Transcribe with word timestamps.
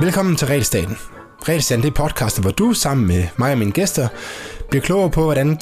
Velkommen 0.00 0.36
til 0.36 0.46
Regelstaten. 0.46 0.96
Regelstaten 1.48 1.82
det 1.82 1.90
er 1.90 1.94
podcasten, 1.94 2.42
hvor 2.42 2.50
du 2.50 2.72
sammen 2.72 3.06
med 3.06 3.24
mig 3.36 3.52
og 3.52 3.58
mine 3.58 3.72
gæster 3.72 4.08
bliver 4.70 4.82
klogere 4.82 5.10
på, 5.10 5.22
hvordan 5.22 5.58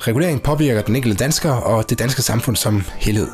regulering 0.00 0.42
påvirker 0.42 0.82
den 0.82 0.96
enkelte 0.96 1.24
dansker 1.24 1.52
og 1.52 1.90
det 1.90 1.98
danske 1.98 2.22
samfund 2.22 2.56
som 2.56 2.82
helhed. 2.94 3.28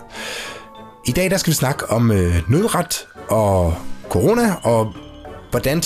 I 1.07 1.13
dag 1.13 1.31
der 1.31 1.37
skal 1.37 1.51
vi 1.51 1.55
snakke 1.55 1.91
om 1.91 2.11
øh, 2.11 2.51
nødret 2.51 3.07
og 3.29 3.75
corona, 4.09 4.55
og 4.63 4.93
hvordan 5.51 5.81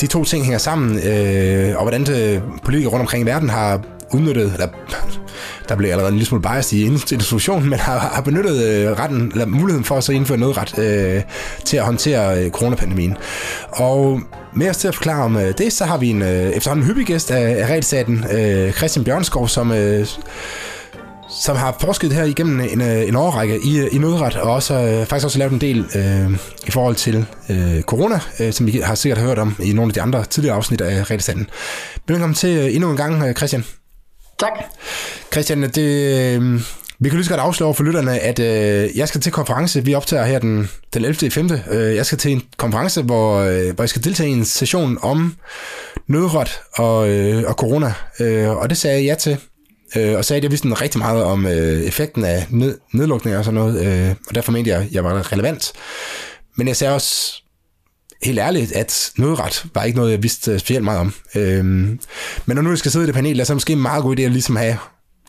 de 0.00 0.06
to 0.06 0.24
ting 0.24 0.44
hænger 0.44 0.58
sammen, 0.58 0.98
øh, 0.98 1.76
og 1.76 1.82
hvordan 1.82 2.00
øh, 2.12 2.42
politikere 2.64 2.92
rundt 2.92 3.00
omkring 3.00 3.22
i 3.24 3.26
verden 3.26 3.50
har 3.50 3.82
udnyttet, 4.14 4.52
eller 4.52 4.68
der 5.68 5.76
blev 5.76 5.90
allerede 5.90 6.08
en 6.08 6.14
lille 6.14 6.26
smule 6.26 6.42
bias 6.42 6.72
i 6.72 6.84
institutionen, 6.84 7.70
men 7.70 7.78
har, 7.78 7.98
har 7.98 8.22
benyttet 8.22 8.64
øh, 8.64 8.90
retten, 8.90 9.30
eller 9.32 9.46
muligheden 9.46 9.84
for 9.84 9.96
at 9.96 10.04
så 10.04 10.12
indføre 10.12 10.38
nødret 10.38 10.78
øh, 10.78 11.22
til 11.64 11.76
at 11.76 11.84
håndtere 11.84 12.44
øh, 12.44 12.50
coronapandemien. 12.50 13.16
Og 13.70 14.20
med 14.54 14.70
os 14.70 14.76
til 14.76 14.88
at 14.88 14.94
forklare 14.94 15.22
om 15.22 15.36
øh, 15.36 15.54
det, 15.58 15.72
så 15.72 15.84
har 15.84 15.98
vi 15.98 16.10
en 16.10 16.22
øh, 16.22 16.28
efterhånden 16.28 16.86
hyppig 16.86 17.06
gæst 17.06 17.30
af, 17.30 17.62
af 17.62 17.66
regelstaten, 17.66 18.24
øh, 18.32 18.72
Christian 18.72 19.04
Bjørnskov, 19.04 19.48
som... 19.48 19.72
Øh, 19.72 20.06
som 21.28 21.56
har 21.56 21.76
forsket 21.80 22.12
her 22.12 22.24
igennem 22.24 22.60
en, 22.60 22.80
øh, 22.80 23.08
en 23.08 23.16
årrække 23.16 23.58
i, 23.64 23.78
øh, 23.78 23.88
i 23.92 23.98
nødret, 23.98 24.36
og 24.36 24.52
også, 24.52 24.74
øh, 24.74 25.06
faktisk 25.06 25.24
også 25.24 25.38
lavet 25.38 25.52
en 25.52 25.60
del 25.60 25.84
øh, 25.94 26.30
i 26.66 26.70
forhold 26.70 26.94
til 26.94 27.26
øh, 27.48 27.82
corona, 27.82 28.20
øh, 28.40 28.52
som 28.52 28.66
vi 28.66 28.80
har 28.84 28.94
sikkert 28.94 29.18
hørt 29.18 29.38
om 29.38 29.56
i 29.62 29.72
nogle 29.72 29.90
af 29.90 29.94
de 29.94 30.02
andre 30.02 30.24
tidligere 30.24 30.56
afsnit 30.56 30.80
af 30.80 31.10
Regelstaten. 31.10 31.46
Velkommen 32.08 32.34
til 32.34 32.58
øh, 32.58 32.74
endnu 32.74 32.90
en 32.90 32.96
gang, 32.96 33.22
øh, 33.22 33.34
Christian. 33.34 33.64
Tak. 34.38 34.52
Christian, 35.32 35.62
det, 35.62 36.34
øhm, 36.34 36.60
vi 36.98 37.08
kan 37.08 37.16
lige 37.16 37.24
så 37.24 37.30
godt 37.30 37.40
afsløre 37.40 37.74
for 37.74 37.84
lytterne, 37.84 38.18
at 38.18 38.38
øh, 38.38 38.98
jeg 38.98 39.08
skal 39.08 39.20
til 39.20 39.32
konference. 39.32 39.84
Vi 39.84 39.94
optager 39.94 40.24
her 40.24 40.38
den, 40.38 40.70
den 40.94 41.04
11. 41.04 41.30
5. 41.30 41.50
Øh, 41.70 41.94
jeg 41.94 42.06
skal 42.06 42.18
til 42.18 42.32
en 42.32 42.42
konference, 42.56 43.02
hvor, 43.02 43.38
øh, 43.38 43.74
hvor 43.74 43.84
jeg 43.84 43.88
skal 43.88 44.04
deltage 44.04 44.28
i 44.28 44.32
en 44.32 44.44
session 44.44 44.98
om 45.02 45.36
nødret 46.06 46.60
og, 46.74 47.08
øh, 47.08 47.44
og 47.46 47.54
corona. 47.54 47.94
Øh, 48.20 48.50
og 48.50 48.70
det 48.70 48.78
sagde 48.78 48.96
jeg 48.96 49.04
ja 49.04 49.14
til. 49.14 49.38
Øh, 49.96 50.16
og 50.16 50.24
sagde, 50.24 50.38
at 50.38 50.42
jeg 50.42 50.50
vidste 50.50 50.68
rigtig 50.68 50.98
meget 50.98 51.24
om 51.24 51.46
øh, 51.46 51.82
effekten 51.82 52.24
af 52.24 52.46
ned, 52.50 52.78
nedlukninger 52.92 53.38
og 53.38 53.44
sådan 53.44 53.60
noget. 53.60 53.86
Øh, 53.86 54.14
og 54.28 54.34
derfor 54.34 54.52
mente 54.52 54.70
jeg, 54.70 54.80
at 54.80 54.92
jeg 54.92 55.04
var 55.04 55.32
relevant. 55.32 55.72
Men 56.56 56.68
jeg 56.68 56.76
sagde 56.76 56.94
også 56.94 57.43
helt 58.24 58.38
ærligt, 58.38 58.72
at 58.72 59.12
nødret 59.18 59.66
var 59.74 59.82
ikke 59.82 59.98
noget, 59.98 60.10
jeg 60.10 60.22
vidste 60.22 60.58
specielt 60.58 60.84
meget 60.84 61.00
om. 61.00 61.12
Øhm, 61.36 62.00
men 62.46 62.54
når 62.54 62.62
nu 62.62 62.68
jeg 62.70 62.78
skal 62.78 62.90
sidde 62.90 63.04
i 63.04 63.06
det 63.06 63.14
panel, 63.14 63.36
så 63.36 63.42
er 63.42 63.44
det 63.44 63.56
måske 63.56 63.72
en 63.72 63.82
meget 63.82 64.02
god 64.02 64.18
idé 64.18 64.22
at 64.22 64.30
ligesom 64.30 64.56
have 64.56 64.76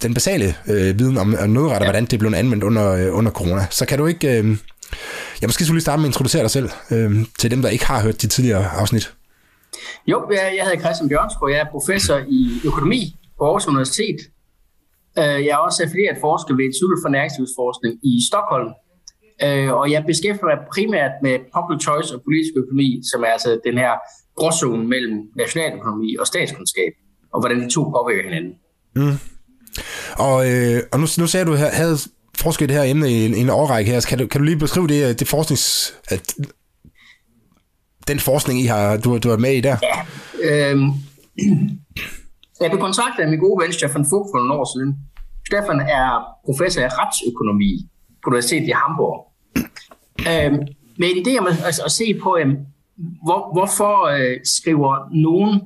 den 0.01 0.13
basale 0.13 0.55
øh, 0.67 0.99
viden 0.99 1.17
om 1.17 1.27
nødret, 1.27 1.71
og 1.71 1.79
ja. 1.79 1.85
hvordan 1.85 2.05
det 2.05 2.19
blev 2.19 2.33
anvendt 2.35 2.63
under, 2.63 2.91
øh, 2.91 3.17
under 3.17 3.31
corona. 3.31 3.65
Så 3.69 3.85
kan 3.85 3.97
du 3.97 4.05
ikke... 4.05 4.27
Øh, 4.27 4.57
jeg 5.41 5.47
måske 5.47 5.65
skulle 5.65 5.75
lige 5.75 5.81
starte 5.81 5.99
med 5.99 6.05
at 6.05 6.09
introducere 6.09 6.41
dig 6.41 6.51
selv 6.51 6.69
øh, 6.91 7.25
til 7.39 7.51
dem, 7.51 7.61
der 7.61 7.69
ikke 7.69 7.85
har 7.85 8.01
hørt 8.01 8.21
de 8.21 8.27
tidligere 8.27 8.65
afsnit. 8.81 9.13
Jo, 10.07 10.29
jeg, 10.31 10.63
hedder 10.63 10.79
Christian 10.79 11.09
Bjørnskov, 11.09 11.49
jeg 11.49 11.59
er 11.59 11.69
professor 11.71 12.17
i 12.27 12.61
økonomi 12.65 13.15
på 13.37 13.43
Aarhus 13.45 13.67
Universitet. 13.67 14.19
Øh, 15.17 15.39
jeg 15.45 15.53
er 15.57 15.61
også 15.67 15.83
affilieret 15.83 16.17
forsker 16.21 16.55
ved 16.55 16.65
Institut 16.65 16.99
for 17.03 17.09
Næringslivsforskning 17.09 17.93
i 18.11 18.13
Stockholm, 18.29 18.69
Øh, 19.43 19.73
og 19.73 19.91
jeg 19.91 20.03
beskæftiger 20.07 20.45
mig 20.45 20.57
primært 20.73 21.11
med 21.23 21.35
public 21.55 21.83
choice 21.83 22.15
og 22.15 22.21
politisk 22.23 22.53
økonomi, 22.55 23.01
som 23.11 23.23
er 23.23 23.27
altså 23.27 23.59
den 23.67 23.77
her 23.77 23.93
gråzone 24.35 24.87
mellem 24.87 25.17
nationaløkonomi 25.37 26.15
og 26.19 26.27
statskundskab, 26.27 26.91
og 27.33 27.39
hvordan 27.39 27.59
de 27.61 27.69
to 27.69 27.83
påvirker 27.83 28.23
hinanden. 28.23 28.53
Mm. 28.95 29.17
Og, 30.27 30.51
øh, 30.51 30.81
og 30.91 30.99
nu, 30.99 31.07
nu 31.19 31.27
sagde 31.27 31.45
du, 31.45 31.53
at 31.53 31.59
havde 31.59 31.97
forsket 32.37 32.69
det 32.69 32.77
her 32.77 32.83
emne 32.83 33.09
i 33.11 33.25
en, 33.25 33.33
en 33.33 33.49
årrække 33.49 33.91
her. 33.91 34.05
Kan 34.09 34.17
du, 34.17 34.27
kan 34.27 34.41
du 34.41 34.45
lige 34.45 34.59
beskrive 34.59 34.87
det, 34.87 35.19
det 35.19 35.27
forsknings... 35.27 35.93
At, 36.07 36.35
den 38.07 38.19
forskning, 38.19 38.59
I 38.59 38.65
har, 38.65 38.97
du, 38.97 39.17
du 39.17 39.29
er 39.29 39.37
med 39.37 39.53
i 39.53 39.61
der? 39.61 39.77
Ja, 39.89 39.97
øh, 40.49 40.77
jeg 42.61 42.69
blev 42.71 42.79
kontaktet 42.79 43.23
af 43.23 43.29
min 43.29 43.39
gode 43.39 43.63
ven 43.63 43.73
Stefan 43.73 44.05
Fugt 44.09 44.29
for 44.31 44.37
nogle 44.37 44.53
år 44.53 44.67
siden. 44.73 44.95
Stefan 45.47 45.79
er 45.79 46.05
professor 46.45 46.81
i 46.81 46.87
retsøkonomi 46.87 47.71
på 48.23 48.27
Universitetet 48.29 48.67
i 48.67 48.75
Hamburg. 48.81 49.17
Øh, 50.19 50.53
med 50.97 51.07
en 51.09 51.27
idé 51.27 51.39
om 51.39 51.47
at, 51.47 51.53
at, 51.53 51.79
at 51.85 51.91
se 51.91 52.19
på, 52.23 52.37
øh, 52.37 52.47
hvor, 53.23 53.53
hvorfor 53.53 54.05
øh, 54.05 54.39
skriver 54.43 55.09
nogle 55.11 55.61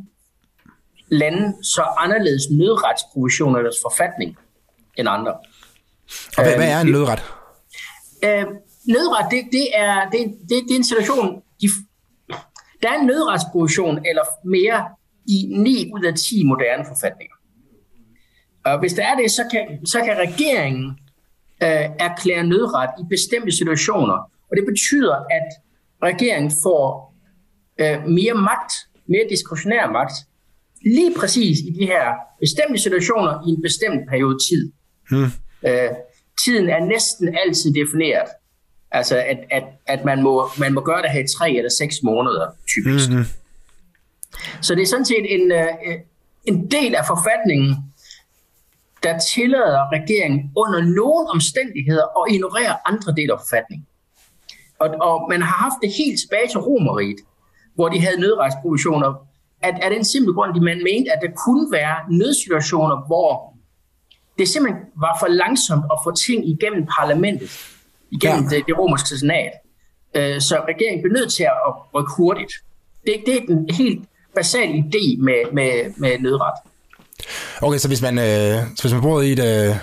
lande 1.07 1.63
så 1.63 1.83
anderledes 1.97 2.43
nødretsprovision 2.51 3.59
i 3.59 3.63
deres 3.63 3.75
forfatning 3.81 4.37
end 4.97 5.09
andre. 5.09 5.31
Og 6.37 6.43
hvad, 6.43 6.51
øh, 6.51 6.57
hvad 6.57 6.71
er 6.71 6.81
en 6.81 6.87
øhm, 6.87 6.97
nødret? 6.97 7.23
Øh, 8.23 8.45
nødret, 8.87 9.31
det, 9.31 9.43
det, 9.51 9.67
er, 9.75 10.09
det, 10.09 10.19
det, 10.41 10.49
det 10.49 10.71
er 10.71 10.75
en 10.75 10.83
situation, 10.83 11.41
de, 11.61 11.67
der 12.81 12.89
er 12.89 12.99
en 12.99 13.05
nødretsprovision 13.05 14.05
eller 14.05 14.23
mere 14.45 14.85
i 15.25 15.47
9 15.51 15.91
ud 15.93 16.03
af 16.03 16.15
10 16.15 16.43
moderne 16.45 16.85
forfatninger. 16.87 17.35
Og 18.65 18.79
hvis 18.79 18.93
der 18.93 19.03
er 19.03 19.15
det, 19.15 19.31
så 19.31 19.43
kan, 19.51 19.85
så 19.85 20.01
kan 20.05 20.17
regeringen 20.17 20.99
øh, 21.63 21.85
erklære 21.99 22.43
nødret 22.43 22.89
i 22.99 23.03
bestemte 23.09 23.51
situationer. 23.57 24.31
Og 24.49 24.57
det 24.57 24.65
betyder, 24.65 25.15
at 25.15 25.47
regeringen 26.03 26.51
får 26.63 27.15
øh, 27.81 28.07
mere 28.07 28.33
magt, 28.33 28.73
mere 29.07 29.25
diskretionær 29.29 29.91
magt, 29.91 30.13
lige 30.85 31.13
præcis 31.19 31.57
i 31.59 31.71
de 31.79 31.85
her 31.85 32.03
bestemte 32.39 32.79
situationer 32.81 33.47
i 33.47 33.49
en 33.49 33.61
bestemt 33.61 34.09
periode 34.09 34.37
tid. 34.49 34.71
Hmm. 35.09 35.31
Øh, 35.67 35.89
tiden 36.45 36.69
er 36.69 36.85
næsten 36.85 37.35
altid 37.37 37.73
defineret. 37.73 38.29
Altså, 38.91 39.17
at, 39.17 39.37
at, 39.51 39.63
at 39.85 40.05
man, 40.05 40.23
må, 40.23 40.49
man 40.59 40.73
må 40.73 40.81
gøre 40.81 41.01
det 41.01 41.11
her 41.11 41.19
i 41.19 41.27
tre 41.37 41.51
eller 41.51 41.69
seks 41.69 41.95
måneder, 42.03 42.47
typisk. 42.67 43.09
Mm-hmm. 43.09 43.25
Så 44.61 44.75
det 44.75 44.81
er 44.81 44.85
sådan 44.85 45.05
set 45.05 45.25
en, 45.35 45.51
øh, 45.51 45.67
en 46.45 46.71
del 46.71 46.95
af 46.95 47.05
forfatningen, 47.07 47.75
der 49.03 49.19
tillader 49.33 49.91
regeringen 49.91 50.51
under 50.57 50.81
nogen 50.81 51.27
omstændigheder 51.27 52.05
at 52.19 52.33
ignorere 52.33 52.75
andre 52.85 53.13
dele 53.17 53.33
af 53.33 53.39
forfatningen. 53.39 53.85
Og, 54.79 54.89
og 55.01 55.27
man 55.29 55.41
har 55.41 55.55
haft 55.65 55.79
det 55.83 55.91
helt 55.97 56.19
tilbage 56.19 56.47
til 56.47 56.59
Romeriet, 56.59 57.19
hvor 57.75 57.89
de 57.89 57.99
havde 57.99 58.19
nødretsprovisioner, 58.19 59.27
at, 59.61 59.75
at 59.81 59.91
den 59.91 60.05
simple 60.05 60.33
grund, 60.33 60.55
at 60.55 60.61
man 60.61 60.83
mente, 60.83 61.11
at 61.11 61.19
der 61.21 61.31
kunne 61.45 61.71
være 61.71 61.95
nødsituationer, 62.11 63.07
hvor 63.07 63.53
det 64.39 64.47
simpelthen 64.47 64.83
var 64.95 65.17
for 65.19 65.27
langsomt 65.27 65.85
at 65.93 65.97
få 66.03 66.11
ting 66.11 66.49
igennem 66.49 66.87
parlamentet, 66.99 67.49
igennem 68.11 68.43
ja. 68.43 68.55
det, 68.55 68.65
det 68.67 68.77
romerske 68.79 69.17
senat. 69.17 69.51
Øh, 70.15 70.41
så 70.41 70.55
regeringen 70.67 71.01
blev 71.01 71.13
nødt 71.13 71.33
til 71.33 71.43
at 71.43 71.73
rykke 71.95 72.11
hurtigt. 72.17 72.53
Det, 73.05 73.15
det 73.25 73.35
er 73.37 73.45
den 73.47 73.69
helt 73.69 74.05
basale 74.35 74.73
idé 74.73 75.23
med, 75.23 75.53
med, 75.53 75.93
med 75.97 76.19
nødret. 76.19 76.53
Okay, 77.61 77.77
så 77.77 77.87
hvis 77.87 78.01
man, 78.01 78.17
øh, 78.17 78.57
så 78.75 78.83
hvis 78.83 78.93
man 78.93 79.01
bor 79.01 79.21
i 79.21 79.31
et, 79.31 79.39
øh, 79.39 79.75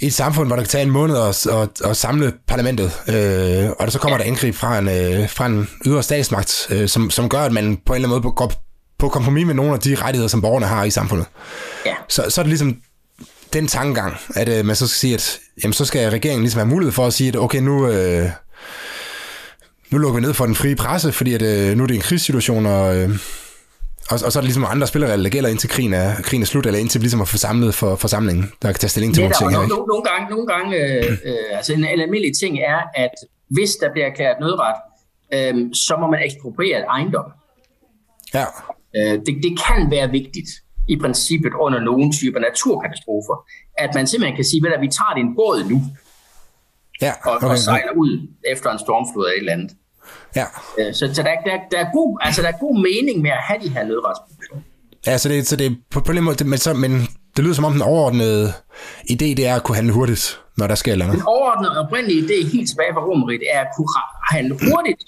et 0.00 0.14
samfund, 0.14 0.48
hvor 0.48 0.56
det 0.56 0.64
kan 0.64 0.70
tage 0.70 0.84
en 0.84 0.90
måned 0.90 1.16
at, 1.16 1.46
at, 1.46 1.90
at 1.90 1.96
samle 1.96 2.32
parlamentet, 2.46 2.92
øh, 3.08 3.70
og 3.70 3.86
der 3.86 3.90
så 3.90 3.98
kommer 3.98 4.18
der 4.18 4.24
angreb 4.24 4.54
fra 4.54 4.78
en, 4.78 4.88
øh, 4.88 5.30
fra 5.30 5.46
en 5.46 5.68
ydre 5.86 6.02
statsmagt, 6.02 6.66
øh, 6.70 6.88
som, 6.88 7.10
som 7.10 7.28
gør, 7.28 7.40
at 7.40 7.52
man 7.52 7.78
på 7.86 7.92
en 7.92 7.96
eller 7.96 8.08
anden 8.08 8.22
måde 8.22 8.34
går 8.34 8.52
på 8.98 9.08
kompromis 9.08 9.46
med 9.46 9.54
nogle 9.54 9.72
af 9.72 9.80
de 9.80 9.94
rettigheder, 9.94 10.28
som 10.28 10.40
borgerne 10.40 10.66
har 10.66 10.84
i 10.84 10.90
samfundet. 10.90 11.26
Ja. 11.86 11.94
Så, 12.08 12.24
så 12.28 12.40
er 12.40 12.42
det 12.42 12.48
ligesom 12.48 12.76
den 13.52 13.66
tankegang, 13.66 14.16
at 14.34 14.48
øh, 14.48 14.64
man 14.64 14.76
så 14.76 14.86
skal 14.86 14.98
sige, 14.98 15.14
at 15.14 15.38
jamen, 15.62 15.72
så 15.72 15.84
skal 15.84 16.10
regeringen 16.10 16.42
ligesom 16.42 16.58
have 16.58 16.68
mulighed 16.68 16.92
for 16.92 17.06
at 17.06 17.12
sige, 17.12 17.28
at 17.28 17.36
okay, 17.36 17.58
nu, 17.58 17.88
øh, 17.88 18.30
nu 19.90 19.98
lukker 19.98 20.20
vi 20.20 20.26
ned 20.26 20.34
for 20.34 20.46
den 20.46 20.54
frie 20.54 20.76
presse, 20.76 21.12
fordi 21.12 21.34
at, 21.34 21.42
øh, 21.42 21.76
nu 21.76 21.82
er 21.82 21.86
det 21.86 21.94
en 21.94 22.00
krigssituation, 22.00 22.66
og, 22.66 22.96
øh, 22.96 23.10
og, 24.10 24.18
og 24.24 24.32
så 24.32 24.38
er 24.38 24.40
der 24.40 24.48
ligesom 24.50 24.66
andre 24.68 24.86
spilleregler, 24.86 25.22
der 25.22 25.30
gælder 25.30 25.50
indtil 25.50 25.70
krigen 25.70 25.92
er, 25.92 26.14
krigen 26.22 26.42
er 26.42 26.46
slut, 26.46 26.66
eller 26.66 26.80
indtil 26.80 27.00
vi 27.00 27.04
ligesom 27.04 27.20
har 27.20 27.30
forsamlet 27.36 27.74
for 27.74 27.96
forsamlingen, 27.96 28.44
der 28.62 28.72
kan 28.72 28.80
tage 28.80 28.90
stilling 28.90 29.14
til 29.14 29.22
ja, 29.22 29.28
nogle 29.28 29.36
ting. 29.40 29.52
Nogle, 29.52 29.68
nogle, 29.68 29.86
nogle 29.86 30.04
gange, 30.10 30.30
nogle 30.30 30.46
gange 30.46 30.76
øh, 30.76 31.12
øh, 31.24 31.56
altså 31.58 31.72
en, 31.72 31.78
en 31.78 32.00
almindelig 32.00 32.32
ting 32.42 32.58
er, 32.58 32.80
at 32.94 33.14
hvis 33.48 33.70
der 33.80 33.92
bliver 33.92 34.06
erklæret 34.06 34.36
nødret, 34.40 34.76
øh, 35.34 35.54
så 35.74 35.96
må 36.00 36.06
man 36.06 36.20
ekspropriere 36.28 36.80
ejendom. 36.96 37.28
Ja. 38.34 38.44
Øh, 38.96 39.14
det, 39.26 39.34
det 39.44 39.52
kan 39.66 39.90
være 39.90 40.10
vigtigt 40.10 40.50
i 40.88 40.96
princippet 41.02 41.52
under 41.60 41.80
nogle 41.80 42.12
typer 42.12 42.40
naturkatastrofer, 42.40 43.36
at 43.78 43.90
man 43.94 44.06
simpelthen 44.06 44.36
kan 44.36 44.44
sige, 44.44 44.74
at 44.74 44.80
vi 44.80 44.88
tager 44.98 45.14
din 45.20 45.34
båd 45.38 45.64
nu, 45.72 45.78
ja, 47.02 47.12
okay, 47.24 47.46
og, 47.46 47.50
og 47.50 47.58
sejler 47.58 47.92
ud 47.96 48.12
efter 48.52 48.70
en 48.70 48.78
stormflod 48.78 49.24
eller 49.24 49.34
et 49.34 49.38
eller 49.38 49.52
andet. 49.52 49.70
Ja. 50.36 50.44
Øh, 50.78 50.94
så, 50.94 51.10
så 51.14 51.22
der, 51.22 51.50
der, 51.50 51.56
der, 51.70 51.78
er 51.78 51.90
god, 51.92 52.18
altså, 52.20 52.42
der 52.42 52.48
er 52.48 52.58
god 52.60 52.82
mening 52.82 53.22
med 53.22 53.30
at 53.30 53.42
have 53.48 53.60
de 53.62 53.68
her 53.68 53.84
nødretsproduktioner. 53.84 54.62
Ja, 55.06 55.18
så 55.18 55.28
det, 55.28 55.46
så 55.46 55.56
det 55.56 55.78
på, 55.90 56.00
på 56.00 56.12
den 56.12 56.24
måde, 56.24 56.44
men, 56.44 56.58
så, 56.58 56.74
men 56.74 57.08
det 57.36 57.44
lyder 57.44 57.54
som 57.54 57.64
om 57.64 57.72
den 57.72 57.82
overordnede 57.82 58.52
idé, 59.10 59.28
det 59.38 59.46
er 59.46 59.54
at 59.54 59.62
kunne 59.64 59.76
handle 59.76 59.92
hurtigt, 59.92 60.40
når 60.56 60.66
der 60.66 60.74
sker 60.74 60.96
noget. 60.96 61.12
Den 61.12 61.22
overordnede 61.26 61.78
oprindelige 61.78 62.20
idé 62.22 62.52
helt 62.52 62.68
tilbage 62.68 62.92
fra 62.94 63.00
Romeriet 63.00 63.42
er 63.54 63.60
at 63.60 63.68
kunne 63.76 63.88
handle 64.30 64.54
hurtigt 64.70 65.02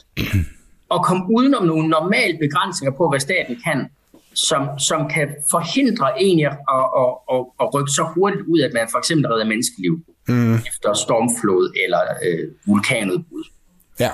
og 0.88 1.04
komme 1.04 1.22
udenom 1.36 1.64
nogle 1.64 1.88
normale 1.88 2.38
begrænsninger 2.38 2.96
på, 2.96 3.08
hvad 3.10 3.20
staten 3.20 3.56
kan, 3.66 3.88
som, 4.34 4.78
som 4.78 5.08
kan 5.08 5.28
forhindre 5.50 6.22
en 6.22 6.46
at, 6.46 6.52
at, 6.52 6.86
at, 7.02 7.10
at, 7.34 7.40
at 7.60 7.74
rykke 7.74 7.90
så 7.90 8.04
hurtigt 8.14 8.42
ud, 8.52 8.60
at 8.60 8.72
man 8.74 8.86
for 8.90 8.98
eksempel 8.98 9.26
redder 9.32 9.44
menneskeliv 9.44 9.94
mm. 10.28 10.54
efter 10.54 10.92
stormflod 10.94 11.72
eller 11.84 12.00
øh, 12.26 12.48
vulkanudbrud. 12.66 13.44
Ja. 14.00 14.10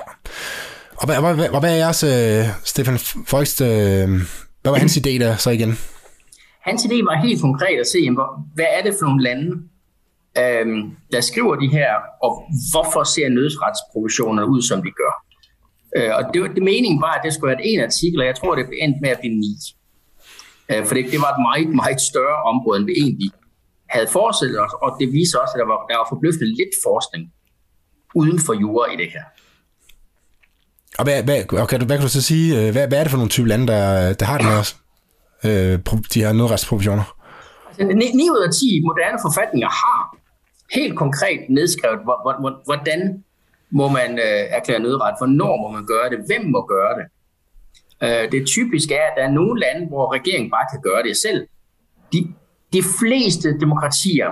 Og 0.99 1.05
hvad, 1.05 1.17
hvad, 1.21 1.35
hvad, 1.35 1.59
hvad 1.59 1.71
er 1.75 1.79
jeres, 1.85 2.03
øh, 2.03 2.45
Stefan 2.71 2.97
Folkst, 3.33 3.61
øh, 3.61 4.07
hvad 4.61 4.71
var 4.71 4.79
hans 4.83 4.97
idé 4.97 5.13
der 5.23 5.35
så 5.35 5.49
igen? 5.49 5.71
Hans 6.61 6.81
idé 6.87 6.97
var 7.09 7.15
helt 7.25 7.41
konkret 7.41 7.77
at 7.79 7.87
se, 7.87 7.99
hvad 8.55 8.69
er 8.77 8.81
det 8.83 8.93
for 8.99 9.05
nogle 9.05 9.23
lande, 9.23 9.47
øh, 10.41 10.65
der 11.13 11.21
skriver 11.21 11.55
de 11.55 11.67
her, 11.77 11.91
og 12.23 12.31
hvorfor 12.71 13.03
ser 13.03 13.29
nødsretsprovisionerne 13.29 14.47
ud, 14.53 14.61
som 14.61 14.79
de 14.85 14.91
gør. 15.01 15.13
Øh, 15.97 16.11
og 16.17 16.23
det, 16.33 16.39
det 16.55 16.63
meningen 16.71 17.01
var, 17.01 17.13
at 17.17 17.21
det 17.23 17.33
skulle 17.33 17.51
være 17.51 17.65
en 17.71 17.79
artikel, 17.89 18.17
og 18.21 18.27
jeg 18.27 18.35
tror, 18.35 18.55
det 18.55 18.65
endte 18.83 18.99
med 19.01 19.09
at 19.09 19.19
blive 19.19 19.35
ni. 19.45 19.53
Øh, 20.71 20.81
for 20.85 20.93
det, 20.95 21.03
det 21.13 21.19
var 21.25 21.31
et 21.35 21.41
meget, 21.47 21.69
meget 21.83 22.01
større 22.11 22.39
område, 22.51 22.77
end 22.79 22.85
vi 22.91 22.95
egentlig 23.03 23.31
havde 23.95 24.07
forestillet 24.17 24.59
os, 24.65 24.73
og 24.83 24.89
det 24.99 25.07
viser 25.19 25.37
også, 25.43 25.53
at 25.55 25.59
der 25.61 25.67
var, 25.73 25.79
der 25.89 25.97
var 26.01 26.07
forbløffende 26.13 26.49
lidt 26.59 26.73
forskning 26.87 27.23
uden 28.19 28.39
for 28.45 28.53
jura 28.63 28.85
i 28.93 28.97
det 29.01 29.09
her. 29.15 29.25
Og 30.97 31.03
hvad, 31.03 31.23
hvad, 31.23 31.53
okay, 31.53 31.77
hvad 31.77 31.97
kan 31.97 32.05
du 32.05 32.09
så 32.09 32.21
sige, 32.21 32.47
øh, 32.57 32.71
hvad, 32.71 32.87
hvad 32.87 32.97
er 32.99 33.03
det 33.03 33.11
for 33.11 33.17
nogle 33.17 33.29
typer 33.29 33.47
lande, 33.47 33.67
der, 33.67 34.13
der 34.13 34.25
har 34.25 34.37
den 34.37 34.47
her, 34.47 34.63
øh, 35.47 35.79
de 36.13 36.19
her 36.23 36.33
nødretsprovisioner? 36.33 37.15
Altså, 37.79 37.95
9 37.95 38.29
ud 38.29 38.43
af 38.47 38.53
10 38.53 38.81
moderne 38.85 39.19
forfatninger 39.21 39.69
har 39.69 40.17
helt 40.73 40.97
konkret 40.97 41.39
nedskrevet, 41.49 41.99
hvordan 42.65 43.23
må 43.71 43.87
man 43.89 44.19
øh, 44.19 44.43
erklære 44.57 44.79
nødret, 44.79 45.15
hvornår 45.19 45.53
må 45.63 45.67
man 45.77 45.85
gøre 45.85 46.09
det, 46.09 46.19
hvem 46.27 46.43
må 46.45 46.65
gøre 46.65 46.93
det. 46.99 47.05
Øh, 48.03 48.31
det 48.31 48.47
typiske 48.47 48.95
er, 48.95 49.05
at 49.11 49.13
der 49.17 49.23
er 49.23 49.31
nogle 49.31 49.59
lande, 49.59 49.87
hvor 49.87 50.13
regeringen 50.13 50.51
bare 50.51 50.67
kan 50.73 50.81
gøre 50.81 51.03
det 51.03 51.17
selv. 51.17 51.47
De, 52.13 52.19
de 52.73 52.81
fleste 52.99 53.59
demokratier, 53.59 54.29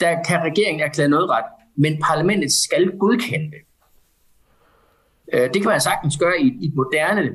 der 0.00 0.22
kan 0.28 0.38
regeringen 0.48 0.82
erklære 0.88 1.08
nødret, 1.08 1.44
men 1.76 2.02
parlamentet 2.02 2.52
skal 2.52 2.98
godkende 2.98 3.46
det. 3.54 3.62
Øh, 5.32 5.54
det 5.54 5.62
kan 5.62 5.70
man 5.70 5.80
sagtens 5.80 6.16
gøre 6.16 6.40
i, 6.40 6.46
i 6.60 6.66
et 6.66 6.74
moderne 6.74 7.30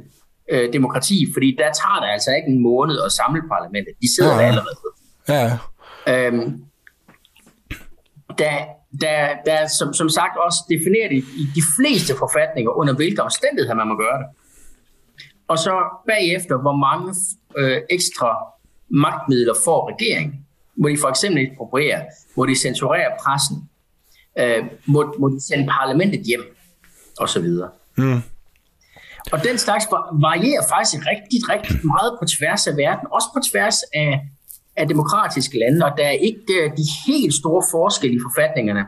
øh, 0.51 0.73
demokrati, 0.73 1.27
fordi 1.33 1.55
der 1.57 1.63
tager 1.63 1.99
det 2.01 2.09
altså 2.15 2.31
ikke 2.37 2.47
en 2.47 2.63
måned 2.63 2.97
at 3.05 3.11
samle 3.11 3.41
parlamentet. 3.53 3.93
De 4.01 4.15
sidder 4.15 4.33
ja. 4.33 4.37
der 4.37 4.47
allerede. 4.47 4.77
Ja. 5.29 5.57
Øhm, 6.07 6.63
der, 8.37 8.57
der, 9.01 9.27
der 9.45 9.67
som, 9.67 9.93
som 9.93 10.09
sagt 10.09 10.37
også 10.37 10.59
defineret 10.69 11.11
i, 11.11 11.17
i 11.17 11.43
de 11.55 11.63
fleste 11.77 12.13
forfatninger, 12.17 12.71
under 12.71 12.93
hvilke 12.95 13.21
omstændigheder 13.21 13.75
man 13.75 13.87
må 13.87 13.95
gøre 13.97 14.17
det. 14.17 14.27
Og 15.47 15.57
så 15.59 15.73
bagefter, 16.07 16.57
hvor 16.61 16.75
mange 16.75 17.15
øh, 17.57 17.81
ekstra 17.89 18.29
magtmidler 18.89 19.53
får 19.65 19.93
regeringen. 19.93 20.45
Må 20.75 20.89
de 20.89 20.97
for 20.97 21.07
eksempel 21.07 21.41
ekspropriere? 21.43 22.05
Må 22.35 22.45
de 22.45 22.55
censurere 22.55 23.11
pressen? 23.23 23.69
Øh, 24.39 24.65
må, 24.85 25.15
må 25.19 25.29
de 25.29 25.41
sende 25.47 25.67
parlamentet 25.67 26.21
hjem? 26.21 26.57
Og 27.19 27.29
så 27.29 27.39
videre. 27.41 27.69
Mm. 27.97 28.21
Og 29.33 29.43
den 29.43 29.57
slags 29.57 29.85
varierer 30.27 30.63
faktisk 30.75 31.01
rigtig, 31.11 31.39
rigtig 31.53 31.75
meget 31.85 32.11
på 32.19 32.25
tværs 32.25 32.67
af 32.67 32.77
verden, 32.77 33.07
også 33.11 33.27
på 33.35 33.39
tværs 33.51 33.77
af, 33.93 34.21
af 34.75 34.87
demokratiske 34.87 35.59
lande, 35.59 35.85
og 35.85 35.91
der 35.97 36.03
er 36.03 36.17
ikke 36.29 36.53
øh, 36.61 36.71
de 36.77 36.85
helt 37.07 37.33
store 37.33 37.63
forskelle 37.71 38.15
i 38.15 38.19
forfatningerne 38.27 38.85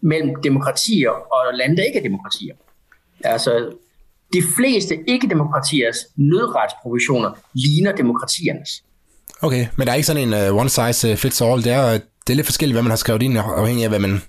mellem 0.00 0.42
demokratier 0.42 1.10
og 1.10 1.54
lande, 1.54 1.76
der 1.76 1.82
ikke 1.82 1.98
er 1.98 2.02
demokratier. 2.02 2.54
Altså, 3.24 3.72
de 4.32 4.42
fleste 4.56 4.94
ikke-demokratiers 5.06 5.96
nødretsprovisioner 6.16 7.30
ligner 7.54 7.92
demokratiernes. 7.92 8.84
Okay, 9.42 9.66
men 9.76 9.86
der 9.86 9.92
er 9.92 9.96
ikke 9.96 10.06
sådan 10.06 10.28
en 10.28 10.50
uh, 10.50 10.60
one 10.60 10.68
size 10.68 11.16
fits 11.16 11.42
all. 11.42 11.64
Det 11.64 11.72
er, 11.72 11.98
det 12.28 12.34
er 12.34 12.36
lidt 12.36 12.46
forskelligt, 12.46 12.74
hvad 12.74 12.82
man 12.82 12.90
har 12.90 12.96
skrevet 12.96 13.22
ind, 13.22 13.38
afhængig 13.38 13.84
af, 13.84 13.90
hvad 13.90 13.98
man, 13.98 14.22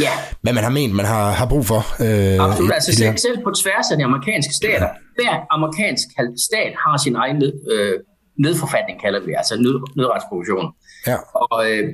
ja. 0.00 0.10
hvad 0.42 0.52
man 0.52 0.64
har 0.64 0.70
ment, 0.70 0.94
man 0.94 1.06
har, 1.06 1.30
har 1.30 1.46
brug 1.46 1.66
for. 1.66 1.80
Øh, 2.06 2.46
Absolut, 2.46 2.72
altså 2.72 2.92
selv, 2.92 3.18
selv 3.18 3.38
på 3.44 3.50
tværs 3.62 3.90
af 3.92 3.96
de 3.98 4.04
amerikanske 4.04 4.54
stater, 4.54 4.88
hver 5.18 5.34
amerikansk 5.50 6.08
stat 6.48 6.72
har 6.84 6.96
sin 7.04 7.16
egen 7.16 7.38
nød, 7.38 7.54
øh, 7.72 8.00
nødforfatning, 8.44 9.00
kalder 9.00 9.20
vi 9.26 9.32
altså 9.40 9.54
nød, 9.56 9.76
nødretsprovision. 9.96 10.66
Ja. 11.06 11.16
Og 11.34 11.70
øh, 11.70 11.84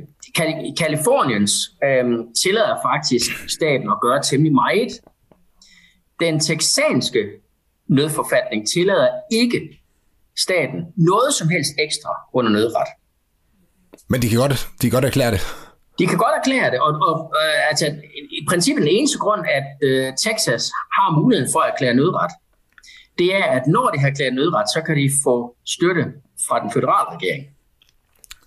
Kaliforniens 0.83 1.53
øh, 1.85 2.05
tillader 2.43 2.77
faktisk 2.89 3.27
staten 3.59 3.89
at 3.95 3.99
gøre 4.03 4.23
temmelig 4.23 4.55
meget. 4.55 4.93
Den 6.21 6.41
texanske 6.41 7.23
nødforfatning 7.89 8.69
tillader 8.75 9.09
ikke 9.33 9.61
staten 10.39 10.81
noget 10.97 11.35
som 11.39 11.49
helst 11.49 11.73
ekstra 11.79 12.11
under 12.35 12.51
nødret. 12.51 12.89
Men 14.09 14.23
de 14.23 14.29
kan 14.29 14.39
godt, 14.39 14.69
de 14.83 14.91
kan 14.91 14.91
godt 14.91 15.05
erklære 15.05 15.31
det. 15.31 15.41
De 15.99 16.07
kan 16.07 16.19
godt 16.19 16.35
erklære 16.41 16.71
det, 16.71 16.81
og, 16.81 16.91
og 17.09 17.33
øh, 17.41 17.69
altså, 17.71 17.87
i 18.41 18.47
princippet 18.49 18.83
den 18.83 18.93
eneste 18.97 19.19
grund, 19.19 19.43
at 19.59 19.67
øh, 19.89 20.13
Texas 20.25 20.65
har 20.97 21.21
muligheden 21.21 21.53
for 21.53 21.61
at 21.61 21.73
erklære 21.73 21.95
nødret, 21.95 22.33
det 23.19 23.35
er, 23.35 23.45
at 23.45 23.63
når 23.67 23.91
de 23.91 23.99
har 23.99 24.09
erklæret 24.09 24.35
nødret, 24.35 24.67
så 24.75 24.83
kan 24.87 24.97
de 24.97 25.11
få 25.25 25.57
støtte 25.67 26.05
fra 26.49 26.61
den 26.63 26.71
føderale 26.73 27.17
regering. 27.17 27.47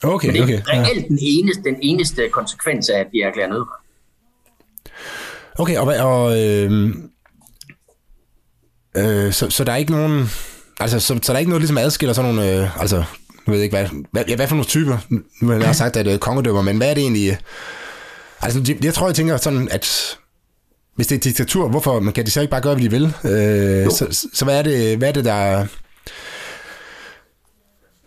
Okay, 0.03 0.27
Men 0.27 0.35
det 0.35 0.41
er 0.41 0.61
okay. 0.61 0.77
reelt 0.77 1.03
ja. 1.03 1.07
den, 1.07 1.19
eneste, 1.21 1.63
den 1.63 1.77
eneste 1.81 2.29
konsekvens 2.29 2.89
af, 2.89 2.99
at 2.99 3.07
de 3.13 3.21
erklærer 3.21 3.47
nødret. 3.47 3.67
Okay, 5.59 5.77
og, 5.77 5.85
og 5.85 6.39
øh, 6.39 6.71
øh, 8.97 9.33
så, 9.33 9.49
så 9.49 9.63
der 9.63 9.71
er 9.71 9.75
ikke 9.75 9.91
nogen, 9.91 10.29
altså, 10.79 10.99
så, 10.99 11.19
så 11.23 11.31
der 11.31 11.33
er 11.33 11.39
ikke 11.39 11.49
noget, 11.49 11.61
ligesom 11.61 11.77
adskiller 11.77 12.13
sådan 12.13 12.33
nogle, 12.33 12.51
øh, 12.51 12.81
altså, 12.81 13.03
jeg 13.49 13.57
ved 13.57 13.63
ikke, 13.63 13.77
hvad, 13.77 13.89
hvad, 14.11 14.23
ja, 14.27 14.35
hvad 14.35 14.47
for 14.47 14.55
nogle 14.55 14.67
typer, 14.67 14.97
nu 15.41 15.51
har 15.51 15.59
jeg 15.59 15.75
sagt, 15.75 15.97
at 15.97 16.05
det 16.05 16.13
er 16.13 16.17
kongedømmer, 16.17 16.61
men 16.61 16.77
hvad 16.77 16.89
er 16.89 16.93
det 16.93 17.01
egentlig, 17.01 17.37
altså, 18.41 18.75
jeg 18.83 18.93
tror, 18.93 19.07
jeg 19.07 19.15
tænker 19.15 19.37
sådan, 19.37 19.67
at 19.71 20.17
hvis 20.95 21.07
det 21.07 21.15
er 21.15 21.19
diktatur, 21.19 21.67
hvorfor 21.67 21.99
man 21.99 22.13
kan 22.13 22.25
de 22.25 22.31
så 22.31 22.41
ikke 22.41 22.51
bare 22.51 22.61
gøre, 22.61 22.75
hvad 22.75 22.83
de 22.83 22.91
vil? 22.91 23.05
Øh, 23.05 23.91
så, 23.91 24.27
så 24.33 24.45
hvad 24.45 24.57
er 24.57 24.61
det, 24.61 24.97
hvad 24.97 25.07
er 25.07 25.11
det 25.11 25.25
der... 25.25 25.65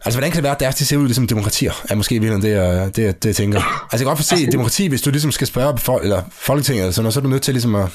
Altså, 0.05 0.19
hvordan 0.19 0.31
kan 0.31 0.37
det 0.37 0.43
være, 0.43 0.55
at 0.55 0.61
deres 0.61 0.75
de 0.75 0.85
ser 0.87 0.97
ud 0.97 1.06
ligesom 1.06 1.27
demokratier? 1.27 1.73
Er 1.89 1.94
måske 1.94 2.21
virkelig 2.21 2.43
det, 2.43 2.50
jeg, 2.50 2.97
det, 2.97 3.23
det, 3.23 3.29
jeg 3.29 3.37
tænker. 3.37 3.59
Altså, 3.59 3.87
jeg 3.93 3.99
kan 3.99 4.06
godt 4.06 4.19
forse 4.19 4.35
altså, 4.35 4.50
demokrati, 4.50 4.87
hvis 4.87 5.03
du 5.03 5.11
ligesom 5.11 5.33
skal 5.33 5.47
spørge 5.47 5.79
for, 5.79 5.99
eller 5.99 6.23
Folketinget, 6.33 6.83
eller 6.83 6.93
sådan 6.93 7.03
noget, 7.03 7.15
så 7.15 7.21
er 7.21 7.23
du 7.23 7.29
nødt 7.29 7.43
til 7.43 7.55
ligesom 7.55 7.75
at, 7.75 7.89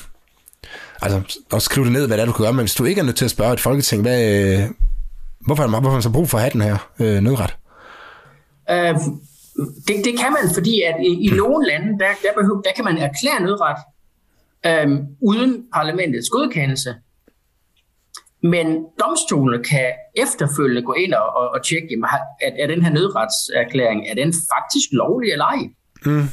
altså, 1.01 1.21
at 1.53 1.61
skrive 1.61 1.85
det 1.85 1.93
ned, 1.93 2.07
hvad 2.07 2.17
det 2.17 2.21
er, 2.21 2.25
du 2.25 2.31
kan 2.31 2.43
gøre. 2.43 2.53
Men 2.53 2.63
hvis 2.63 2.75
du 2.75 2.85
ikke 2.85 2.99
er 2.99 3.05
nødt 3.05 3.15
til 3.15 3.25
at 3.25 3.31
spørge 3.31 3.53
et 3.53 3.59
folketing, 3.59 4.01
hvad, 4.01 4.59
hvorfor, 5.47 5.67
hvorfor 5.67 5.89
har 5.89 5.97
man 5.99 6.01
så 6.01 6.11
brug 6.11 6.29
for 6.29 6.37
at 6.37 6.43
have 6.43 6.53
den 6.53 6.61
her 6.61 6.77
øh, 6.99 7.21
nødret? 7.27 7.57
Øh, 8.69 8.95
det, 9.87 9.95
det 10.07 10.13
kan 10.21 10.31
man, 10.37 10.53
fordi 10.53 10.81
at 10.81 10.95
i, 11.09 11.11
i 11.27 11.29
nogle 11.41 11.67
lande, 11.67 11.99
der, 11.99 12.11
der, 12.23 12.33
behøver, 12.37 12.61
der 12.61 12.73
kan 12.75 12.85
man 12.85 12.97
erklære 12.97 13.41
nødret, 13.41 13.77
øhm, 14.65 15.05
uden 15.21 15.65
parlamentets 15.73 16.29
godkendelse. 16.29 16.95
Men 18.43 18.85
domstolene 18.99 19.63
kan 19.63 19.91
efterfølgende 20.15 20.81
gå 20.81 20.93
ind 20.93 21.13
og, 21.13 21.35
og, 21.35 21.49
og 21.49 21.65
tjekke, 21.65 21.87
at 22.41 22.53
er 22.59 22.67
den 22.67 22.81
her 22.83 22.91
nødretserklæring, 22.91 24.07
er 24.09 24.15
den 24.15 24.33
faktisk 24.33 24.87
lovlig 24.91 25.31
eller 25.31 25.45
ej? 25.45 25.61
Mm. 26.05 26.27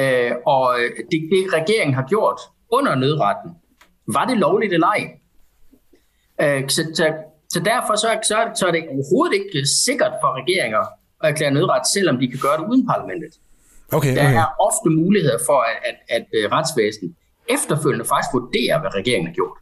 Øh, 0.00 0.32
og 0.46 0.76
det, 1.10 1.20
det 1.32 1.54
regeringen 1.54 1.94
har 1.94 2.06
gjort 2.08 2.40
under 2.72 2.94
nødretten, 2.94 3.50
var 4.12 4.24
det 4.24 4.38
lovligt 4.38 4.72
eller 4.72 4.86
ej? 4.86 5.02
Øh, 6.40 6.68
så, 6.68 6.90
så, 6.94 7.14
så 7.52 7.60
derfor 7.60 7.94
så, 7.96 8.08
så, 8.30 8.36
så 8.58 8.66
er 8.66 8.72
det 8.76 8.82
overhovedet 8.94 9.34
ikke 9.38 9.66
sikkert 9.86 10.12
for 10.22 10.30
regeringer 10.40 10.84
at 11.22 11.30
erklære 11.30 11.50
nødret, 11.50 11.82
selvom 11.94 12.16
de 12.20 12.28
kan 12.32 12.40
gøre 12.46 12.56
det 12.60 12.64
uden 12.70 12.86
parlamentet. 12.86 13.32
Okay, 13.92 14.12
okay. 14.12 14.16
Der 14.16 14.40
er 14.42 14.46
ofte 14.68 14.88
muligheder 15.00 15.38
for, 15.46 15.58
at, 15.70 15.76
at, 15.88 15.96
at, 16.16 16.44
at 16.44 16.52
retsvæsenet 16.52 17.12
efterfølgende 17.56 18.04
faktisk 18.12 18.30
vurdere, 18.32 18.80
hvad 18.80 18.90
regeringen 18.94 19.26
har 19.26 19.34
gjort. 19.34 19.56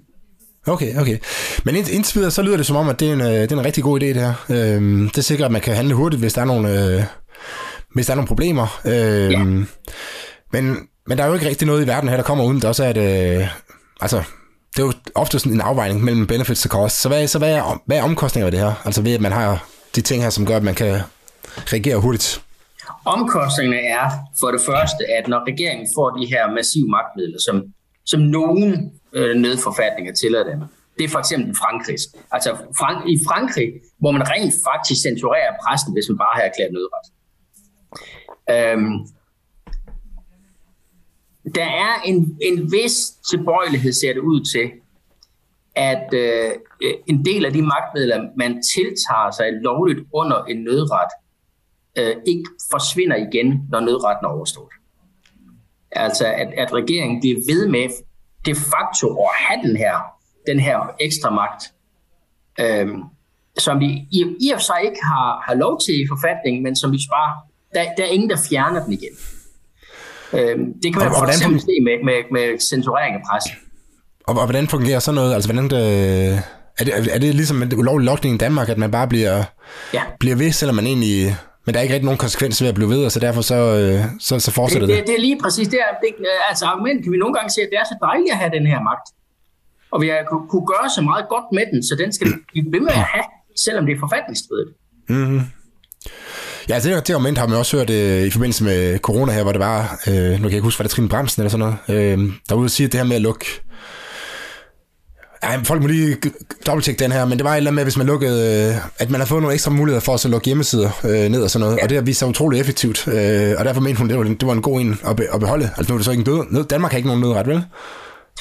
Okay, 0.66 1.00
okay. 1.00 1.18
Men 1.64 1.76
indtil 1.76 2.14
videre, 2.14 2.30
så 2.30 2.42
lyder 2.42 2.56
det 2.56 2.66
som 2.66 2.76
om, 2.76 2.88
at 2.88 3.00
det 3.00 3.08
er 3.08 3.12
en, 3.12 3.20
øh, 3.20 3.26
det 3.26 3.52
er 3.52 3.56
en 3.56 3.64
rigtig 3.64 3.84
god 3.84 4.02
idé, 4.02 4.06
det 4.06 4.16
her. 4.16 4.34
Øhm, 4.50 5.10
det 5.10 5.24
sikrer, 5.24 5.46
at 5.46 5.52
man 5.52 5.60
kan 5.60 5.76
handle 5.76 5.94
hurtigt, 5.94 6.22
hvis 6.22 6.32
der 6.32 6.40
er 6.40 6.44
nogle, 6.44 6.96
øh, 6.96 7.02
hvis 7.94 8.06
der 8.06 8.12
er 8.12 8.16
nogle 8.16 8.28
problemer. 8.28 8.80
Øhm, 8.84 9.30
ja. 9.30 9.44
men, 10.52 10.88
men 11.06 11.18
der 11.18 11.24
er 11.24 11.28
jo 11.28 11.34
ikke 11.34 11.48
rigtig 11.48 11.66
noget 11.66 11.84
i 11.84 11.86
verden 11.86 12.08
her, 12.08 12.16
der 12.16 12.24
kommer 12.24 12.44
uden. 12.44 12.62
Der 12.62 12.68
også 12.68 12.84
er 12.84 12.90
et, 12.90 12.96
øh, 13.40 13.48
altså, 14.00 14.22
det 14.76 14.82
er 14.82 14.86
jo 14.86 14.92
ofte 15.14 15.38
sådan 15.38 15.52
en 15.52 15.60
afvejning 15.60 16.04
mellem 16.04 16.26
benefits 16.26 16.64
og 16.64 16.70
cost. 16.70 17.00
Så 17.02 17.08
hvad, 17.08 17.26
så 17.26 17.38
hvad, 17.38 17.52
er, 17.52 17.82
hvad 17.86 17.96
er 17.96 18.02
omkostninger 18.02 18.46
ved 18.46 18.52
det 18.52 18.60
her? 18.60 18.74
Altså 18.84 19.02
ved, 19.02 19.14
at 19.14 19.20
man 19.20 19.32
har 19.32 19.68
de 19.94 20.00
ting 20.00 20.22
her, 20.22 20.30
som 20.30 20.46
gør, 20.46 20.56
at 20.56 20.62
man 20.62 20.74
kan 20.74 21.00
reagere 21.72 21.96
hurtigt? 21.96 22.42
Omkostningerne 23.04 23.80
er 23.80 24.10
for 24.40 24.50
det 24.50 24.60
første, 24.60 25.02
at 25.18 25.28
når 25.28 25.40
regeringen 25.50 25.86
får 25.96 26.10
de 26.10 26.26
her 26.26 26.50
massive 26.50 26.88
magtmidler, 26.88 27.38
som 27.46 27.62
som 28.06 28.20
nogen 28.20 28.92
øh, 29.12 29.36
nødforfatninger 29.36 30.12
tillader 30.14 30.50
dem. 30.50 30.60
Det 30.98 31.04
er 31.04 31.08
for 31.08 31.18
eksempel 31.18 31.56
Frankrig. 31.62 31.96
Altså 32.32 32.50
Frank- 32.80 33.08
i 33.08 33.16
Frankrig, 33.28 33.68
hvor 33.98 34.10
man 34.10 34.22
rent 34.30 34.54
faktisk 34.68 35.02
censurerer 35.02 35.52
pressen, 35.62 35.92
hvis 35.92 36.08
man 36.08 36.18
bare 36.18 36.34
har 36.34 36.42
erklæret 36.48 36.72
nødret. 36.78 37.06
Øhm, 38.54 38.94
der 41.54 41.64
er 41.64 42.02
en, 42.04 42.38
en 42.42 42.72
vis 42.72 43.10
tilbøjelighed, 43.30 43.92
ser 43.92 44.12
det 44.12 44.20
ud 44.20 44.44
til, 44.44 44.70
at 45.74 46.14
øh, 46.14 46.50
en 47.06 47.24
del 47.24 47.44
af 47.44 47.52
de 47.52 47.62
magtmidler, 47.62 48.28
man 48.36 48.62
tiltager 48.74 49.30
sig 49.30 49.52
lovligt 49.52 49.98
under 50.14 50.44
en 50.44 50.64
nødret, 50.64 51.10
øh, 51.98 52.16
ikke 52.26 52.44
forsvinder 52.70 53.16
igen, 53.16 53.62
når 53.70 53.80
nødretten 53.80 54.26
er 54.26 54.30
overstået. 54.30 54.72
Altså, 55.92 56.26
at, 56.26 56.48
at 56.56 56.72
regeringen 56.72 57.20
bliver 57.20 57.36
ved 57.48 57.68
med 57.68 57.88
de 58.46 58.54
facto 58.54 59.06
at 59.14 59.30
have 59.34 59.68
den 59.68 59.76
her 59.76 60.16
den 60.46 60.60
her 60.60 60.94
ekstra 61.00 61.30
magt, 61.30 61.62
øh, 62.60 62.88
som 63.58 63.80
vi 63.80 63.86
i, 63.86 64.20
i 64.40 64.50
og 64.50 64.58
for 64.58 64.64
sig 64.64 64.80
ikke 64.84 65.04
har, 65.04 65.42
har 65.46 65.54
lov 65.54 65.80
til 65.86 65.94
i 66.02 66.06
forfatningen, 66.08 66.62
men 66.62 66.76
som 66.76 66.92
vi 66.92 66.98
bare, 67.10 67.32
der, 67.74 67.94
der 67.96 68.04
er 68.04 68.08
ingen, 68.08 68.30
der 68.30 68.36
fjerner 68.50 68.84
den 68.84 68.92
igen. 68.92 69.14
Øh, 70.32 70.58
det 70.82 70.92
kan 70.92 71.02
man 71.02 71.10
for 71.18 71.26
eksempel 71.26 71.60
se 71.60 71.74
med, 71.82 72.04
med, 72.04 72.18
med 72.32 72.60
censurering 72.70 73.14
af 73.14 73.20
pressen. 73.30 73.52
Og, 74.26 74.38
og 74.38 74.44
hvordan 74.44 74.68
fungerer 74.68 74.98
sådan 74.98 75.14
noget? 75.14 75.34
Altså, 75.34 75.52
hvordan 75.52 75.70
det, 75.70 75.82
er, 76.78 76.84
det, 76.84 77.14
er 77.14 77.18
det 77.18 77.34
ligesom 77.34 77.62
en 77.62 77.74
ulovlig 77.74 78.06
lokning 78.06 78.34
i 78.34 78.38
Danmark, 78.38 78.68
at 78.68 78.78
man 78.78 78.90
bare 78.90 79.08
bliver, 79.08 79.44
ja. 79.94 80.02
bliver 80.20 80.36
ved, 80.36 80.52
selvom 80.52 80.76
man 80.76 80.86
egentlig... 80.86 81.36
Men 81.66 81.74
der 81.74 81.78
er 81.80 81.82
ikke 81.82 81.94
rigtig 81.94 82.04
nogen 82.04 82.18
konsekvens 82.18 82.62
ved 82.62 82.68
at 82.68 82.74
blive 82.74 82.90
ved, 82.90 83.04
og 83.04 83.12
så 83.12 83.20
derfor 83.20 83.40
så, 83.40 83.54
øh, 83.54 84.04
så, 84.20 84.38
så 84.38 84.50
fortsætter 84.50 84.86
det, 84.86 84.96
det. 84.96 85.00
Det, 85.02 85.08
det 85.08 85.16
er 85.16 85.20
lige 85.28 85.38
præcis 85.42 85.68
det. 85.68 85.78
Er, 85.86 85.92
det 86.02 86.26
altså 86.48 86.64
argument 86.64 87.02
kan 87.02 87.12
vi 87.12 87.18
nogle 87.18 87.34
gange 87.34 87.50
se, 87.50 87.60
at 87.60 87.68
det 87.72 87.78
er 87.78 87.84
så 87.84 87.96
dejligt 88.08 88.32
at 88.32 88.38
have 88.38 88.50
den 88.58 88.66
her 88.66 88.80
magt. 88.90 89.06
Og 89.92 90.00
vi 90.02 90.08
har 90.08 90.18
kunne 90.50 90.66
gøre 90.66 90.88
så 90.96 91.02
meget 91.02 91.24
godt 91.28 91.44
med 91.52 91.64
den, 91.72 91.82
så 91.88 91.94
den 92.02 92.12
skal 92.12 92.26
vi 92.54 92.60
ved 92.74 92.80
med 92.80 92.94
at 93.02 93.06
have, 93.14 93.26
selvom 93.64 93.86
det 93.86 93.92
er 93.94 94.00
forfatningsstridigt. 94.06 94.72
Mm-hmm. 95.08 95.40
Ja, 96.68 96.74
altså 96.74 96.90
det, 96.90 97.06
det 97.08 97.14
argument 97.14 97.38
har 97.38 97.46
man 97.46 97.58
også 97.58 97.76
hørt 97.76 97.90
øh, 97.90 98.26
i 98.26 98.30
forbindelse 98.30 98.64
med 98.64 98.98
corona 98.98 99.32
her, 99.32 99.42
hvor 99.42 99.52
det 99.52 99.60
var, 99.60 100.00
øh, 100.06 100.14
nu 100.14 100.36
kan 100.36 100.42
jeg 100.42 100.52
ikke 100.52 100.60
huske, 100.60 100.78
var 100.78 100.82
det 100.82 100.90
Trine 100.90 101.08
Bremsen 101.08 101.42
eller 101.42 101.50
sådan 101.50 101.76
noget, 101.88 102.02
øh, 102.02 102.18
der 102.18 102.54
var 102.54 102.56
ude 102.56 102.66
og 102.66 102.70
sige, 102.70 102.84
at 102.86 102.92
det 102.92 103.00
her 103.00 103.06
med 103.06 103.16
at 103.16 103.22
lukke 103.22 103.46
ej, 105.42 105.64
folk 105.64 105.82
må 105.82 105.88
lige 105.88 106.16
dobbelttjekke 106.66 107.04
den 107.04 107.12
her, 107.12 107.24
men 107.24 107.38
det 107.38 107.44
var 107.44 107.52
et 107.52 107.56
eller 107.56 107.70
andet 107.70 107.74
med, 107.74 107.84
hvis 107.84 107.96
man 107.96 108.06
lukkede, 108.06 108.68
øh, 108.68 108.76
at 108.98 109.10
man 109.10 109.20
har 109.20 109.26
fået 109.26 109.42
nogle 109.42 109.54
ekstra 109.54 109.70
muligheder 109.70 110.00
for 110.00 110.14
at 110.14 110.20
så 110.20 110.28
lukke 110.28 110.46
hjemmesider 110.46 110.90
øh, 111.04 111.28
ned 111.28 111.42
og 111.42 111.50
sådan 111.50 111.64
noget, 111.64 111.76
ja. 111.76 111.82
og 111.82 111.88
det 111.88 111.96
har 111.96 112.02
vist 112.02 112.18
sig 112.18 112.28
utroligt 112.28 112.60
effektivt, 112.60 113.08
øh, 113.08 113.54
og 113.58 113.64
derfor 113.64 113.80
mente 113.80 113.98
hun, 113.98 114.08
det 114.08 114.18
var, 114.18 114.24
det 114.24 114.46
var 114.46 114.52
en 114.52 114.62
god 114.62 114.80
en 114.80 114.98
at, 115.06 115.16
be, 115.16 115.24
at 115.34 115.40
beholde. 115.40 115.70
Altså 115.76 115.92
nu 115.92 115.94
er 115.94 115.98
det 115.98 116.04
så 116.04 116.10
ikke 116.10 116.20
en 116.20 116.52
død, 116.52 116.64
Danmark 116.64 116.92
har 116.92 116.96
ikke 116.96 117.08
nogen 117.08 117.22
nødret, 117.22 117.46
vel? 117.46 117.64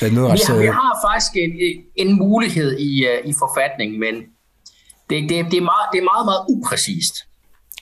Nødret, 0.02 0.34
vi, 0.34 0.44
har, 0.48 0.58
vi 0.58 0.66
har 0.66 0.94
faktisk 1.08 1.32
en, 1.36 1.52
en 1.96 2.18
mulighed 2.18 2.78
i, 2.80 3.06
uh, 3.06 3.30
i 3.30 3.34
forfatningen, 3.40 4.00
men 4.00 4.16
det, 5.10 5.30
det, 5.30 5.46
det, 5.52 5.58
er 5.58 5.68
meget, 5.74 5.86
det 5.94 6.00
er 6.04 6.08
meget, 6.14 6.26
meget 6.32 6.42
upræcist. 6.54 7.16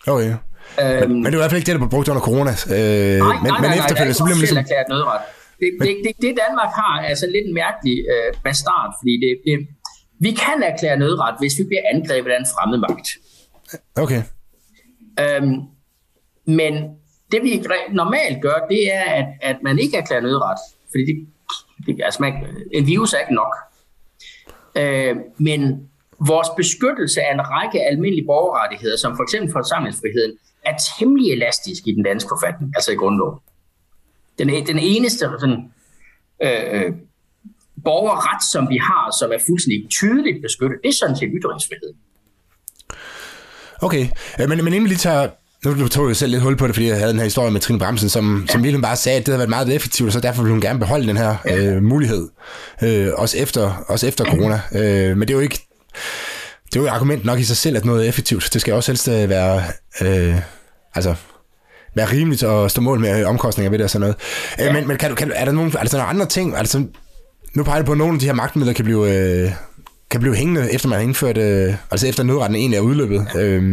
Okay. 0.08 0.34
Øhm, 0.82 1.10
men, 1.10 1.24
men 1.24 1.26
det 1.26 1.38
var 1.38 1.40
i 1.40 1.44
hvert 1.44 1.52
fald 1.52 1.62
ikke 1.62 1.70
det, 1.70 1.76
der 1.76 1.84
blev 1.86 1.94
brugt 1.96 2.08
under 2.10 2.22
corona. 2.30 2.52
Øh, 2.52 2.76
nej, 2.76 3.34
men, 3.44 3.52
nej, 3.52 3.62
nej, 3.62 3.70
men 3.70 3.80
efterfølgende, 3.80 4.18
så 4.20 4.24
bliver 4.24 4.38
man 4.38 4.44
ligesom... 4.46 4.58
erklæret 4.58 4.90
nødret. 4.96 5.22
Det, 5.60 5.70
det, 5.82 5.96
det, 6.06 6.12
det, 6.24 6.32
Danmark 6.44 6.72
har, 6.80 6.94
er 7.04 7.08
altså 7.14 7.26
lidt 7.36 7.46
en 7.50 7.54
mærkelig 7.54 7.98
øh, 8.14 8.30
bastard, 8.44 8.90
fordi 9.00 9.14
det, 9.24 9.32
det, 9.48 9.56
vi 10.26 10.32
kan 10.44 10.58
erklære 10.72 10.98
nødret, 10.98 11.36
hvis 11.40 11.54
vi 11.60 11.64
bliver 11.64 11.84
angrebet 11.94 12.32
af 12.32 12.40
en 12.40 12.48
fremmed 12.54 12.80
magt. 12.86 13.08
Okay. 14.04 14.22
Øhm, 15.24 15.56
men 16.60 16.74
det 17.32 17.40
vi 17.44 17.64
normalt 17.92 18.42
gør, 18.42 18.58
det 18.70 18.94
er, 18.94 19.06
at, 19.20 19.26
at 19.42 19.58
man 19.64 19.80
ikke 19.80 19.98
erklærer 19.98 20.22
nødret, 20.22 20.60
fordi 20.92 21.04
det, 21.06 21.16
det, 21.86 22.02
altså 22.04 22.22
man, 22.22 22.34
en 22.74 22.88
virus 22.88 23.14
er 23.14 23.20
ikke 23.20 23.36
nok. 23.36 23.54
Øh, 24.76 25.16
men 25.38 25.90
vores 26.20 26.48
beskyttelse 26.58 27.22
af 27.22 27.34
en 27.34 27.42
række 27.42 27.82
almindelige 27.90 28.26
borgerrettigheder, 28.26 28.98
som 28.98 29.16
for 29.16 29.24
eksempel 29.24 29.52
forsamlingsfriheden, 29.52 30.34
er 30.66 30.76
temmelig 30.98 31.32
elastisk 31.32 31.88
i 31.88 31.92
den 31.92 32.04
danske 32.04 32.30
forfatning, 32.34 32.74
altså 32.76 32.92
i 32.92 32.96
grundloven. 32.96 33.40
Den, 34.40 34.48
den 34.68 34.80
eneste 34.80 35.20
sådan, 35.40 35.72
øh, 36.44 36.64
øh, 36.74 36.92
borgerret, 37.84 38.44
som 38.52 38.70
vi 38.70 38.78
har, 38.78 39.18
som 39.20 39.32
er 39.32 39.38
fuldstændig 39.48 39.90
tydeligt 39.90 40.42
beskyttet, 40.42 40.78
det 40.84 40.90
er 40.90 40.94
sådan 40.94 41.18
set 41.18 41.30
ytringsfrihed. 41.38 41.94
Okay, 43.82 44.08
øh, 44.40 44.50
men, 44.50 44.58
men 44.64 44.68
inden 44.68 44.84
vi 44.84 44.90
lige 44.90 44.98
tager 44.98 45.30
nu 45.66 45.88
tog 45.88 46.08
jeg 46.08 46.16
selv 46.16 46.32
lidt 46.32 46.44
hul 46.44 46.58
på 46.58 46.68
det, 46.68 46.76
fordi 46.76 46.88
jeg 46.88 46.98
havde 46.98 47.12
den 47.12 47.20
her 47.20 47.24
historie 47.24 47.52
med 47.52 47.62
Trine 47.62 47.80
Bremsen, 47.80 48.10
som, 48.10 48.42
ja. 48.48 48.52
som 48.52 48.64
virkelig 48.64 48.82
bare 48.82 48.96
sagde, 48.96 49.20
at 49.20 49.26
det 49.26 49.32
havde 49.32 49.40
været 49.40 49.50
meget 49.50 49.76
effektivt, 49.76 50.08
og 50.08 50.14
så 50.14 50.20
derfor 50.20 50.42
ville 50.42 50.54
hun 50.54 50.62
gerne 50.62 50.80
beholde 50.80 51.08
den 51.08 51.18
her 51.18 51.36
ja. 51.46 51.66
øh, 51.66 51.84
mulighed, 51.84 52.30
øh, 52.84 53.08
også, 53.18 53.38
efter, 53.38 53.86
også 53.88 54.08
efter 54.08 54.26
corona. 54.32 54.62
Øh, 54.76 55.18
men 55.18 55.22
det 55.22 55.30
er 55.30 55.34
jo 55.34 55.40
ikke 55.40 55.68
det 56.66 56.76
er 56.76 56.80
jo 56.80 56.86
et 56.86 56.90
argument 56.90 57.26
nok 57.26 57.40
i 57.40 57.44
sig 57.44 57.58
selv, 57.58 57.78
at 57.78 57.86
noget 57.86 58.06
er 58.06 58.10
effektivt. 58.10 58.50
Det 58.54 58.62
skal 58.62 58.74
også 58.74 58.92
helst 58.92 59.08
øh, 59.08 59.30
være, 59.30 59.64
øh, 60.02 60.36
altså, 60.96 61.16
være 61.96 62.12
rimeligt 62.12 62.44
at 62.44 62.72
stå 62.72 62.82
mål 62.82 63.00
med 63.00 63.26
omkostninger 63.26 63.70
ved 63.70 63.78
det 63.78 63.84
og 63.84 63.90
sådan 63.90 64.02
noget. 64.02 64.16
Øh, 64.60 64.66
ja. 64.66 64.74
Men, 64.74 64.88
men 64.88 64.98
kan 64.98 65.10
du, 65.10 65.16
kan 65.16 65.28
du, 65.28 65.34
er 65.38 65.46
der 65.46 65.52
nogle, 65.52 65.72
altså, 65.80 65.98
nogle 65.98 66.10
andre 66.10 66.26
ting, 66.26 66.58
altså, 66.58 66.86
nu 67.54 67.64
peger 67.64 67.80
du 67.80 67.86
på, 67.86 67.92
at 67.92 67.98
nogle 67.98 68.14
af 68.14 68.20
de 68.20 68.26
her 68.26 68.34
magtmidler 68.34 68.74
kan 68.74 68.86
blive, 68.86 69.14
øh, 69.14 69.52
kan 70.12 70.20
blive 70.20 70.36
hængende, 70.36 70.74
efter 70.74 70.90
man 70.90 71.00
har 71.00 71.04
indført, 71.04 71.38
øh, 71.38 71.76
altså 71.92 72.08
efter 72.08 72.24
nødretten 72.24 72.56
egentlig 72.56 72.78
er 72.78 72.82
udløbet. 72.82 73.28
Øh, 73.36 73.64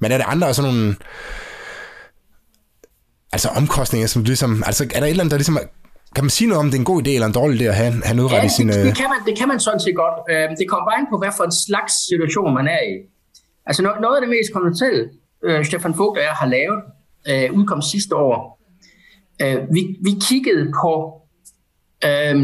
men 0.00 0.12
er 0.12 0.18
der 0.18 0.24
andre 0.24 0.54
sådan 0.54 0.72
nogle, 0.72 0.96
altså 3.32 3.48
omkostninger, 3.48 4.06
som 4.06 4.24
ligesom, 4.24 4.62
altså 4.66 4.84
er 4.94 5.00
der 5.00 5.06
et 5.06 5.10
eller 5.10 5.22
andet, 5.22 5.30
der 5.30 5.38
ligesom 5.38 5.58
kan 6.14 6.24
man 6.24 6.30
sige 6.30 6.48
noget 6.48 6.60
om, 6.60 6.66
det 6.66 6.74
er 6.74 6.78
en 6.78 6.84
god 6.92 7.02
idé 7.02 7.10
eller 7.10 7.26
en 7.26 7.32
dårlig 7.32 7.60
idé 7.60 7.64
at 7.64 7.74
have, 7.74 7.92
have 8.04 8.16
nødret 8.16 8.40
ja, 8.42 8.44
i 8.44 8.48
sin... 8.48 8.68
Det, 8.68 8.74
det, 8.74 8.96
kan 8.96 9.08
man, 9.12 9.20
det 9.26 9.38
kan 9.38 9.48
man 9.48 9.60
sådan 9.60 9.80
set 9.80 9.96
godt. 9.96 10.16
Øh, 10.30 10.48
det 10.58 10.68
kommer 10.68 10.86
bare 10.90 10.98
ind 11.00 11.08
på, 11.12 11.18
hvad 11.18 11.32
for 11.36 11.44
en 11.44 11.56
slags 11.66 11.92
situation 12.10 12.54
man 12.54 12.66
er 12.66 12.82
i. 12.92 12.94
Altså 13.66 13.82
noget 13.82 14.16
af 14.16 14.22
det 14.24 14.30
mest 14.36 14.52
konventionelle, 14.52 15.10
øh, 15.44 15.64
Stefan 15.64 15.98
Vogt 15.98 16.18
og 16.18 16.24
jeg 16.24 16.36
har 16.42 16.46
lavet, 16.46 16.80
øh, 17.30 17.58
udkom 17.58 17.82
sidste 17.82 18.14
år. 18.16 18.38
Øh, 19.42 19.58
vi, 19.74 19.80
vi 20.06 20.12
kiggede 20.28 20.72
på 20.82 20.92
øh, 22.08 22.36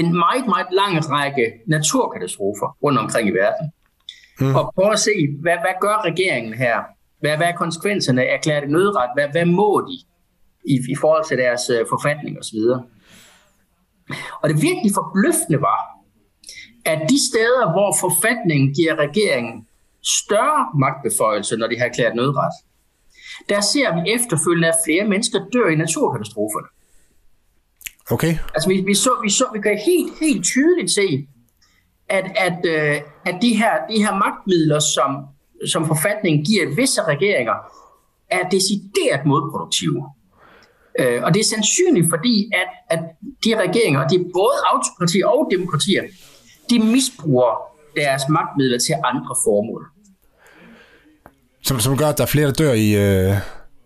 en 0.00 0.08
meget, 0.24 0.46
meget 0.54 0.70
lang 0.80 1.10
række 1.10 1.52
naturkatastrofer 1.66 2.76
rundt 2.82 2.98
omkring 2.98 3.28
i 3.28 3.32
verden. 3.42 3.72
Mm. 4.40 4.54
Og 4.54 4.72
prøve 4.74 4.92
at 4.92 4.98
se, 4.98 5.14
hvad, 5.40 5.56
hvad 5.64 5.74
gør 5.80 5.96
regeringen 6.04 6.54
her? 6.54 6.76
Hvad, 7.20 7.36
hvad 7.36 7.46
er 7.46 7.56
konsekvenserne? 7.56 8.24
Erklærer 8.24 8.60
det 8.60 8.70
nødret? 8.70 9.10
Hvad, 9.16 9.28
hvad 9.32 9.44
må 9.44 9.88
de? 9.88 10.11
I, 10.64 10.74
i 10.88 10.96
forhold 11.00 11.24
til 11.28 11.38
deres 11.38 11.70
øh, 11.70 11.86
forfatning 11.88 12.38
osv. 12.38 12.58
Og 14.40 14.48
det 14.48 14.62
virkelig 14.62 14.92
forbløffende 14.94 15.60
var, 15.60 15.80
at 16.84 17.00
de 17.10 17.18
steder, 17.30 17.72
hvor 17.72 17.90
forfatningen 18.00 18.74
giver 18.74 18.94
regeringen 18.96 19.66
større 20.24 20.62
magtbeføjelse, 20.78 21.56
når 21.56 21.66
de 21.66 21.78
har 21.78 21.86
erklæret 21.86 22.14
nødret, 22.16 22.54
der 23.48 23.60
ser 23.60 23.88
vi 23.94 24.10
efterfølgende, 24.10 24.68
at 24.68 24.74
flere 24.86 25.04
mennesker 25.08 25.38
dør 25.52 25.68
i 25.68 25.74
naturkatastroferne. 25.74 26.68
Okay. 28.10 28.34
Altså 28.54 28.68
vi, 28.68 28.80
vi, 28.86 28.94
så, 28.94 29.10
vi, 29.22 29.30
så, 29.30 29.44
vi 29.52 29.60
kan 29.60 29.78
helt, 29.86 30.12
helt 30.20 30.44
tydeligt 30.44 30.90
se, 30.90 31.28
at, 32.08 32.24
at, 32.36 32.58
øh, 32.64 33.00
at 33.26 33.42
de, 33.42 33.56
her, 33.56 33.72
de 33.90 34.04
her 34.04 34.14
magtmidler, 34.14 34.80
som, 34.80 35.26
som 35.72 35.86
forfatningen 35.86 36.44
giver 36.44 36.74
visse 36.74 37.02
regeringer, 37.02 37.54
er 38.30 38.48
decideret 38.48 39.26
modproduktive. 39.26 40.10
Øh, 40.98 41.22
og 41.22 41.34
det 41.34 41.40
er 41.40 41.44
sandsynligt, 41.44 42.06
fordi 42.10 42.50
at, 42.60 42.98
at 42.98 43.00
de 43.44 43.50
regeringer, 43.64 44.08
de 44.08 44.14
er 44.14 44.24
både 44.34 44.56
autokratier 44.72 45.26
og 45.26 45.48
demokratier, 45.50 46.02
de 46.70 46.78
misbruger 46.78 47.52
deres 47.96 48.22
magtmidler 48.28 48.78
til 48.78 48.94
andre 49.04 49.34
formål. 49.44 49.86
Som, 51.62 51.80
som 51.80 51.96
gør, 51.96 52.08
at 52.08 52.18
der 52.18 52.24
er 52.24 52.28
flere, 52.28 52.46
der 52.46 52.52
dør 52.52 52.72
i... 52.72 52.88
Øh... 52.94 53.36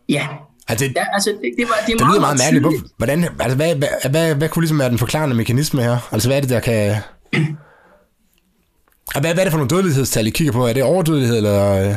Ja. 0.08 0.28
Altså, 0.68 0.84
det, 0.84 0.96
ja, 0.96 1.04
altså, 1.12 1.30
det, 1.30 1.54
det, 1.58 1.68
var, 1.68 1.74
det, 1.86 1.92
er 1.92 1.96
det 1.96 2.06
lyder 2.06 2.20
meget 2.20 2.40
mærkeligt. 2.52 2.92
Hvordan, 2.96 3.24
altså, 3.40 3.56
hvad, 3.56 3.74
hvad, 3.74 4.10
hvad, 4.10 4.34
hvad 4.34 4.48
kunne 4.48 4.62
ligesom 4.62 4.78
være 4.78 4.90
den 4.90 4.98
forklarende 4.98 5.36
mekanisme 5.36 5.82
her? 5.82 6.08
Altså, 6.12 6.28
hvad 6.28 6.36
er 6.36 6.40
det, 6.40 6.50
der 6.50 6.60
kan... 6.60 6.96
hvad, 9.20 9.34
hvad 9.34 9.38
er 9.38 9.44
det 9.44 9.50
for 9.50 9.58
nogle 9.58 9.68
dødelighedstal, 9.68 10.26
I 10.26 10.30
kigger 10.30 10.52
på? 10.52 10.66
Er 10.66 10.72
det 10.72 10.82
overdødelighed, 10.82 11.36
eller... 11.36 11.96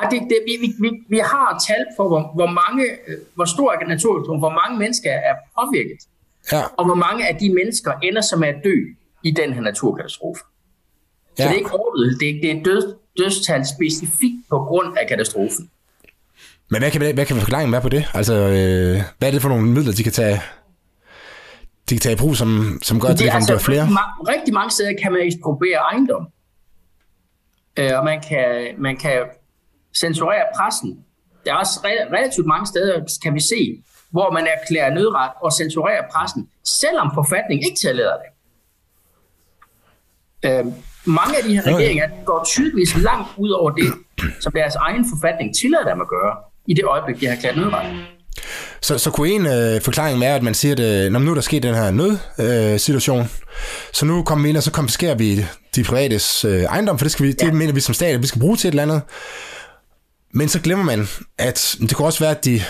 Nej, 0.00 0.10
det, 0.10 0.20
det, 0.30 0.38
vi, 0.46 0.54
vi, 0.84 0.90
vi 1.08 1.18
har 1.18 1.62
tal 1.68 1.84
på, 1.96 2.08
hvor, 2.08 2.22
hvor, 2.34 2.50
mange, 2.60 2.84
øh, 3.08 3.18
hvor 3.34 3.44
stor 3.44 3.72
er 3.72 3.86
naturkatastrofen, 3.86 4.38
hvor 4.38 4.54
mange 4.60 4.78
mennesker 4.78 5.10
er 5.10 5.34
påvirket, 5.58 6.00
ja. 6.52 6.62
og 6.78 6.84
hvor 6.84 6.94
mange 6.94 7.28
af 7.28 7.36
de 7.36 7.54
mennesker 7.54 7.92
ender 8.02 8.20
som 8.20 8.42
at 8.42 8.54
dø 8.64 8.76
i 9.22 9.30
den 9.30 9.52
her 9.52 9.60
naturkatastrofe. 9.60 10.42
Ja. 11.38 11.42
Så 11.42 11.48
det 11.48 11.54
er 11.54 11.58
ikke 11.58 11.72
overlevet, 11.72 12.20
det, 12.20 12.28
det 12.42 12.50
er 12.50 12.62
død, 12.62 12.96
dødstal 13.18 13.66
specifikt 13.66 14.40
på 14.50 14.58
grund 14.58 14.98
af 14.98 15.08
katastrofen. 15.08 15.70
Men 16.70 16.80
hvad 16.80 16.90
kan, 16.90 17.14
hvad 17.14 17.26
kan 17.26 17.36
forklaringen 17.36 17.72
være 17.72 17.80
på 17.80 17.88
det? 17.88 18.04
Altså, 18.14 18.34
øh, 18.34 19.02
hvad 19.18 19.28
er 19.28 19.32
det 19.32 19.42
for 19.42 19.48
nogle 19.48 19.66
midler, 19.66 19.92
de 19.92 20.02
kan 20.02 20.12
tage, 20.12 20.40
de 21.90 21.94
kan 21.94 22.00
tage 22.00 22.12
i 22.12 22.16
brug, 22.16 22.36
som, 22.36 22.78
som 22.82 23.00
gør, 23.00 23.08
at 23.08 23.18
det, 23.18 23.24
det 23.24 23.34
altså, 23.34 23.58
flere? 23.58 23.82
Rigtig, 23.82 24.34
rigtig 24.34 24.54
mange 24.54 24.70
steder 24.70 24.92
kan 25.02 25.12
man 25.12 25.22
ekspropriere 25.22 25.78
ejendom. 25.78 26.28
Øh, 27.76 27.90
og 27.98 28.04
man 28.04 28.20
kan, 28.28 28.74
man 28.78 28.96
kan 28.96 29.22
censurere 30.00 30.44
pressen. 30.56 30.98
Der 31.44 31.52
er 31.52 31.56
også 31.56 31.80
relativt 31.84 32.46
mange 32.46 32.66
steder, 32.66 33.18
kan 33.22 33.34
vi 33.34 33.40
se, 33.40 33.82
hvor 34.10 34.30
man 34.30 34.46
erklærer 34.46 34.94
nødret 34.94 35.30
og 35.42 35.52
censurerer 35.52 36.02
pressen, 36.12 36.48
selvom 36.80 37.10
forfatningen 37.14 37.66
ikke 37.66 37.78
tillader 37.80 38.16
det. 38.22 38.30
Øh, 40.46 40.64
mange 41.04 41.36
af 41.38 41.42
de 41.44 41.54
her 41.54 41.62
regeringer 41.66 42.08
går 42.24 42.44
tydeligvis 42.44 42.96
langt 42.96 43.28
ud 43.36 43.50
over 43.50 43.70
det, 43.70 43.92
som 44.40 44.52
deres 44.52 44.74
egen 44.74 45.04
forfatning 45.12 45.56
tillader 45.56 45.88
dem 45.92 46.00
at 46.00 46.08
gøre, 46.08 46.36
i 46.66 46.74
det 46.74 46.84
øjeblik, 46.84 47.20
de 47.20 47.26
har 47.26 47.34
erklæret 47.36 47.56
nødret. 47.56 48.06
Så, 48.82 48.98
så 48.98 49.10
kunne 49.10 49.28
en 49.28 49.46
øh, 49.46 49.80
forklaring 49.80 50.20
være, 50.20 50.34
at 50.34 50.42
man 50.42 50.54
siger, 50.54 50.72
at 50.72 50.80
øh, 50.80 51.12
nu 51.12 51.30
er 51.30 51.34
der 51.34 51.40
sket 51.40 51.62
den 51.62 51.74
her 51.74 51.90
nødsituation, 51.90 53.20
øh, 53.20 53.26
så 53.92 54.06
nu 54.06 54.22
kommer 54.22 54.42
vi 54.42 54.48
ind, 54.48 54.56
og 54.56 54.62
så 54.62 54.72
konfiskerer 54.72 55.14
vi 55.14 55.44
de 55.76 55.84
privates 55.84 56.44
øh, 56.44 56.62
ejendom, 56.62 56.98
for 56.98 57.04
det, 57.04 57.12
skal 57.12 57.26
vi, 57.26 57.34
ja. 57.40 57.46
det 57.46 57.54
mener 57.54 57.72
vi 57.72 57.80
som 57.80 57.94
stat, 57.94 58.14
at 58.14 58.22
vi 58.22 58.26
skal 58.26 58.40
bruge 58.40 58.56
til 58.56 58.68
et 58.68 58.72
eller 58.72 58.82
andet. 58.82 59.02
Men 60.38 60.48
så 60.48 60.60
glemmer 60.60 60.84
man, 60.84 61.00
at 61.38 61.76
det 61.80 61.96
kunne 61.96 62.08
også 62.08 62.20
være, 62.24 62.36
at 62.38 62.44
de 62.44 62.60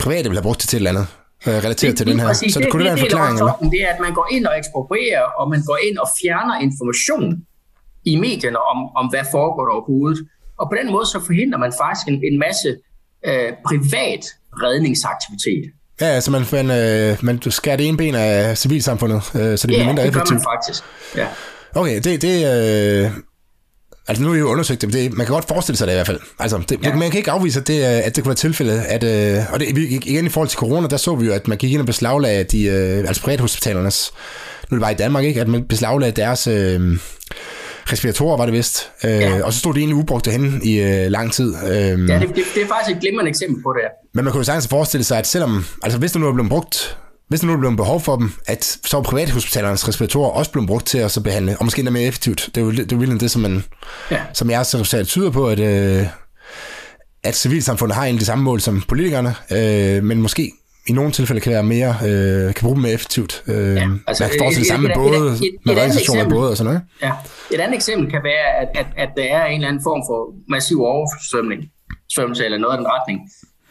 private 0.00 0.28
vil 0.28 0.36
have 0.38 0.42
brugt 0.42 0.60
det 0.60 0.68
til 0.68 0.76
et 0.76 0.80
eller 0.80 0.90
andet. 0.90 1.06
øh, 1.46 1.64
relateret 1.64 1.90
det, 1.90 1.96
til 1.98 2.06
den 2.06 2.20
her. 2.20 2.26
Præcis, 2.26 2.52
så 2.52 2.58
det, 2.58 2.64
det 2.64 2.72
kunne 2.72 2.84
det, 2.84 2.90
være 2.90 2.98
en 2.98 3.04
forklaring? 3.06 3.38
Eller? 3.38 3.70
Det 3.74 3.82
er, 3.82 3.88
at 3.94 4.00
man 4.00 4.14
går 4.14 4.28
ind 4.30 4.46
og 4.46 4.58
eksproprierer, 4.58 5.26
og 5.38 5.50
man 5.50 5.62
går 5.66 5.78
ind 5.88 5.98
og 5.98 6.08
fjerner 6.22 6.60
information 6.60 7.42
i 8.04 8.16
medierne 8.16 8.58
om, 8.58 8.78
om 8.96 9.06
hvad 9.12 9.24
foregår 9.30 9.64
der 9.64 9.72
overhovedet. 9.72 10.18
Og 10.58 10.70
på 10.70 10.74
den 10.80 10.92
måde 10.92 11.06
så 11.06 11.20
forhindrer 11.26 11.58
man 11.58 11.72
faktisk 11.82 12.04
en, 12.08 12.14
en 12.32 12.38
masse 12.38 12.68
øh, 13.28 13.52
privat 13.68 14.22
redningsaktivitet. 14.62 15.64
Ja, 16.00 16.06
altså 16.06 16.30
man, 16.30 16.42
man, 16.52 16.66
øh, 16.70 17.18
man 17.22 17.42
skærer 17.50 17.76
det 17.76 17.88
ene 17.88 17.96
ben 17.96 18.14
af 18.14 18.58
civilsamfundet, 18.58 19.16
øh, 19.16 19.58
så 19.58 19.66
det 19.66 19.72
ja, 19.72 19.78
bliver 19.78 19.86
mindre 19.86 20.06
effektivt. 20.06 20.30
Ja, 20.30 20.36
det 20.36 20.44
gør 20.44 20.50
man 20.50 20.56
faktisk. 20.56 20.84
Ja. 21.16 21.26
Okay, 21.80 21.96
det, 22.04 22.22
det 22.22 22.36
øh, 22.52 23.10
altså 24.08 24.22
nu 24.22 24.28
er 24.28 24.32
vi 24.32 24.38
jo 24.38 24.48
undersøgt 24.48 24.82
det, 24.82 24.92
det, 24.92 25.12
man 25.12 25.26
kan 25.26 25.32
godt 25.32 25.48
forestille 25.48 25.78
sig 25.78 25.86
det 25.86 25.92
i 25.92 25.96
hvert 25.96 26.06
fald. 26.06 26.20
Altså, 26.38 26.62
det, 26.68 26.78
ja. 26.82 26.94
man 26.94 27.10
kan 27.10 27.18
ikke 27.18 27.30
afvise, 27.30 27.60
at 27.60 27.66
det, 27.66 27.82
at 27.82 28.16
det 28.16 28.24
kunne 28.24 28.28
være 28.28 28.36
tilfældet. 28.36 28.82
At, 28.88 29.04
øh, 29.04 29.42
og 29.52 29.60
det, 29.60 29.78
igen 29.78 30.26
i 30.26 30.28
forhold 30.28 30.48
til 30.48 30.58
corona, 30.58 30.88
der 30.88 30.96
så 30.96 31.14
vi 31.14 31.26
jo, 31.26 31.32
at 31.32 31.48
man 31.48 31.58
gik 31.58 31.72
ind 31.72 31.80
og 31.80 31.86
beslaglagde 31.86 32.44
de, 32.44 32.64
øh, 32.64 32.98
altså 32.98 33.22
privathospitalernes, 33.22 34.12
nu 34.70 34.74
er 34.74 34.78
det 34.78 34.82
bare 34.82 34.92
i 34.92 34.96
Danmark, 34.96 35.24
ikke, 35.24 35.40
at 35.40 35.48
man 35.48 35.64
beslaglagde 35.64 36.20
deres... 36.20 36.46
Øh, 36.46 36.98
respiratorer, 37.92 38.36
var 38.36 38.44
det 38.44 38.54
vist. 38.54 38.90
Øh, 39.04 39.10
ja. 39.10 39.42
Og 39.42 39.52
så 39.52 39.58
stod 39.58 39.74
det 39.74 39.80
egentlig 39.80 39.96
ubrugt 39.96 40.24
derhen 40.24 40.60
i 40.62 40.80
øh, 40.80 41.10
lang 41.10 41.32
tid. 41.32 41.54
Øh, 41.54 41.70
ja, 41.70 41.94
det, 41.94 42.28
det, 42.28 42.44
det 42.54 42.62
er 42.62 42.66
faktisk 42.68 42.96
et 42.96 43.00
glimrende 43.00 43.28
eksempel 43.28 43.62
på 43.62 43.72
det. 43.72 43.82
Men 44.14 44.24
man 44.24 44.32
kunne 44.32 44.40
jo 44.40 44.44
sagtens 44.44 44.68
forestille 44.68 45.04
sig, 45.04 45.18
at 45.18 45.26
selvom, 45.26 45.64
altså 45.82 45.98
hvis 45.98 46.12
der 46.12 46.18
nu 46.18 46.28
er 46.28 46.32
blevet 46.32 46.50
brugt, 46.50 46.96
hvis 47.28 47.40
der 47.40 47.46
nu 47.46 47.56
blevet 47.56 47.76
behov 47.76 48.00
for 48.00 48.16
dem, 48.16 48.32
at 48.46 48.78
så 48.84 48.98
er 48.98 49.02
privathospitalernes 49.02 49.88
respiratorer 49.88 50.30
også 50.30 50.52
blevet 50.52 50.68
brugt 50.68 50.86
til 50.86 50.98
at 50.98 51.10
så 51.10 51.20
behandle, 51.20 51.56
og 51.58 51.64
måske 51.64 51.80
endda 51.80 51.92
mere 51.92 52.02
effektivt. 52.02 52.50
Det 52.54 52.60
er 52.60 52.64
jo, 52.64 52.70
det 52.70 52.92
er 52.92 52.96
jo 52.96 52.96
virkelig 52.96 53.20
det, 53.20 53.30
som, 53.30 53.42
man, 53.42 53.64
ja. 54.10 54.20
som 54.32 54.50
jeg 54.50 54.66
så 54.66 55.04
tyder 55.06 55.30
på, 55.30 55.48
at, 55.48 55.58
øh, 55.58 56.06
at 57.22 57.36
civilsamfundet 57.36 57.94
har 57.96 58.04
egentlig 58.04 58.20
det 58.20 58.26
samme 58.26 58.44
mål 58.44 58.60
som 58.60 58.82
politikerne, 58.88 59.34
øh, 59.50 60.04
men 60.04 60.22
måske 60.22 60.52
i 60.88 60.92
nogle 60.92 61.12
tilfælde 61.12 61.40
kan 61.40 61.52
være 61.52 61.62
mere, 61.62 61.94
øh, 62.06 62.54
kan 62.54 62.62
bruge 62.62 62.74
dem 62.74 62.82
mere 62.82 62.92
effektivt. 62.92 63.42
Øh, 63.46 63.76
ja, 63.76 63.88
altså, 64.06 64.24
man 64.24 64.30
kan 64.30 64.38
forestille 64.40 64.68
sammen 64.68 64.88
med 64.88 64.96
både, 64.96 65.32
et, 65.32 65.34
et, 65.34 65.54
med 65.66 65.74
redningsstationer 65.76 66.28
både 66.28 66.50
og 66.50 66.56
sådan 66.56 66.72
noget. 66.72 66.82
Ja. 67.02 67.12
Et 67.54 67.60
andet 67.60 67.74
eksempel 67.74 68.10
kan 68.10 68.22
være, 68.24 68.46
at, 68.60 68.68
at, 68.74 68.86
at 68.96 69.08
der 69.16 69.24
er 69.36 69.46
en 69.46 69.54
eller 69.54 69.68
anden 69.68 69.82
form 69.82 70.02
for 70.08 70.18
massiv 70.48 70.78
oversvømning, 70.82 71.60
svømmelse 72.14 72.44
eller 72.44 72.58
noget 72.58 72.72
af 72.72 72.78
den 72.78 72.88
retning, 72.94 73.18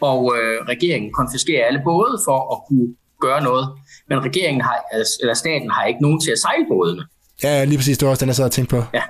og 0.00 0.20
øh, 0.36 0.56
regeringen 0.72 1.10
konfiskerer 1.20 1.66
alle 1.68 1.80
både 1.84 2.12
for 2.26 2.38
at 2.54 2.58
kunne 2.68 2.88
gøre 3.26 3.42
noget, 3.42 3.68
men 4.08 4.16
regeringen 4.28 4.60
har, 4.60 4.76
eller 5.20 5.34
staten 5.34 5.70
har 5.70 5.84
ikke 5.84 6.02
nogen 6.02 6.20
til 6.20 6.30
at 6.30 6.38
sejle 6.38 6.64
bådene. 6.68 7.02
Ja, 7.42 7.64
lige 7.64 7.78
præcis, 7.78 7.98
det 7.98 8.06
var 8.06 8.10
også 8.10 8.20
den, 8.20 8.28
jeg 8.28 8.36
sad 8.36 8.44
og 8.44 8.52
tænkte 8.52 8.76
på. 8.76 8.82
Ja. 8.94 9.02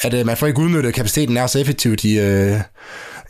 At 0.00 0.14
øh, 0.14 0.26
man 0.26 0.36
får 0.36 0.46
ikke 0.46 0.60
udnyttet 0.60 0.94
kapaciteten 0.94 1.36
er 1.36 1.46
så 1.46 1.58
effektivt 1.58 2.04
i... 2.04 2.18
Øh, 2.18 2.60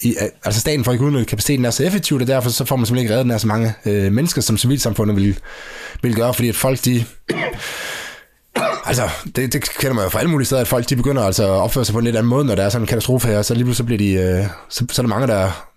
i, 0.04 0.16
altså 0.44 0.60
staten 0.60 0.84
får 0.84 0.92
ikke 0.92 1.04
udnyttet 1.04 1.28
kapaciteten 1.28 1.64
er 1.64 1.70
så 1.70 1.84
effektivt, 1.84 2.22
og 2.22 2.28
derfor 2.28 2.50
så 2.50 2.64
får 2.64 2.76
man 2.76 2.86
simpelthen 2.86 3.04
ikke 3.04 3.14
reddet 3.14 3.26
nær 3.26 3.38
så 3.38 3.46
mange 3.46 3.74
øh, 3.86 4.12
mennesker, 4.12 4.42
som 4.42 4.58
civilsamfundet 4.58 5.16
vil, 5.16 5.38
vil 6.02 6.14
gøre, 6.14 6.34
fordi 6.34 6.48
at 6.48 6.56
folk 6.56 6.84
de... 6.84 7.04
Altså, 8.86 9.08
det, 9.36 9.52
det 9.52 9.78
kender 9.78 9.94
man 9.94 10.04
jo 10.04 10.08
fra 10.08 10.18
alle 10.18 10.30
mulige 10.30 10.46
steder, 10.46 10.60
at 10.60 10.68
folk 10.68 10.88
de 10.88 10.96
begynder 10.96 11.22
altså 11.22 11.44
at 11.44 11.50
opføre 11.50 11.84
sig 11.84 11.92
på 11.92 11.98
en 11.98 12.04
lidt 12.04 12.16
anden 12.16 12.30
måde, 12.30 12.44
når 12.44 12.54
der 12.54 12.64
er 12.64 12.68
sådan 12.68 12.82
en 12.82 12.86
katastrofe 12.86 13.28
her, 13.28 13.42
så 13.42 13.54
lige 13.54 13.64
pludselig 13.64 13.76
så 13.76 13.84
bliver 13.84 13.98
de, 13.98 14.12
øh, 14.12 14.46
så, 14.68 14.86
så 14.90 15.02
er 15.02 15.06
der 15.06 15.08
mange, 15.08 15.26
der 15.26 15.71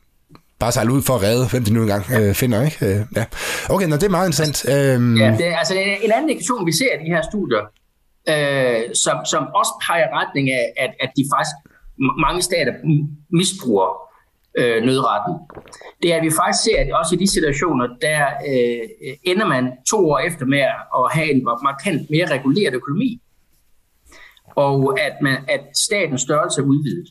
bare 0.66 0.72
sejle 0.72 0.94
ud 0.98 1.02
for 1.02 1.16
at 1.16 1.24
redde, 1.28 1.46
hvem 1.52 1.64
de 1.64 1.74
nu 1.74 1.82
engang 1.82 2.06
øh, 2.18 2.34
finder, 2.42 2.60
ikke? 2.68 2.86
Øh, 2.86 3.00
ja. 3.16 3.26
Okay, 3.70 3.88
nå, 3.88 3.96
det 3.96 4.04
er 4.04 4.16
meget 4.18 4.28
interessant. 4.32 4.58
Øhm... 4.74 5.18
Ja, 5.18 5.28
det 5.40 5.48
er, 5.48 5.58
altså 5.58 5.74
en 6.06 6.12
anden 6.12 6.30
indikation, 6.30 6.66
vi 6.66 6.74
ser 6.82 6.92
i 6.96 7.00
de 7.04 7.10
her 7.16 7.22
studier, 7.32 7.64
øh, 8.34 8.82
som, 9.04 9.18
som 9.32 9.44
også 9.60 9.74
peger 9.86 10.08
retning 10.20 10.46
af, 10.60 10.66
at, 10.84 10.92
at 11.04 11.10
de 11.18 11.24
faktisk 11.34 11.56
mange 12.26 12.42
stater 12.42 12.74
misbruger 13.40 13.90
øh, 14.60 14.84
nødretten, 14.88 15.34
det 16.02 16.08
er, 16.14 16.18
at 16.20 16.24
vi 16.28 16.32
faktisk 16.42 16.64
ser, 16.64 16.78
at 16.82 16.88
også 17.00 17.16
i 17.16 17.18
de 17.24 17.28
situationer, 17.38 17.88
der 18.06 18.22
øh, 18.50 19.14
ender 19.32 19.48
man 19.54 19.64
to 19.92 19.98
år 20.12 20.20
efter 20.20 20.46
med 20.46 20.64
at 21.00 21.06
have 21.16 21.32
en 21.36 21.42
markant 21.70 22.10
mere 22.10 22.26
reguleret 22.36 22.74
økonomi, 22.74 23.22
og 24.56 25.00
at, 25.08 25.16
man, 25.22 25.38
at 25.48 25.64
statens 25.88 26.22
størrelse 26.22 26.62
er 26.62 26.66
udvidet. 26.66 27.08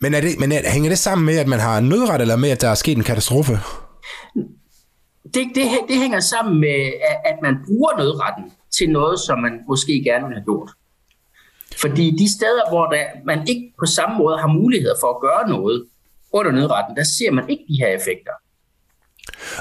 Men, 0.00 0.14
er 0.14 0.20
det, 0.20 0.38
men 0.38 0.52
er, 0.52 0.70
hænger 0.70 0.88
det 0.88 0.98
sammen 0.98 1.26
med, 1.26 1.38
at 1.38 1.46
man 1.46 1.60
har 1.60 1.80
nødret, 1.80 2.20
eller 2.20 2.36
med, 2.36 2.50
at 2.50 2.60
der 2.60 2.68
er 2.68 2.74
sket 2.74 2.96
en 2.96 3.04
katastrofe? 3.04 3.52
Det, 5.34 5.44
det, 5.54 5.64
det 5.88 5.96
hænger 5.96 6.20
sammen 6.20 6.60
med, 6.60 6.92
at 7.24 7.36
man 7.42 7.54
bruger 7.66 7.96
nødretten 7.98 8.52
til 8.76 8.90
noget, 8.90 9.20
som 9.20 9.38
man 9.38 9.52
måske 9.68 10.02
gerne 10.04 10.26
vil 10.26 10.34
have 10.36 10.44
gjort. 10.44 10.70
Fordi 11.76 12.10
de 12.10 12.32
steder, 12.32 12.70
hvor 12.70 12.86
der, 12.86 13.04
man 13.24 13.48
ikke 13.48 13.72
på 13.78 13.86
samme 13.86 14.18
måde 14.18 14.38
har 14.38 14.48
muligheder 14.48 14.94
for 15.00 15.10
at 15.14 15.20
gøre 15.20 15.48
noget 15.48 15.86
under 16.32 16.52
nødretten, 16.52 16.96
der 16.96 17.04
ser 17.18 17.30
man 17.30 17.48
ikke 17.48 17.64
de 17.68 17.76
her 17.80 17.88
effekter. 17.88 18.32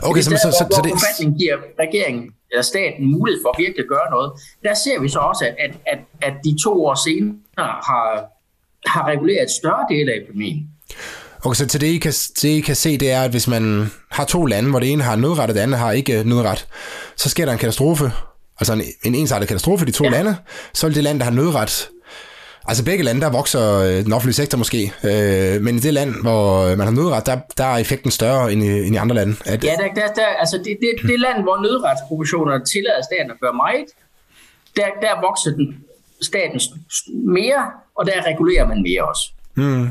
Okay, 0.04 0.22
så, 0.22 0.26
steder, 0.26 0.40
så, 0.40 0.58
så, 0.58 0.66
hvor, 0.66 0.76
så 0.76 0.82
det... 0.82 0.92
forfatningen 0.92 1.40
giver 1.40 1.58
regeringen 1.80 2.26
eller 2.52 2.62
staten 2.62 3.12
mulighed 3.12 3.42
for 3.44 3.50
at 3.50 3.56
virkelig 3.58 3.84
at 3.84 3.90
gøre 3.96 4.10
noget, 4.12 4.32
der 4.64 4.74
ser 4.74 5.00
vi 5.02 5.10
så 5.10 5.20
også, 5.20 5.46
at, 5.66 5.74
at, 5.94 6.00
at 6.22 6.34
de 6.44 6.64
to 6.64 6.86
år 6.86 6.96
senere 7.08 7.72
har, 7.90 8.08
har 8.86 9.08
reguleret 9.08 9.44
et 9.44 9.52
større 9.52 9.86
del 9.90 10.10
af 10.10 10.14
epidemien. 10.24 10.68
Okay, 11.44 11.56
så 11.56 11.68
til 11.68 11.82
det 11.82 11.88
I, 11.88 11.98
kan, 11.98 12.12
det, 12.12 12.50
I 12.50 12.60
kan 12.60 12.76
se, 12.76 12.98
det 12.98 13.12
er, 13.12 13.22
at 13.22 13.32
hvis 13.32 13.48
man 13.48 13.92
har 14.12 14.26
to 14.26 14.46
lande, 14.46 14.70
hvor 14.70 14.80
det 14.80 14.92
ene 14.92 15.04
har 15.04 15.16
nødret, 15.16 15.50
og 15.50 15.56
det 15.56 15.62
andet 15.62 15.80
har 15.80 15.92
ikke 15.92 16.24
nødret, 16.24 16.68
så 17.16 17.30
sker 17.30 17.46
der 17.46 17.52
en 17.52 17.60
katastrofe, 17.60 18.12
altså 18.60 18.74
en, 18.74 18.82
en 19.04 19.16
ensartet 19.16 19.48
katastrofe 19.48 19.84
i 19.84 19.86
de 19.86 19.92
to 19.92 20.04
ja. 20.04 20.10
lande, 20.10 20.36
så 20.74 20.88
vil 20.88 20.96
det 20.96 21.04
land, 21.04 21.20
der 21.20 21.26
har 21.26 21.32
nødret, 21.32 21.90
Altså 22.68 22.86
begge 22.86 23.04
lande, 23.04 23.22
der 23.22 23.30
vokser 23.30 23.80
øh, 23.80 24.06
den 24.06 24.14
offentlige 24.14 24.34
sektor 24.34 24.58
måske, 24.58 24.94
øh, 25.04 25.62
men 25.62 25.76
i 25.76 25.80
det 25.80 25.94
land, 25.94 26.12
hvor 26.22 26.76
man 26.76 26.88
har 26.88 26.92
nødret, 26.92 27.26
der, 27.26 27.38
der 27.58 27.64
er 27.64 27.78
effekten 27.78 28.12
større 28.12 28.54
end 28.54 28.64
i, 28.64 28.68
end 28.86 28.96
i 28.96 28.98
andre 28.98 29.16
lande. 29.16 29.36
At... 29.46 29.64
Ja, 29.64 29.76
der, 29.80 30.02
der, 30.02 30.14
der, 30.14 30.26
altså 30.40 30.58
det, 30.58 30.78
det, 30.82 31.10
det 31.10 31.20
land, 31.20 31.44
hvor 31.44 31.58
nødretsproportionerne 31.62 32.66
tillader 32.66 33.02
staten 33.12 33.32
at 33.32 33.40
gøre 33.40 33.54
meget, 33.54 33.86
der, 34.76 34.88
der 35.02 35.22
vokser 35.22 35.52
den 35.52 35.86
staten 36.22 36.60
mere, 37.40 37.66
og 38.00 38.06
der 38.06 38.28
regulerer 38.28 38.68
man 38.68 38.82
mere 38.82 39.04
også. 39.10 39.32
Hmm. 39.54 39.90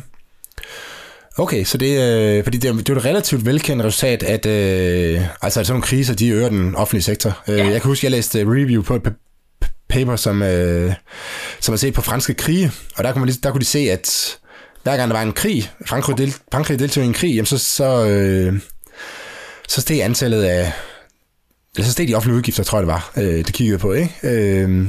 Okay, 1.38 1.64
så 1.64 1.78
det, 1.78 2.00
øh, 2.00 2.44
fordi 2.44 2.58
det, 2.58 2.74
det 2.74 2.88
er 2.88 2.96
et 2.96 3.04
relativt 3.04 3.46
velkendt 3.46 3.84
resultat, 3.84 4.22
at 4.22 4.46
øh, 4.46 5.20
altså, 5.42 5.64
sådan 5.64 5.72
nogle 5.72 5.82
kriser, 5.82 6.14
de 6.14 6.28
øger 6.28 6.48
den 6.48 6.74
offentlige 6.74 7.02
sektor. 7.02 7.38
Øh, 7.48 7.58
ja. 7.58 7.64
Jeg 7.64 7.80
kan 7.80 7.88
huske, 7.88 8.04
jeg 8.04 8.10
læste 8.10 8.38
review 8.40 8.82
på 8.82 8.94
et 8.94 9.02
paper, 9.88 10.16
som, 10.16 10.42
øh, 10.42 10.92
som 11.60 11.72
er 11.72 11.76
set 11.76 11.94
på 11.94 12.02
franske 12.02 12.34
krige, 12.34 12.72
og 12.96 13.04
der 13.04 13.12
kunne, 13.12 13.24
man, 13.24 13.34
der 13.42 13.50
kunne 13.50 13.60
de 13.60 13.64
se, 13.64 13.78
at 13.78 14.38
hver 14.82 14.96
gang 14.96 15.10
der 15.10 15.16
var 15.16 15.22
en 15.22 15.32
krig, 15.32 15.70
Frankrig, 15.86 16.18
del, 16.18 16.34
Frankrig 16.52 16.78
deltog 16.78 17.04
i 17.04 17.06
en 17.06 17.12
krig, 17.12 17.34
jamen 17.34 17.46
så, 17.46 17.58
så, 17.58 18.06
øh, 18.06 18.60
så 19.68 19.80
steg 19.80 20.02
antallet 20.02 20.42
af, 20.42 20.72
eller 21.76 21.86
så 21.86 21.92
steg 21.92 22.08
de 22.08 22.14
offentlige 22.14 22.36
udgifter, 22.36 22.62
tror 22.62 22.78
jeg 22.78 22.86
det 22.86 22.92
var, 22.92 23.12
øh, 23.16 23.44
det 23.44 23.52
kiggede 23.52 23.78
på, 23.78 23.92
ikke? 23.92 24.14
Øh, 24.22 24.86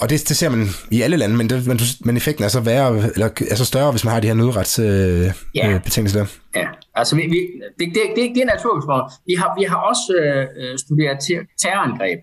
og 0.00 0.10
det, 0.10 0.28
det 0.28 0.36
ser 0.36 0.48
man 0.48 0.66
i 0.90 1.02
alle 1.02 1.16
lande, 1.16 1.36
men, 1.36 1.50
det, 1.50 1.66
men, 1.66 1.78
men 2.00 2.16
effekten 2.16 2.44
er 2.44 2.48
så, 2.48 2.60
værre, 2.60 2.96
eller 3.14 3.28
er 3.50 3.54
så 3.54 3.64
større, 3.64 3.90
hvis 3.90 4.04
man 4.04 4.12
har 4.12 4.20
de 4.20 4.26
her 4.26 4.34
nødretsbetingelser. 4.34 6.20
Øh, 6.20 6.28
ja. 6.54 6.60
ja, 6.60 6.68
altså 6.94 7.16
vi, 7.16 7.22
vi, 7.22 7.38
det, 7.78 7.94
det, 7.94 8.02
det, 8.16 8.30
det 8.34 8.42
er 8.42 8.46
naturligt 8.46 8.86
Vi 9.26 9.34
har, 9.34 9.54
vi 9.58 9.64
har 9.64 9.76
også 9.76 10.12
øh, 10.56 10.78
studeret 10.78 11.18
terrorangreb 11.62 12.20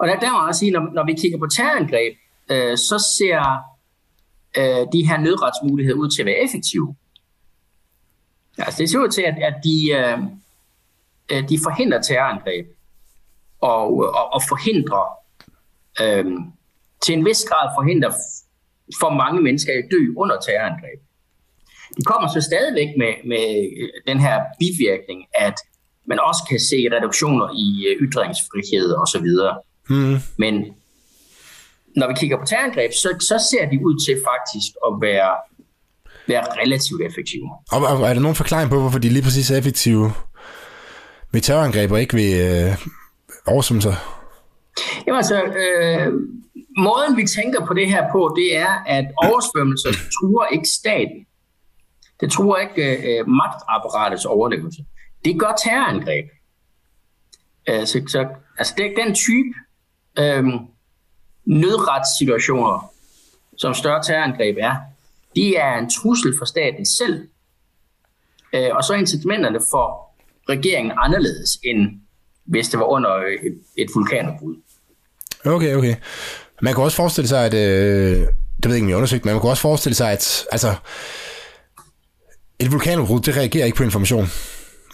og 0.00 0.08
der, 0.08 0.18
der 0.18 0.32
må 0.32 0.46
jeg 0.46 0.54
sige, 0.54 0.70
når, 0.70 0.92
når 0.92 1.04
vi 1.06 1.12
kigger 1.12 1.38
på 1.38 1.46
terrorangreb, 1.46 2.14
øh, 2.50 2.76
så 2.76 2.96
ser 3.18 3.42
øh, 4.58 4.86
de 4.92 5.06
her 5.08 5.18
nødretsmuligheder 5.20 5.98
ud 5.98 6.10
til 6.10 6.22
at 6.22 6.26
være 6.26 6.44
effektive. 6.44 6.96
Altså, 8.58 8.78
det 8.78 8.90
ser 8.90 8.98
ud 8.98 9.08
til, 9.08 9.22
at, 9.22 9.34
at 9.48 9.54
de, 9.64 9.76
øh, 9.98 10.18
øh, 11.32 11.48
de 11.48 11.58
forhindrer 11.62 12.02
terrorangreb 12.02 12.66
og, 13.60 13.98
og, 13.98 14.32
og 14.34 14.40
forhindrer 14.48 15.06
øh, 16.02 16.24
til 17.04 17.12
en 17.18 17.24
vis 17.24 17.44
grad 17.48 17.66
forhindrer 17.78 18.12
for 19.00 19.10
mange 19.22 19.40
mennesker 19.42 19.72
at 19.72 19.90
dø 19.90 20.02
under 20.16 20.36
terrorangreb. 20.46 21.00
De 21.96 22.02
kommer 22.02 22.28
så 22.28 22.40
stadigvæk 22.40 22.90
med, 22.98 23.12
med 23.30 23.46
den 24.06 24.18
her 24.20 24.36
bivirkning, 24.60 25.20
at 25.34 25.56
man 26.06 26.18
også 26.28 26.42
kan 26.50 26.60
se 26.60 26.78
reduktioner 26.96 27.48
i 27.64 27.66
øh, 27.88 27.94
ytringsfrihed 28.06 28.88
osv. 29.02 29.28
Mm. 29.88 30.16
Men 30.36 30.54
når 31.96 32.08
vi 32.08 32.14
kigger 32.20 32.36
på 32.38 32.46
terrorangreb, 32.46 32.92
så, 32.92 33.08
så 33.20 33.36
ser 33.50 33.70
de 33.70 33.86
ud 33.86 33.94
til 34.06 34.14
faktisk 34.30 34.70
at 34.86 34.92
være, 35.00 35.32
være 36.28 36.44
relativt 36.62 37.02
effektive. 37.08 37.50
Og, 37.72 37.80
og 37.86 38.08
er 38.08 38.14
der 38.14 38.20
nogen 38.20 38.36
forklaring 38.36 38.70
på, 38.70 38.80
hvorfor 38.80 38.98
de 38.98 39.08
lige 39.08 39.22
præcis 39.22 39.50
er 39.50 39.56
effektive 39.56 40.12
ved 41.32 41.40
terrorangreb 41.40 41.90
og 41.92 42.00
ikke 42.00 42.16
ved 42.16 42.32
øh, 42.46 42.76
oversvømmelser? 43.46 44.19
Jamen 45.06 45.16
altså, 45.16 45.44
øh, 45.44 46.12
måden 46.78 47.16
vi 47.16 47.26
tænker 47.26 47.66
på 47.66 47.74
det 47.74 47.88
her 47.88 48.12
på, 48.12 48.34
det 48.36 48.56
er, 48.56 48.84
at 48.86 49.04
oversvømmelser 49.16 49.90
truer 49.92 50.46
ikke 50.46 50.68
staten. 50.68 51.26
Det 52.20 52.32
truer 52.32 52.56
ikke 52.56 52.96
øh, 52.96 53.28
magtapparatets 53.28 54.24
overlevelse. 54.24 54.84
Det 55.24 55.40
gør 55.40 55.52
terrorangreb. 55.64 56.26
Øh, 57.68 57.86
så, 57.86 58.02
så, 58.08 58.28
altså 58.58 58.74
det, 58.76 58.94
den 59.04 59.14
type 59.14 59.54
øh, 60.18 60.44
nødretssituationer, 61.44 62.92
som 63.56 63.74
større 63.74 64.02
terrorangreb 64.02 64.56
er, 64.60 64.76
de 65.36 65.56
er 65.56 65.78
en 65.78 65.90
trussel 65.90 66.34
for 66.38 66.44
staten 66.44 66.86
selv. 66.86 67.28
Øh, 68.52 68.70
og 68.72 68.84
så 68.84 68.92
er 68.92 68.98
incitamenterne 68.98 69.60
for 69.70 70.14
regeringen 70.48 70.92
anderledes, 70.96 71.58
end 71.64 71.99
hvis 72.50 72.68
det 72.68 72.78
var 72.78 72.84
under 72.84 73.10
et, 73.10 73.58
et 73.76 73.88
vulkanudbrud. 73.94 74.56
Okay, 75.44 75.74
okay. 75.74 75.94
Man 76.62 76.74
kan 76.74 76.84
også 76.84 76.96
forestille 76.96 77.28
sig, 77.28 77.44
at... 77.44 77.54
Øh, 77.54 78.26
det 78.62 78.68
ved 78.68 78.74
jeg 78.74 78.76
ikke, 78.76 78.84
om 78.84 78.88
jeg 78.88 78.96
undersøgt, 78.96 79.24
men 79.24 79.34
man 79.34 79.40
kan 79.40 79.50
også 79.50 79.62
forestille 79.62 79.96
sig, 79.96 80.12
at 80.12 80.44
altså, 80.52 80.74
et 82.58 82.72
vulkanudbrud, 82.72 83.20
det 83.20 83.36
reagerer 83.36 83.64
ikke 83.66 83.76
på 83.76 83.84
information. 83.84 84.30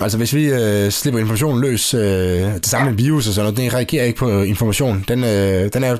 Altså 0.00 0.18
hvis 0.18 0.34
vi 0.34 0.52
øh, 0.52 0.90
slipper 0.90 1.20
informationen 1.20 1.60
løs, 1.60 1.94
øh, 1.94 2.00
det 2.54 2.66
samme 2.66 2.90
med 2.90 2.98
virus 2.98 3.28
og 3.28 3.34
sådan 3.34 3.44
noget, 3.44 3.72
det 3.72 3.74
reagerer 3.74 4.04
ikke 4.04 4.18
på 4.18 4.42
information. 4.42 5.04
Den, 5.08 5.24
øh, 5.24 5.72
den 5.72 5.84
er 5.84 5.96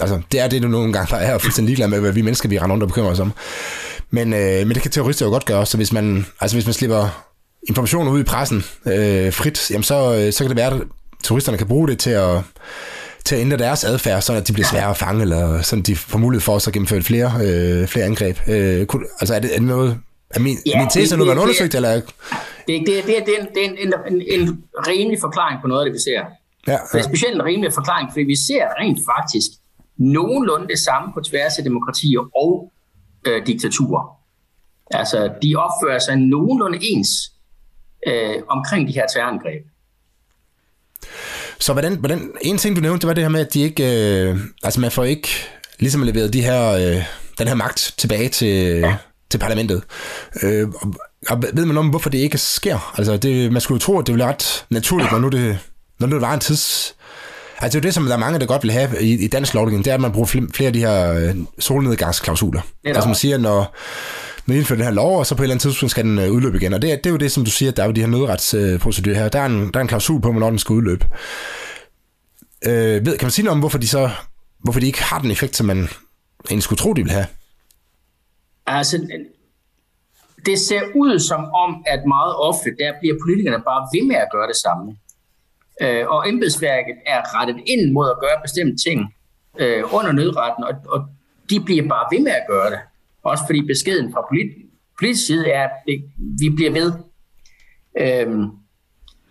altså, 0.00 0.20
det 0.32 0.40
er 0.40 0.48
det, 0.48 0.62
du 0.62 0.68
nogle 0.68 0.92
gange 0.92 1.16
er 1.16 1.38
fuldstændig 1.38 1.68
ligeglad 1.68 1.88
med, 1.88 2.00
hvad 2.00 2.12
vi 2.12 2.22
mennesker, 2.22 2.48
vi 2.48 2.58
render 2.58 2.72
rundt 2.72 2.82
og 2.82 2.88
bekymrer 2.88 3.10
os 3.10 3.20
om. 3.20 3.32
Men, 4.10 4.32
øh, 4.32 4.66
men 4.66 4.70
det 4.70 4.82
kan 4.82 4.90
terrorister 4.90 5.26
jo 5.26 5.32
godt 5.32 5.44
gøre, 5.44 5.66
så 5.66 5.76
hvis 5.76 5.92
man, 5.92 6.26
altså 6.40 6.56
hvis 6.56 6.66
man 6.66 6.74
slipper 6.74 7.29
information 7.68 8.08
ud 8.08 8.20
i 8.20 8.22
pressen 8.22 8.58
øh, 8.86 9.32
frit, 9.32 9.70
jamen 9.70 9.82
så, 9.82 10.14
øh, 10.14 10.32
så 10.32 10.44
kan 10.44 10.48
det 10.48 10.56
være, 10.56 10.74
at 10.74 10.82
turisterne 11.24 11.58
kan 11.58 11.66
bruge 11.66 11.88
det 11.88 11.98
til 11.98 12.10
at, 12.10 12.42
til 13.24 13.34
at 13.34 13.40
ændre 13.40 13.56
deres 13.56 13.84
adfærd, 13.84 14.22
så 14.22 14.32
at 14.32 14.48
de 14.48 14.52
bliver 14.52 14.66
svære 14.66 14.90
at 14.90 14.96
fange, 14.96 15.22
eller 15.22 15.62
sådan 15.62 15.82
de 15.82 15.96
får 15.96 16.18
mulighed 16.18 16.40
for 16.40 16.56
at 16.56 16.72
gennemføre 16.72 17.02
flere, 17.02 17.32
øh, 17.44 17.88
flere 17.88 18.04
angreb. 18.04 18.38
Øh, 18.48 18.86
kunne, 18.86 19.06
altså 19.20 19.34
er 19.34 19.38
det, 19.38 19.54
er 19.54 19.58
det 19.58 19.66
noget, 19.66 19.98
er 20.30 20.40
min, 20.40 20.56
ja, 20.66 20.78
min 20.78 20.88
tese 20.88 21.16
nu, 21.16 21.24
man 21.24 21.38
undersøgt, 21.38 21.74
eller? 21.74 21.90
Det, 21.94 22.02
det, 22.66 22.86
det, 22.86 23.04
det, 23.06 23.18
er, 23.18 23.24
det 23.54 23.64
er 23.64 23.68
en, 23.68 23.78
en, 23.78 23.94
en, 24.12 24.40
en 24.40 24.62
rimelig 24.88 25.20
forklaring 25.20 25.60
på 25.62 25.68
noget 25.68 25.80
af 25.80 25.86
det, 25.86 25.94
vi 25.94 25.98
ser. 25.98 26.20
Ja, 26.66 26.72
ja. 26.72 26.78
Det 26.92 26.98
er 26.98 27.02
specielt 27.02 27.34
en 27.34 27.44
rimelig 27.44 27.72
forklaring, 27.72 28.08
fordi 28.12 28.24
vi 28.24 28.36
ser 28.36 28.64
rent 28.80 28.98
faktisk 29.12 29.50
nogenlunde 29.96 30.68
det 30.68 30.78
samme 30.78 31.12
på 31.14 31.20
tværs 31.20 31.58
af 31.58 31.64
demokratier 31.64 32.20
og 32.42 32.72
øh, 33.26 33.46
diktaturer. 33.46 34.04
Altså, 34.90 35.30
de 35.42 35.56
opfører 35.56 35.98
sig 35.98 36.16
nogenlunde 36.16 36.78
ens 36.82 37.08
øh, 38.06 38.34
omkring 38.48 38.88
de 38.88 38.92
her 38.92 39.06
terrorangreb. 39.14 39.62
Så 41.58 41.72
hvordan, 41.72 41.96
hvordan, 41.96 42.32
en 42.42 42.58
ting 42.58 42.76
du 42.76 42.80
nævnte, 42.80 43.00
det 43.00 43.08
var 43.08 43.14
det 43.14 43.24
her 43.24 43.28
med, 43.28 43.40
at 43.40 43.54
de 43.54 43.60
ikke, 43.60 43.84
øh, 44.22 44.38
altså 44.62 44.80
man 44.80 44.90
får 44.90 45.04
ikke 45.04 45.28
ligesom 45.78 46.02
leveret 46.02 46.32
de 46.32 46.42
her, 46.42 46.72
øh, 46.72 47.04
den 47.38 47.48
her 47.48 47.54
magt 47.54 47.94
tilbage 47.98 48.28
til, 48.28 48.78
ja. 48.78 48.96
til 49.30 49.38
parlamentet. 49.38 49.82
Øh, 50.42 50.68
og, 50.68 50.94
og 51.28 51.42
ved 51.52 51.64
man 51.64 51.78
om, 51.78 51.88
hvorfor 51.88 52.10
det 52.10 52.18
ikke 52.18 52.38
sker? 52.38 52.94
Altså 52.98 53.16
det, 53.16 53.52
man 53.52 53.60
skulle 53.60 53.76
jo 53.76 53.86
tro, 53.86 53.98
at 53.98 54.06
det 54.06 54.12
ville 54.12 54.26
ret 54.26 54.66
naturligt, 54.70 55.12
når 55.12 55.18
nu 55.18 55.28
det, 55.28 55.58
når 55.98 56.06
nu 56.06 56.14
det 56.14 56.22
var 56.22 56.34
en 56.34 56.40
tids, 56.40 56.94
Altså 57.62 57.78
det 57.78 57.84
er 57.84 57.86
jo 57.86 57.88
det, 57.88 57.94
som 57.94 58.04
der 58.04 58.12
er 58.12 58.18
mange, 58.18 58.38
der 58.38 58.46
godt 58.46 58.62
vil 58.62 58.72
have 58.72 59.02
i, 59.02 59.24
i 59.24 59.26
dansk 59.26 59.54
lovgivning, 59.54 59.84
det 59.84 59.90
er, 59.90 59.94
at 59.94 60.00
man 60.00 60.12
bruger 60.12 60.26
flere 60.26 60.66
af 60.66 60.72
de 60.72 60.78
her 60.78 61.12
øh, 61.12 61.34
solnedgangsklausuler. 61.58 62.60
Altså 62.84 63.08
man 63.08 63.14
siger, 63.14 63.38
når, 63.38 63.74
med 64.46 64.56
indfører 64.56 64.76
den 64.76 64.84
her 64.84 64.92
lov, 64.92 65.18
og 65.18 65.26
så 65.26 65.34
på 65.34 65.42
et 65.42 65.44
eller 65.44 65.54
andet 65.54 65.62
tidspunkt 65.62 65.90
skal 65.90 66.04
den 66.04 66.18
øh, 66.18 66.32
udløbe 66.32 66.56
igen. 66.56 66.74
Og 66.74 66.82
det, 66.82 67.04
det 67.04 67.06
er 67.06 67.10
jo 67.10 67.16
det, 67.16 67.32
som 67.32 67.44
du 67.44 67.50
siger, 67.50 67.72
der 67.72 67.82
er 67.82 67.86
jo 67.86 67.92
de 67.92 68.00
her 68.00 68.08
nødretsprocedurer 68.08 69.16
her. 69.16 69.28
Der 69.28 69.40
er, 69.40 69.46
en, 69.46 69.70
der 69.72 69.76
er 69.76 69.82
en 69.82 69.88
klausul 69.88 70.20
på, 70.20 70.30
hvornår 70.30 70.50
den 70.50 70.58
skal 70.58 70.72
udløbe. 70.72 71.06
Øh, 72.66 73.06
ved, 73.06 73.18
kan 73.18 73.26
man 73.26 73.30
sige 73.30 73.44
noget 73.44 73.54
om, 73.54 73.60
hvorfor 73.60 73.78
de 73.78 73.88
så 73.88 74.10
hvorfor 74.62 74.80
de 74.80 74.86
ikke 74.86 75.02
har 75.02 75.18
den 75.18 75.30
effekt, 75.30 75.56
som 75.56 75.66
man 75.66 75.78
egentlig 76.48 76.62
skulle 76.62 76.78
tro, 76.78 76.92
de 76.92 77.02
vil 77.02 77.12
have? 77.12 77.26
Altså, 78.66 78.96
det 80.46 80.58
ser 80.58 80.82
ud 80.94 81.18
som 81.18 81.44
om, 81.44 81.84
at 81.86 82.00
meget 82.06 82.36
ofte, 82.36 82.70
der 82.78 82.92
bliver 83.00 83.16
politikerne 83.24 83.62
bare 83.64 83.88
ved 83.94 84.06
med 84.06 84.16
at 84.16 84.28
gøre 84.32 84.48
det 84.48 84.56
samme. 84.56 84.96
Øh, 85.82 86.08
og 86.08 86.28
embedsværket 86.28 86.96
er 87.06 87.20
rettet 87.34 87.56
ind 87.66 87.92
mod 87.92 88.10
at 88.10 88.20
gøre 88.20 88.36
bestemte 88.42 88.76
ting 88.88 89.14
øh, 89.58 89.94
under 89.94 90.12
nødretten, 90.12 90.64
og, 90.64 90.74
og 90.88 91.00
de 91.50 91.60
bliver 91.60 91.88
bare 91.88 92.06
ved 92.12 92.20
med 92.20 92.32
at 92.32 92.46
gøre 92.48 92.70
det. 92.70 92.80
Også 93.24 93.44
fordi 93.46 93.62
beskeden 93.62 94.12
fra 94.12 94.26
polit, 94.28 94.50
politisk 94.98 95.26
side 95.26 95.50
er, 95.50 95.64
at 95.64 95.70
det, 95.86 96.04
vi 96.40 96.48
bliver 96.48 96.70
ved. 96.70 96.92
Øhm, 98.00 98.46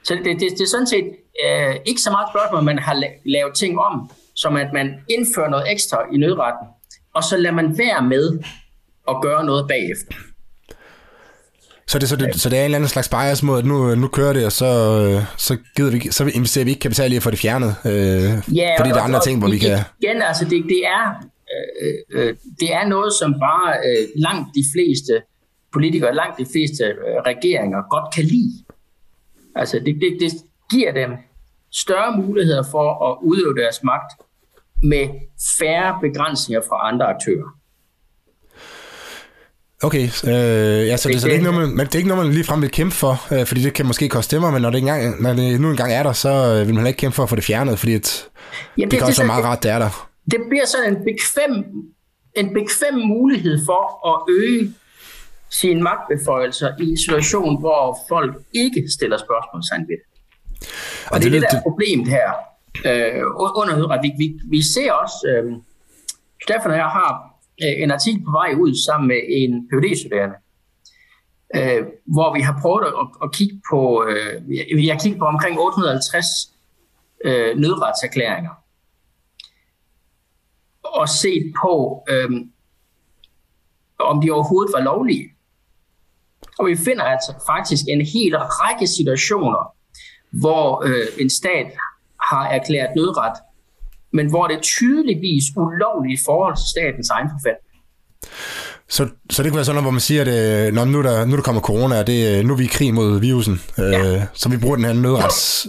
så 0.04 0.15
det, 0.15 0.25
det, 0.25 0.52
det 0.58 0.62
er 0.62 0.67
sådan 0.67 0.88
set 0.88 1.08
øh, 1.45 1.75
ikke 1.86 2.02
så 2.02 2.12
meget 2.12 2.28
spørgsmål, 2.34 2.60
at 2.60 2.65
man 2.65 2.80
har 2.80 3.04
lavet 3.25 3.54
ting 3.56 3.80
om, 3.80 4.12
som 4.36 4.56
at 4.56 4.73
man 4.73 4.93
indfører 5.10 5.49
noget 5.49 5.71
ekstra 5.71 5.97
i 6.13 6.17
nødretten, 6.17 6.67
og 7.13 7.23
så 7.23 7.38
lader 7.38 7.56
man 7.56 7.78
være 7.78 8.02
med 8.02 8.39
at 9.10 9.15
gøre 9.21 9.43
noget 9.45 9.67
bagefter. 9.67 10.15
Så 11.88 11.99
det, 11.99 12.10
så, 12.10 12.15
det, 12.15 12.41
så 12.41 12.49
det 12.49 12.58
er 12.58 12.62
en 12.62 12.65
eller 12.65 12.78
anden 12.78 12.89
slags 12.89 13.10
bias 13.10 13.43
mod, 13.43 13.60
at 13.60 13.65
nu, 13.65 13.95
nu 13.95 14.08
kører 14.08 14.34
det, 14.34 14.45
og 14.45 14.52
så, 14.52 15.21
så, 15.38 15.58
gider 15.75 15.91
vi, 15.91 16.12
så 16.12 16.25
investerer 16.25 16.65
vi 16.65 16.71
ikke 16.71 16.80
kapital 16.80 17.13
i 17.13 17.15
at 17.15 17.23
få 17.23 17.32
det 17.32 17.39
fjernet. 17.39 17.75
Øh, 17.86 17.91
ja, 17.91 18.75
fordi 18.80 18.89
og, 18.89 18.95
der 18.95 18.95
er 18.95 19.02
andre 19.02 19.19
og, 19.19 19.23
ting, 19.23 19.39
hvor 19.39 19.49
vi 19.49 19.58
kan... 19.58 19.80
Igen, 20.04 20.21
altså 20.21 20.45
det, 20.45 20.63
det, 20.63 20.86
er, 20.86 21.25
øh, 21.81 21.93
øh, 22.09 22.35
det 22.59 22.73
er 22.73 22.88
noget, 22.88 23.13
som 23.13 23.33
bare 23.39 23.77
øh, 23.88 24.07
langt 24.15 24.47
de 24.55 24.63
fleste 24.73 25.21
politikere, 25.73 26.15
langt 26.15 26.38
de 26.38 26.45
fleste 26.53 26.83
øh, 26.83 27.17
regeringer 27.31 27.81
godt 27.89 28.13
kan 28.15 28.23
lide. 28.23 28.53
Altså 29.55 29.79
det, 29.85 29.95
det, 30.01 30.17
det 30.19 30.31
giver 30.71 30.91
dem 30.91 31.12
større 31.71 32.17
muligheder 32.17 32.63
for 32.71 33.12
at 33.12 33.17
udøve 33.21 33.55
deres 33.55 33.83
magt 33.83 34.12
med 34.83 35.09
færre 35.59 35.97
begrænsninger 36.01 36.62
fra 36.69 36.88
andre 36.88 37.05
aktører. 37.05 37.55
Okay, 39.83 40.03
øh, 40.03 40.88
ja, 40.88 40.97
så 40.97 41.09
det, 41.09 41.21
så 41.21 41.27
det, 41.27 41.33
er 41.33 41.38
ikke 41.39 41.51
noget, 41.51 41.69
man, 41.69 41.85
det 41.85 41.95
er 41.95 41.99
ikke 41.99 42.09
noget, 42.09 42.25
man 42.25 42.33
lige 42.33 42.43
frem 42.43 42.62
vil 42.62 42.71
kæmpe 42.71 42.95
for, 42.95 43.33
øh, 43.33 43.45
fordi 43.45 43.62
det 43.62 43.73
kan 43.73 43.85
måske 43.85 44.09
koste 44.09 44.25
stemmer, 44.25 44.51
men 44.51 44.62
når 44.62 44.69
det, 44.69 44.77
engang, 44.77 45.21
når 45.21 45.33
det 45.33 45.62
nu 45.62 45.69
engang 45.69 45.93
er 45.93 46.03
der, 46.03 46.13
så 46.13 46.29
øh, 46.29 46.67
vil 46.67 46.75
man 46.75 46.88
ikke 46.88 46.97
kæmpe 46.97 47.15
for 47.15 47.23
at 47.23 47.29
få 47.29 47.35
det 47.35 47.43
fjernet, 47.43 47.79
fordi 47.79 47.95
et, 47.95 48.25
Jamen, 48.77 48.91
det, 48.91 48.99
det 49.07 49.17
det, 49.17 49.25
meget 49.25 49.43
rart, 49.43 49.63
det 49.63 49.71
er 49.71 49.79
der. 49.79 50.09
Det 50.32 50.39
bliver 50.50 50.65
sådan 50.65 50.96
en 50.96 51.04
bekvem, 51.04 51.54
en 52.36 52.54
bekvem 52.54 52.96
mulighed 53.08 53.60
for 53.65 53.84
at 54.12 54.24
øge 54.30 54.74
sine 55.50 55.82
magtbeføjelser 55.82 56.70
i 56.80 56.89
en 56.89 56.98
situation, 56.98 57.60
hvor 57.60 57.98
folk 58.10 58.36
ikke 58.54 58.84
stiller 58.98 59.18
spørgsmål 59.18 59.62
ved 59.88 59.98
det. 59.98 60.00
Og, 61.08 61.13
og 61.13 61.20
det, 61.20 61.28
er 61.28 61.32
det, 61.32 61.42
der 61.42 61.58
er 61.58 61.62
problemet 61.62 62.08
her. 62.08 62.30
Øh, 62.86 63.24
under 63.60 64.02
vi, 64.02 64.12
vi, 64.18 64.39
vi 64.50 64.62
ser 64.74 64.92
også, 64.92 65.18
øh, 65.28 65.54
Stefan 66.44 66.72
og 66.72 66.78
jeg 66.78 66.89
har 67.00 67.30
Øh, 67.63 67.84
en 67.84 67.92
artikel 67.92 68.24
på 68.26 68.32
vej 68.32 68.54
ud 68.63 68.74
sammen 68.88 69.08
med 69.08 69.22
en 69.28 69.70
phd 69.70 69.98
studerende 69.98 70.36
øh, 71.56 71.84
hvor 72.15 72.34
vi 72.34 72.42
har 72.42 72.60
prøvet 72.62 72.86
at, 72.86 73.08
at 73.24 73.32
kigge 73.38 73.62
på, 73.72 74.06
øh, 74.10 74.50
vi 74.82 74.88
har 74.88 75.00
kigget 75.00 75.20
på 75.20 75.26
omkring 75.26 75.60
850 75.60 76.26
øh, 77.26 77.58
nødretserklæringer, 77.58 78.54
og 80.93 81.10
set 81.10 81.54
på, 81.62 82.04
øh, 82.10 82.30
om 83.99 84.21
de 84.21 84.32
overhovedet 84.32 84.73
var 84.73 84.84
lovlige. 84.84 85.30
Og 86.60 86.67
vi 86.67 86.75
finder 86.75 87.04
altså 87.04 87.34
faktisk 87.45 87.84
en 87.88 88.02
hel 88.02 88.38
række 88.38 88.88
situationer, 88.88 89.75
hvor 90.32 90.84
øh, 90.86 91.08
en 91.19 91.30
stat 91.30 91.67
har 92.21 92.47
erklæret 92.47 92.95
nødret 92.95 93.34
men 94.13 94.30
hvor 94.30 94.47
det 94.47 94.62
tydeligvis 94.62 95.43
ulovligt 95.56 96.19
i 96.19 96.23
forhold 96.25 96.56
til 96.56 96.65
statens 96.75 97.10
egen 97.10 97.30
forfatning. 97.30 97.75
Så, 98.89 99.08
så 99.30 99.43
det 99.43 99.52
kunne 99.52 99.56
være 99.56 99.65
sådan 99.65 99.75
noget, 99.75 99.86
hvor 99.86 99.91
man 99.91 99.99
siger, 99.99 100.21
at 100.21 100.67
øh, 100.67 100.73
når 100.73 100.86
nu, 100.86 101.04
der, 101.04 101.25
nu 101.25 101.36
der 101.36 101.41
kommer 101.41 101.62
corona, 101.62 101.99
og 101.99 102.08
det, 102.08 102.38
øh, 102.38 102.45
nu 102.45 102.54
er 102.54 102.58
vi 102.58 102.63
i 102.63 102.67
krig 102.67 102.93
mod 102.93 103.19
virusen, 103.19 103.62
øh, 103.80 103.91
ja. 103.91 104.25
så 104.34 104.49
vi 104.49 104.58
bruger 104.58 104.75
den 104.75 104.86
her 104.86 104.93
nødrets 104.93 105.67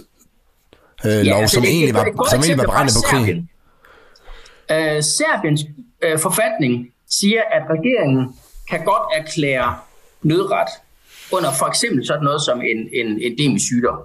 øh, 1.05 1.11
ja, 1.11 1.23
lov, 1.23 1.41
altså, 1.41 1.53
som, 1.53 1.63
det, 1.63 1.71
egentlig 1.71 1.93
var, 1.93 2.27
som 2.29 2.39
egentlig 2.39 2.57
var 2.57 2.65
brændt 2.65 2.91
på 2.95 3.01
krigen. 3.01 3.49
Uh, 4.71 5.03
Serbiens 5.03 5.61
øh, 6.01 6.19
forfatning 6.19 6.93
siger, 7.09 7.41
at 7.51 7.63
regeringen 7.69 8.35
kan 8.69 8.85
godt 8.85 9.03
erklære 9.15 9.79
nødret 10.21 10.67
under 11.31 11.49
for 11.59 11.65
eksempel 11.65 12.07
sådan 12.07 12.23
noget 12.23 12.41
som 12.41 12.61
en, 12.61 12.89
en 12.93 13.21
endemisk 13.21 13.65
sygdom, 13.65 13.99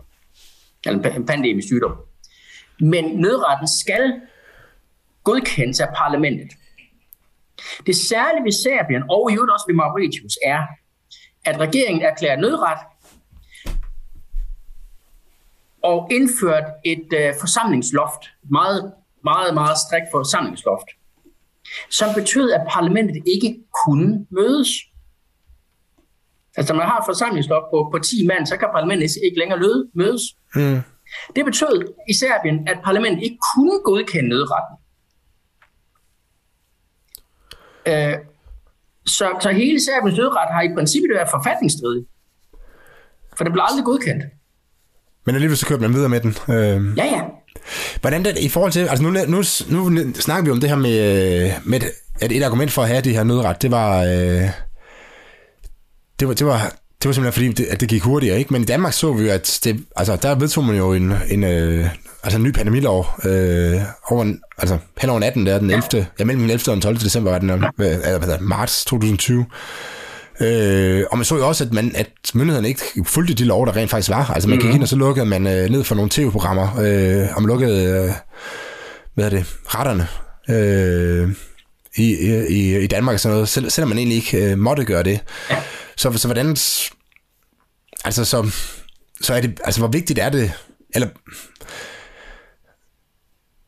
eller 0.86 1.10
en 1.10 1.26
pandemisk 1.26 1.68
sygdom. 1.68 1.96
Men 2.80 3.04
nødretten 3.04 3.68
skal 3.68 4.20
godkendes 5.24 5.80
af 5.80 5.88
parlamentet. 5.96 6.50
Det 7.86 7.96
særlige 7.96 8.44
ved 8.44 8.52
Serbien, 8.52 9.02
og 9.10 9.30
i 9.30 9.34
øvrigt 9.34 9.52
også 9.52 9.64
ved 9.68 9.74
Mauritius, 9.74 10.38
er, 10.44 10.62
at 11.44 11.60
regeringen 11.60 12.02
erklærer 12.02 12.36
nødret 12.36 12.78
og 15.82 16.08
indført 16.10 16.64
et 16.84 17.08
øh, 17.14 17.34
forsamlingsloft, 17.40 18.22
meget, 18.50 18.92
meget, 19.30 19.54
meget 19.60 19.76
strikt 19.84 20.08
forsamlingsloft, 20.16 20.88
som 21.98 22.08
betød, 22.18 22.46
at 22.58 22.62
parlamentet 22.76 23.18
ikke 23.34 23.50
kunne 23.80 24.26
mødes. 24.30 24.70
Altså, 26.56 26.72
når 26.72 26.78
man 26.82 26.88
har 26.90 26.98
et 26.98 27.08
forsamlingsloft 27.12 27.66
på, 27.72 27.78
på 27.92 27.98
10 27.98 28.26
mand, 28.26 28.46
så 28.46 28.56
kan 28.56 28.68
parlamentet 28.78 29.10
ikke 29.26 29.38
længere 29.38 29.60
mødes. 29.94 30.22
Mm. 30.54 30.80
Det 31.36 31.44
betød 31.44 31.76
i 32.12 32.14
Serbien, 32.20 32.68
at 32.68 32.78
parlamentet 32.84 33.22
ikke 33.22 33.38
kunne 33.54 33.76
godkende 33.84 34.28
nødretten. 34.28 34.74
Øh, 37.90 38.16
så, 39.06 39.26
så 39.40 39.50
hele 39.50 39.80
Serbiens 39.84 40.18
nødret 40.18 40.48
har 40.54 40.62
i 40.62 40.74
princippet 40.74 41.10
været 41.14 41.28
forfatningsstridig. 41.30 42.04
For 43.36 43.44
det 43.44 43.52
blev 43.52 43.64
aldrig 43.68 43.84
godkendt. 43.84 44.24
Men 45.24 45.34
alligevel 45.34 45.56
så 45.56 45.66
kører 45.66 45.80
man 45.80 45.94
videre 45.94 46.08
med 46.08 46.20
den. 46.20 46.30
Øh, 46.30 46.98
ja, 46.98 47.04
ja. 47.04 47.22
Hvordan 48.00 48.24
det 48.24 48.38
i 48.38 48.48
forhold 48.48 48.72
til, 48.72 48.88
altså 48.88 49.02
nu, 49.02 49.10
nu, 49.10 49.42
nu 49.88 50.12
snakker 50.14 50.44
vi 50.44 50.50
om 50.50 50.60
det 50.60 50.68
her 50.68 50.76
med, 50.76 51.52
med 51.64 51.80
at 52.20 52.32
et 52.32 52.42
argument 52.42 52.72
for 52.72 52.82
at 52.82 52.88
have 52.88 53.00
det 53.00 53.12
her 53.12 53.24
nødret, 53.24 53.62
det 53.62 53.70
var, 53.70 54.02
øh, 54.02 54.50
det 56.20 56.28
var, 56.28 56.34
det 56.34 56.46
var, 56.46 56.72
det 57.02 57.08
var 57.08 57.12
simpelthen 57.12 57.32
fordi, 57.32 57.52
det, 57.52 57.64
at 57.72 57.80
det 57.80 57.88
gik 57.88 58.02
hurtigere, 58.02 58.38
ikke? 58.38 58.52
Men 58.52 58.62
i 58.62 58.64
Danmark 58.64 58.92
så 58.92 59.12
vi 59.12 59.24
jo, 59.24 59.32
at 59.32 59.60
det, 59.64 59.84
altså, 59.96 60.16
der 60.16 60.34
vedtog 60.34 60.64
man 60.64 60.76
jo 60.76 60.92
en, 60.92 61.12
en, 61.28 61.44
øh, 61.44 61.88
altså 62.22 62.38
en 62.38 62.44
ny 62.44 62.52
pandemilov 62.52 63.06
øh, 63.24 63.80
over, 64.08 64.34
altså 64.58 64.78
hen 64.98 65.10
over 65.10 65.20
natten, 65.20 65.46
der 65.46 65.58
den 65.58 65.70
11. 65.70 65.82
Ja. 65.92 66.04
ja, 66.18 66.24
mellem 66.24 66.42
den 66.42 66.50
11. 66.50 66.62
og 66.68 66.74
den 66.74 66.80
12. 66.80 66.96
december 66.96 67.30
var 67.30 67.38
den, 67.38 67.50
øh, 67.50 67.64
altså, 67.78 68.18
hvad 68.18 68.20
hedder, 68.20 68.40
marts 68.40 68.84
2020. 68.84 69.46
Øh, 70.40 71.04
og 71.10 71.18
man 71.18 71.24
så 71.24 71.36
jo 71.36 71.48
også, 71.48 71.64
at, 71.64 71.72
man, 71.72 71.92
at 71.94 72.10
myndighederne 72.34 72.68
ikke 72.68 72.82
fulgte 73.04 73.34
de 73.34 73.44
lov, 73.44 73.66
der 73.66 73.76
rent 73.76 73.90
faktisk 73.90 74.10
var. 74.10 74.30
Altså 74.30 74.48
man 74.48 74.58
gik 74.58 74.74
ind, 74.74 74.82
og 74.82 74.88
så 74.88 74.96
lukkede 74.96 75.26
man 75.26 75.46
øh, 75.46 75.70
ned 75.70 75.84
for 75.84 75.94
nogle 75.94 76.10
tv-programmer, 76.10 76.80
øh, 76.80 77.36
og 77.36 77.42
man 77.42 77.48
lukkede, 77.48 77.84
øh, 77.84 78.12
hvad 79.14 79.24
er 79.24 79.30
det, 79.30 79.44
retterne 79.66 80.08
øh, 80.48 81.30
i, 81.96 82.14
i, 82.48 82.78
i 82.78 82.86
Danmark 82.86 83.14
og 83.14 83.20
sådan 83.20 83.34
noget, 83.34 83.48
selv, 83.48 83.70
selvom 83.70 83.88
man 83.88 83.98
egentlig 83.98 84.16
ikke 84.16 84.50
øh, 84.50 84.58
måtte 84.58 84.84
gøre 84.84 85.02
det. 85.02 85.20
Ja. 85.50 85.56
Så, 85.96 86.12
så 86.12 86.28
hvordan, 86.28 86.56
altså 88.04 88.24
så, 88.24 88.50
så 89.20 89.34
er 89.34 89.40
det, 89.40 89.60
altså 89.64 89.80
hvor 89.80 89.88
vigtigt 89.88 90.18
er 90.18 90.28
det, 90.28 90.52
eller 90.94 91.08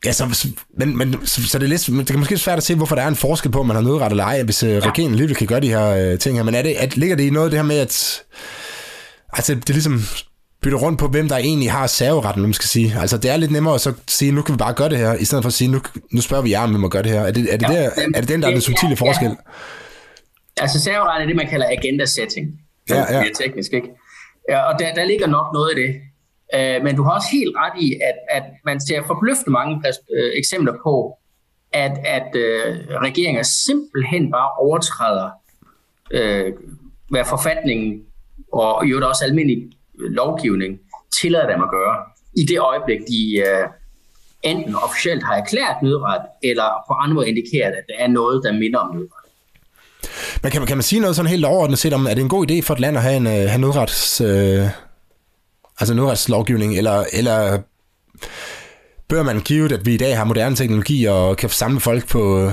Ja, 0.04 0.12
så, 0.12 0.48
men, 0.78 0.98
men, 0.98 1.26
så, 1.26 1.48
så 1.48 1.58
det, 1.58 1.64
er 1.64 1.68
lidt, 1.68 1.87
det 1.87 2.06
kan 2.06 2.18
måske 2.18 2.38
svært 2.38 2.58
at 2.58 2.62
se, 2.62 2.74
hvorfor 2.74 2.94
der 2.94 3.02
er 3.02 3.08
en 3.08 3.16
forskel 3.16 3.50
på, 3.52 3.61
om 3.61 3.66
man 3.66 3.76
har 3.76 3.82
nødret 3.82 4.11
eller 4.11 4.24
ej, 4.24 4.42
hvis 4.42 4.62
uh, 4.62 4.68
regeringen 4.68 5.12
alligevel 5.12 5.37
kan 5.37 5.46
gøre 5.46 5.61
de 5.61 5.68
her 5.68 6.12
uh, 6.12 6.18
ting 6.18 6.37
her. 6.37 6.42
Men 6.42 6.54
er 6.54 6.62
det, 6.62 6.70
at, 6.70 6.96
ligger 6.96 7.16
det 7.16 7.24
i 7.24 7.30
noget 7.30 7.52
det 7.52 7.58
her 7.58 7.66
med, 7.66 7.78
at 7.78 8.22
altså, 9.32 9.54
det 9.54 9.68
ligesom 9.68 10.00
bytter 10.62 10.78
rundt 10.78 10.98
på, 10.98 11.08
hvem 11.08 11.28
der 11.28 11.37
egentlig 11.37 11.72
har 11.72 11.87
serveretten, 11.87 12.42
nu 12.42 12.52
skal 12.52 12.68
sige. 12.68 12.96
Altså, 13.00 13.16
det 13.18 13.30
er 13.30 13.37
lidt 13.37 13.50
nemmere 13.50 13.74
at 13.74 13.80
så 13.80 13.92
sige, 14.08 14.32
nu 14.32 14.42
kan 14.42 14.52
vi 14.52 14.56
bare 14.56 14.74
gøre 14.74 14.88
det 14.88 14.98
her, 14.98 15.14
i 15.14 15.24
stedet 15.24 15.44
for 15.44 15.48
at 15.48 15.54
sige, 15.54 15.68
nu, 15.68 15.80
nu 16.12 16.20
spørger 16.20 16.42
vi 16.42 16.50
jer, 16.50 16.61
om 16.61 16.72
vi 16.72 16.78
må 16.78 16.88
gøre 16.88 17.02
det 17.02 17.12
her. 17.12 17.20
Er 17.20 17.30
det, 17.30 17.54
er 17.54 17.56
det, 17.56 17.68
ja, 17.68 17.74
der, 17.74 17.90
er 18.14 18.20
det 18.20 18.28
den, 18.28 18.42
der 18.42 18.48
er 18.48 18.52
den 18.52 18.61
subtile 18.61 18.90
ja, 18.90 19.06
forskel? 19.06 19.28
Ja. 19.28 19.34
Altså, 20.56 20.80
serveretten 20.80 21.22
er 21.22 21.26
det, 21.26 21.37
man 21.37 21.48
kalder 21.48 21.66
agenda 21.78 22.04
setting. 22.04 22.46
Ja, 22.90 23.14
ja. 23.14 23.20
Det 23.20 23.30
er 23.30 23.34
teknisk, 23.44 23.72
ikke? 23.72 23.88
Ja, 24.48 24.72
og 24.72 24.78
der, 24.78 24.94
der 24.94 25.04
ligger 25.04 25.26
nok 25.26 25.46
noget 25.52 25.72
i 25.76 25.82
det. 25.82 25.94
Øh, 26.54 26.82
men 26.84 26.96
du 26.96 27.02
har 27.02 27.11
også 27.11 27.28
helt 27.32 27.56
ret 27.56 27.82
i, 27.82 27.94
at, 28.08 28.18
at 28.37 28.42
man 28.64 28.80
ser 28.80 29.02
forbløffende 29.06 29.50
mange 29.50 29.82
øh, 30.16 30.30
eksempler 30.34 30.72
på, 30.82 31.18
at, 31.72 31.92
at 32.04 32.37
øh, 32.37 32.76
regeringer 33.06 33.42
simpelthen 33.42 34.30
bare 34.30 34.50
overtræder, 34.58 35.30
øh, 36.11 36.52
hvad 37.11 37.24
forfatningen 37.24 38.02
og 38.52 38.84
jo 38.84 39.08
også 39.08 39.24
almindelig 39.24 39.58
øh, 40.00 40.11
lovgivning 40.11 40.78
tillader 41.20 41.52
dem 41.52 41.62
at 41.62 41.70
gøre, 41.70 41.96
i 42.37 42.44
det 42.44 42.58
øjeblik, 42.61 42.98
de 42.98 43.38
øh, 43.38 43.68
enten 44.42 44.74
officielt 44.74 45.22
har 45.22 45.34
erklæret 45.34 45.82
nødret, 45.82 46.22
eller 46.42 46.84
på 46.88 46.94
andre 46.94 47.14
måde 47.14 47.28
indikeret, 47.28 47.72
at 47.72 47.84
der 47.88 47.94
er 47.98 48.08
noget, 48.08 48.44
der 48.44 48.52
minder 48.52 48.78
om 48.78 48.94
nødret. 48.94 49.24
Men 50.42 50.50
kan 50.50 50.61
man, 50.61 50.66
kan 50.66 50.76
man 50.76 50.82
sige 50.82 51.00
noget 51.00 51.16
sådan 51.16 51.30
helt 51.30 51.44
overordnet 51.44 51.78
set 51.78 51.92
om, 51.92 52.06
er 52.06 52.14
det 52.14 52.22
en 52.22 52.28
god 52.28 52.50
idé 52.50 52.62
for 52.62 52.74
et 52.74 52.80
land 52.80 52.96
at 52.96 53.02
have 53.02 53.16
en, 53.16 53.26
øh, 53.26 53.32
have 53.32 53.61
nødrets, 53.61 54.20
Øh 54.20 54.88
altså 55.80 55.94
nødretslovgivning, 55.94 56.78
eller, 56.78 57.04
eller 57.12 57.58
bør 59.08 59.22
man 59.22 59.40
give, 59.40 59.74
at 59.74 59.86
vi 59.86 59.94
i 59.94 59.96
dag 59.96 60.16
har 60.16 60.24
moderne 60.24 60.56
teknologi 60.56 61.04
og 61.04 61.36
kan 61.36 61.48
samle 61.48 61.80
folk 61.80 62.08
på, 62.08 62.50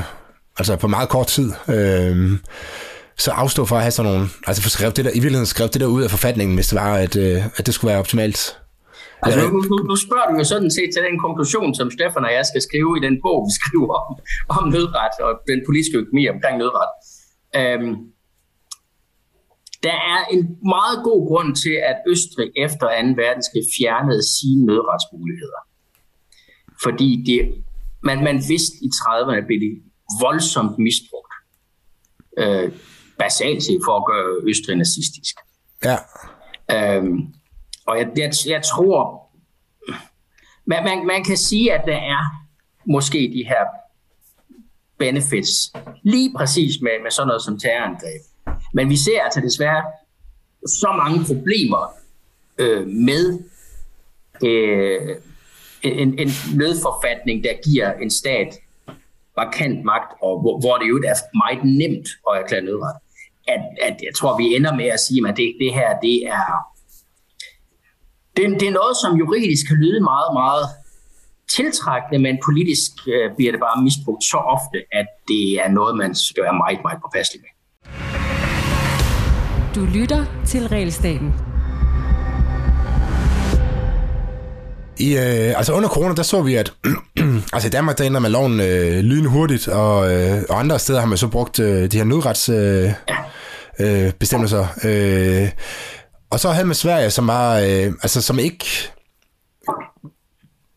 altså 0.58 0.76
på 0.76 0.88
meget 0.88 1.10
kort 1.10 1.28
tid, 1.28 1.52
øh, 1.70 2.32
så 3.18 3.32
afstå 3.32 3.66
for 3.66 3.76
at 3.76 3.82
have 3.82 3.92
sådan 3.92 4.12
nogle, 4.12 4.28
altså 4.48 4.62
for 4.64 4.70
skrevet 4.70 4.98
det 4.98 5.06
der, 5.06 5.12
i 5.12 5.14
virkeligheden 5.14 5.46
skrevet 5.46 5.74
det 5.74 5.82
der 5.82 5.88
ud 5.88 6.04
af 6.04 6.10
forfatningen, 6.10 6.56
hvis 6.56 6.68
det 6.68 6.76
var, 6.80 6.96
at, 6.96 7.16
øh, 7.16 7.46
at 7.58 7.66
det 7.66 7.74
skulle 7.74 7.90
være 7.90 8.00
optimalt. 8.00 8.58
Altså, 9.24 9.40
nu, 9.42 9.62
nu, 9.72 9.78
nu 9.90 9.96
spørger 9.96 10.28
du 10.32 10.36
jo 10.38 10.44
sådan 10.44 10.72
set 10.72 10.90
til 10.94 11.02
den 11.08 11.20
konklusion, 11.26 11.76
som 11.76 11.92
Stefan 11.92 12.28
og 12.28 12.34
jeg 12.38 12.46
skal 12.46 12.62
skrive 12.68 12.92
i 13.00 13.02
den 13.08 13.16
bog, 13.26 13.40
vi 13.48 13.54
skriver 13.60 13.94
om, 14.02 14.08
om 14.58 14.64
nødret 14.76 15.14
og 15.28 15.32
den 15.52 15.60
politiske 15.68 15.98
økonomi 16.02 16.24
omkring 16.36 16.56
nødret. 16.64 16.92
Øhm, 17.60 17.92
der 19.86 19.98
er 20.14 20.20
en 20.34 20.42
meget 20.76 20.98
god 21.04 21.22
grund 21.28 21.56
til, 21.56 21.76
at 21.90 21.98
Østrig 22.08 22.50
efter 22.66 22.88
2. 23.02 23.22
verdenskrig 23.24 23.64
fjernede 23.78 24.24
sine 24.36 24.66
nødretsmuligheder. 24.66 25.62
Fordi 26.84 27.10
det, 27.30 27.64
man, 28.04 28.24
man 28.24 28.36
vidste 28.36 28.76
i 28.86 28.90
30'erne, 29.00 29.46
blev 29.48 29.60
det 29.60 29.74
voldsomt 30.22 30.78
misbrugt. 30.88 31.34
Øh, 32.38 32.72
basalt 33.20 33.64
set 33.64 33.82
for 33.86 33.96
at 33.98 34.06
gøre 34.12 34.50
Østrig 34.50 34.76
nazistisk. 34.76 35.36
Ja. 35.90 35.98
Øhm, 36.76 37.18
og 37.88 37.98
jeg, 38.00 38.08
jeg, 38.18 38.32
jeg 38.48 38.62
tror, 38.64 38.98
man, 40.66 40.84
man, 40.84 41.06
man 41.06 41.24
kan 41.24 41.38
sige, 41.38 41.74
at 41.74 41.86
der 41.86 41.98
er 42.16 42.22
måske 42.86 43.32
de 43.34 43.44
her 43.48 43.66
benefits, 44.98 45.74
lige 46.04 46.34
præcis 46.38 46.82
med, 46.82 46.92
med 47.04 47.12
sådan 47.12 47.28
noget 47.28 47.42
som 47.42 47.60
terrorangreb. 47.60 48.22
Men 48.76 48.90
vi 48.90 48.98
ser 48.98 49.22
altså 49.22 49.42
desværre 49.42 49.84
så 50.68 50.90
mange 51.04 51.20
problemer 51.26 51.84
øh, 52.58 52.88
med 52.88 53.40
øh, 54.44 55.16
en, 55.84 56.20
en 56.20 56.30
nødforfatning, 56.56 57.44
der 57.44 57.54
giver 57.70 57.94
en 57.94 58.12
stat 58.12 58.50
markant 59.38 59.86
magt, 59.86 60.12
og 60.22 60.42
hvor, 60.42 60.60
hvor 60.60 60.78
det 60.78 60.88
jo 60.90 60.98
er 60.98 61.18
meget 61.44 61.64
nemt 61.82 62.08
at 62.30 62.34
erklære 62.42 62.62
nødret. 62.62 62.96
At, 63.48 63.62
at 63.82 63.96
jeg 64.08 64.14
tror, 64.18 64.38
vi 64.38 64.56
ender 64.56 64.74
med 64.76 64.86
at 64.86 65.00
sige, 65.00 65.28
at 65.28 65.38
det, 65.38 65.56
det 65.60 65.74
her, 65.74 65.90
det 66.00 66.18
er, 66.28 66.48
det, 68.38 68.44
det 68.60 68.68
er 68.68 68.78
noget, 68.82 68.96
som 69.04 69.18
juridisk 69.18 69.68
kan 69.68 69.78
lyde 69.78 70.02
meget, 70.14 70.32
meget 70.34 70.66
tiltrækkende, 71.58 72.20
men 72.20 72.40
politisk 72.46 72.92
øh, 73.08 73.36
bliver 73.38 73.52
det 73.52 73.62
bare 73.68 73.84
misbrugt 73.84 74.24
så 74.24 74.38
ofte, 74.38 74.78
at 75.00 75.08
det 75.28 75.46
er 75.64 75.70
noget, 75.78 75.98
man 75.98 76.16
skal 76.16 76.44
være 76.44 76.58
meget, 76.64 76.80
meget 76.86 77.00
påpasselig 77.04 77.42
med. 77.46 77.55
Du 79.76 79.86
lytter 79.86 80.26
til 80.46 80.68
Realstaten. 80.68 81.34
I, 85.00 85.18
øh, 85.18 85.58
altså 85.58 85.74
under 85.74 85.90
corona, 85.90 86.16
der 86.16 86.24
så 86.24 86.42
vi, 86.42 86.56
at 86.56 86.74
altså 87.54 87.68
i 87.68 87.70
Danmark, 87.70 87.98
der 87.98 88.06
ændrer 88.06 88.22
man 88.22 88.32
loven 88.32 88.60
øh, 88.60 89.00
lynhurtigt, 89.00 89.30
hurtigt, 89.30 89.68
og, 89.68 90.14
øh, 90.14 90.44
og 90.50 90.60
andre 90.60 90.80
steder 90.80 91.00
har 91.00 91.08
man 91.08 91.18
så 91.18 91.28
brugt 91.28 91.60
øh, 91.60 91.92
de 91.92 91.98
her 91.98 92.04
nødrets 92.04 92.50
øh, 92.50 92.92
øh, 93.80 94.12
bestemmelser. 94.14 94.68
Øh, 94.84 95.50
og 96.30 96.40
så 96.40 96.50
havde 96.50 96.68
man 96.68 96.76
Sverige, 96.76 97.10
som 97.10 97.28
var, 97.28 97.60
øh, 97.60 97.94
altså 98.02 98.22
som 98.22 98.40
ikke, 98.40 98.66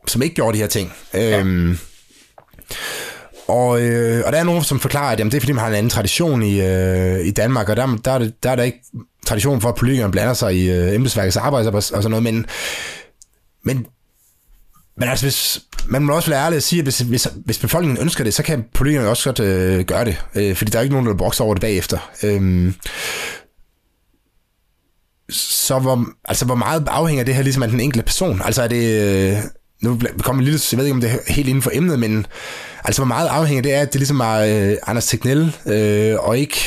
som 0.06 0.22
ikke 0.22 0.34
gjorde 0.34 0.56
de 0.56 0.62
her 0.62 0.68
ting. 0.68 0.92
Øh, 1.14 1.76
og, 3.48 3.82
øh, 3.82 4.22
og 4.26 4.32
der 4.32 4.38
er 4.38 4.44
nogen, 4.44 4.64
som 4.64 4.80
forklarer, 4.80 5.12
at 5.12 5.18
jamen, 5.18 5.30
det 5.30 5.36
er 5.36 5.40
fordi, 5.40 5.52
man 5.52 5.60
har 5.60 5.68
en 5.68 5.74
anden 5.74 5.90
tradition 5.90 6.42
i, 6.42 6.60
øh, 6.60 7.26
i 7.26 7.30
Danmark, 7.30 7.68
og 7.68 7.76
der, 7.76 7.98
der, 8.04 8.10
er 8.10 8.18
det, 8.18 8.42
der 8.42 8.50
er 8.50 8.56
der 8.56 8.62
ikke 8.62 8.80
tradition 9.26 9.60
for, 9.60 9.68
at 9.68 9.74
politikerne 9.74 10.12
blander 10.12 10.34
sig 10.34 10.56
i 10.56 10.70
øh, 10.70 10.94
embedsværkets 10.94 11.36
arbejde 11.36 11.68
og, 11.68 11.74
og 11.74 11.82
sådan 11.82 12.10
noget, 12.10 12.22
men, 12.22 12.46
men, 13.64 13.86
men 14.96 15.08
altså, 15.08 15.24
hvis, 15.24 15.60
man 15.86 16.02
må 16.02 16.12
også 16.12 16.30
være 16.30 16.44
ærlig 16.44 16.56
at 16.56 16.62
sige, 16.62 16.80
at 16.80 16.84
hvis, 16.84 16.98
hvis, 16.98 17.28
hvis 17.44 17.58
befolkningen 17.58 18.02
ønsker 18.02 18.24
det, 18.24 18.34
så 18.34 18.42
kan 18.42 18.64
politikerne 18.74 19.08
også 19.08 19.24
godt 19.24 19.40
øh, 19.40 19.84
gøre 19.84 20.04
det, 20.04 20.16
øh, 20.34 20.56
fordi 20.56 20.70
der 20.70 20.78
er 20.78 20.82
ikke 20.82 20.94
nogen, 20.94 21.08
der 21.08 21.14
bokser 21.14 21.44
over 21.44 21.54
det 21.54 21.60
bagefter. 21.60 22.10
Øh, 22.22 22.72
så 25.30 25.78
hvor, 25.78 26.04
altså, 26.24 26.44
hvor 26.44 26.54
meget 26.54 26.88
afhænger 26.88 27.24
det 27.24 27.34
her 27.34 27.42
ligesom 27.42 27.62
af 27.62 27.68
den 27.68 27.80
enkelte 27.80 28.06
person? 28.06 28.42
Altså 28.44 28.62
er 28.62 28.68
det... 28.68 29.02
Øh, 29.32 29.36
nu 29.82 30.00
kommer 30.22 30.42
lille, 30.42 30.60
jeg 30.72 30.78
ved 30.78 30.86
ikke, 30.86 30.94
om 30.94 31.00
det 31.00 31.10
er 31.10 31.32
helt 31.32 31.48
inden 31.48 31.62
for 31.62 31.70
emnet, 31.74 31.98
men 31.98 32.26
altså 32.84 33.02
hvor 33.02 33.06
meget 33.06 33.28
afhænger 33.28 33.62
det 33.62 33.70
af, 33.70 33.80
at 33.80 33.92
det 33.92 34.00
ligesom 34.00 34.20
er 34.20 34.34
øh, 34.34 34.76
Anders 34.86 35.06
Tegnell, 35.06 35.56
øh, 35.66 36.16
og 36.18 36.38
ikke 36.38 36.60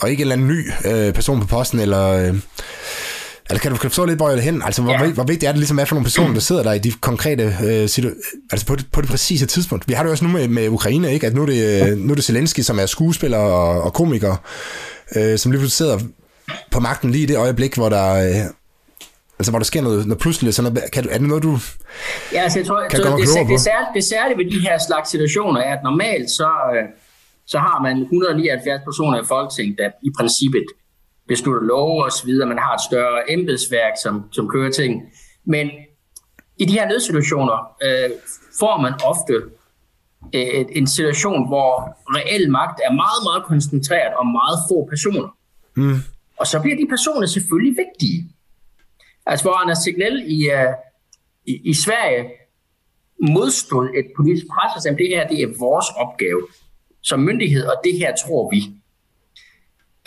og 0.00 0.10
ikke 0.10 0.20
en 0.20 0.30
eller 0.30 0.34
anden 0.34 0.48
ny 0.48 0.70
øh, 0.84 1.14
person 1.14 1.40
på 1.40 1.46
posten, 1.46 1.80
eller... 1.80 2.08
Øh, 2.08 2.34
eller 3.50 3.60
kan 3.60 3.70
du, 3.70 3.76
kan 3.76 3.82
du 3.82 3.88
forstå 3.88 4.04
lidt, 4.04 4.18
hvor 4.18 4.30
jeg 4.30 4.42
hen? 4.42 4.62
Altså, 4.62 4.82
hvor, 4.82 4.92
ja. 4.92 5.10
hvor 5.10 5.24
vigtigt 5.24 5.48
er 5.48 5.52
det 5.52 5.58
ligesom, 5.58 5.76
hvad 5.76 5.86
for 5.86 5.94
nogle 5.94 6.04
personer, 6.04 6.32
der 6.32 6.40
sidder 6.40 6.62
der 6.62 6.72
i 6.72 6.78
de 6.78 6.92
konkrete 6.92 7.56
øh, 7.64 7.88
situ- 7.88 8.46
altså 8.52 8.66
på 8.66 8.76
det, 8.76 8.86
på 8.92 9.00
det 9.00 9.10
præcise 9.10 9.46
tidspunkt? 9.46 9.88
Vi 9.88 9.92
har 9.92 10.02
det 10.02 10.12
også 10.12 10.24
nu 10.24 10.30
med, 10.30 10.48
med 10.48 10.68
Ukraine, 10.68 11.12
ikke? 11.12 11.26
At 11.26 11.34
nu 11.34 11.42
er 11.42 11.46
det, 11.46 11.90
øh, 11.90 11.98
nu 11.98 12.10
er 12.10 12.14
det 12.14 12.24
Zelensky, 12.24 12.60
som 12.60 12.78
er 12.78 12.86
skuespiller 12.86 13.38
og, 13.38 13.82
og 13.82 13.92
komiker, 13.92 14.36
øh, 15.16 15.38
som 15.38 15.52
lige 15.52 15.58
pludselig 15.58 15.76
sidder 15.76 15.98
på 16.70 16.80
magten 16.80 17.10
lige 17.10 17.22
i 17.22 17.26
det 17.26 17.36
øjeblik, 17.36 17.74
hvor 17.74 17.88
der... 17.88 18.14
Øh, 18.14 18.36
Altså, 19.38 19.52
hvor 19.52 19.58
der 19.58 19.64
sker 19.64 19.82
noget, 19.82 20.06
noget 20.06 20.20
pludseligt, 20.20 20.54
sådan 20.54 20.72
noget, 20.72 20.90
kan 20.92 21.02
du, 21.04 21.08
er 21.12 21.18
det 21.18 21.28
noget, 21.28 21.42
du 21.42 21.58
ja, 22.32 22.40
altså, 22.42 22.58
jeg 22.58 22.66
tror, 22.66 22.88
kan 22.88 22.98
så 22.98 23.02
det, 23.04 23.12
det, 23.12 23.48
det, 23.48 23.60
særligt, 23.60 23.90
det 23.94 24.04
særlige 24.04 24.38
ved 24.38 24.50
de 24.50 24.60
her 24.68 24.78
slags 24.88 25.10
situationer 25.10 25.60
er, 25.60 25.76
at 25.76 25.82
normalt 25.84 26.30
så, 26.30 26.50
øh, 26.74 26.84
så 27.46 27.58
har 27.58 27.82
man 27.82 27.96
179 28.02 28.80
personer 28.84 29.22
i 29.22 29.24
Folketinget, 29.24 29.78
der 29.78 29.90
i 30.02 30.10
princippet 30.18 30.64
beslutter 31.28 31.62
lov 31.62 32.02
og 32.02 32.12
så 32.12 32.26
videre. 32.26 32.48
Man 32.48 32.58
har 32.58 32.74
et 32.74 32.80
større 32.90 33.32
embedsværk, 33.32 33.92
som, 34.02 34.24
som 34.32 34.48
kører 34.48 34.70
ting. 34.70 35.02
Men 35.44 35.70
i 36.58 36.64
de 36.64 36.72
her 36.72 36.88
nødsituationer 36.88 37.58
øh, 37.82 38.10
får 38.58 38.80
man 38.80 38.92
ofte 39.04 39.34
øh, 40.34 40.64
en 40.78 40.86
situation, 40.86 41.46
hvor 41.46 41.96
reel 42.16 42.50
magt 42.50 42.80
er 42.84 42.92
meget, 42.92 43.20
meget 43.28 43.44
koncentreret 43.44 44.14
om 44.14 44.26
meget 44.26 44.58
få 44.68 44.86
personer. 44.90 45.28
Mm. 45.76 45.96
Og 46.40 46.46
så 46.46 46.60
bliver 46.60 46.76
de 46.76 46.86
personer 46.88 47.26
selvfølgelig 47.26 47.76
vigtige. 47.84 48.33
Altså 49.26 49.44
hvor 49.44 49.54
Anders 49.62 49.78
Signell 49.78 50.24
i, 50.26 50.50
uh, 50.52 50.74
i, 51.46 51.60
i 51.70 51.74
Sverige 51.74 52.30
modstod 53.32 53.88
et 53.88 54.06
politisk 54.16 54.46
pres 54.46 54.76
og 54.76 54.82
sagde, 54.82 54.98
det 54.98 55.08
her 55.08 55.28
det 55.28 55.42
er 55.42 55.58
vores 55.58 55.86
opgave 55.96 56.46
som 57.02 57.20
myndighed, 57.20 57.66
og 57.66 57.80
det 57.84 57.98
her 57.98 58.16
tror 58.16 58.50
vi. 58.50 58.60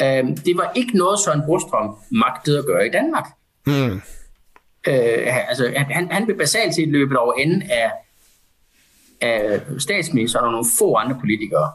Øh, 0.01 0.37
det 0.45 0.57
var 0.57 0.71
ikke 0.75 0.97
noget, 0.97 1.19
Søren 1.19 1.41
Brostrøm 1.45 1.95
magtede 2.11 2.59
at 2.59 2.65
gøre 2.65 2.87
i 2.87 2.91
Danmark. 2.91 3.25
Mm. 3.65 4.01
Øh, 4.87 5.49
altså, 5.49 5.73
han, 5.75 6.11
han 6.11 6.25
blev 6.25 6.37
basalt 6.37 6.75
set 6.75 6.87
løbet 6.87 7.17
over 7.17 7.33
enden 7.33 7.61
af, 7.61 7.91
af 9.21 9.61
statsministeren 9.79 10.45
og 10.45 10.51
nogle 10.51 10.67
få 10.79 10.95
andre 10.95 11.17
politikere. 11.19 11.71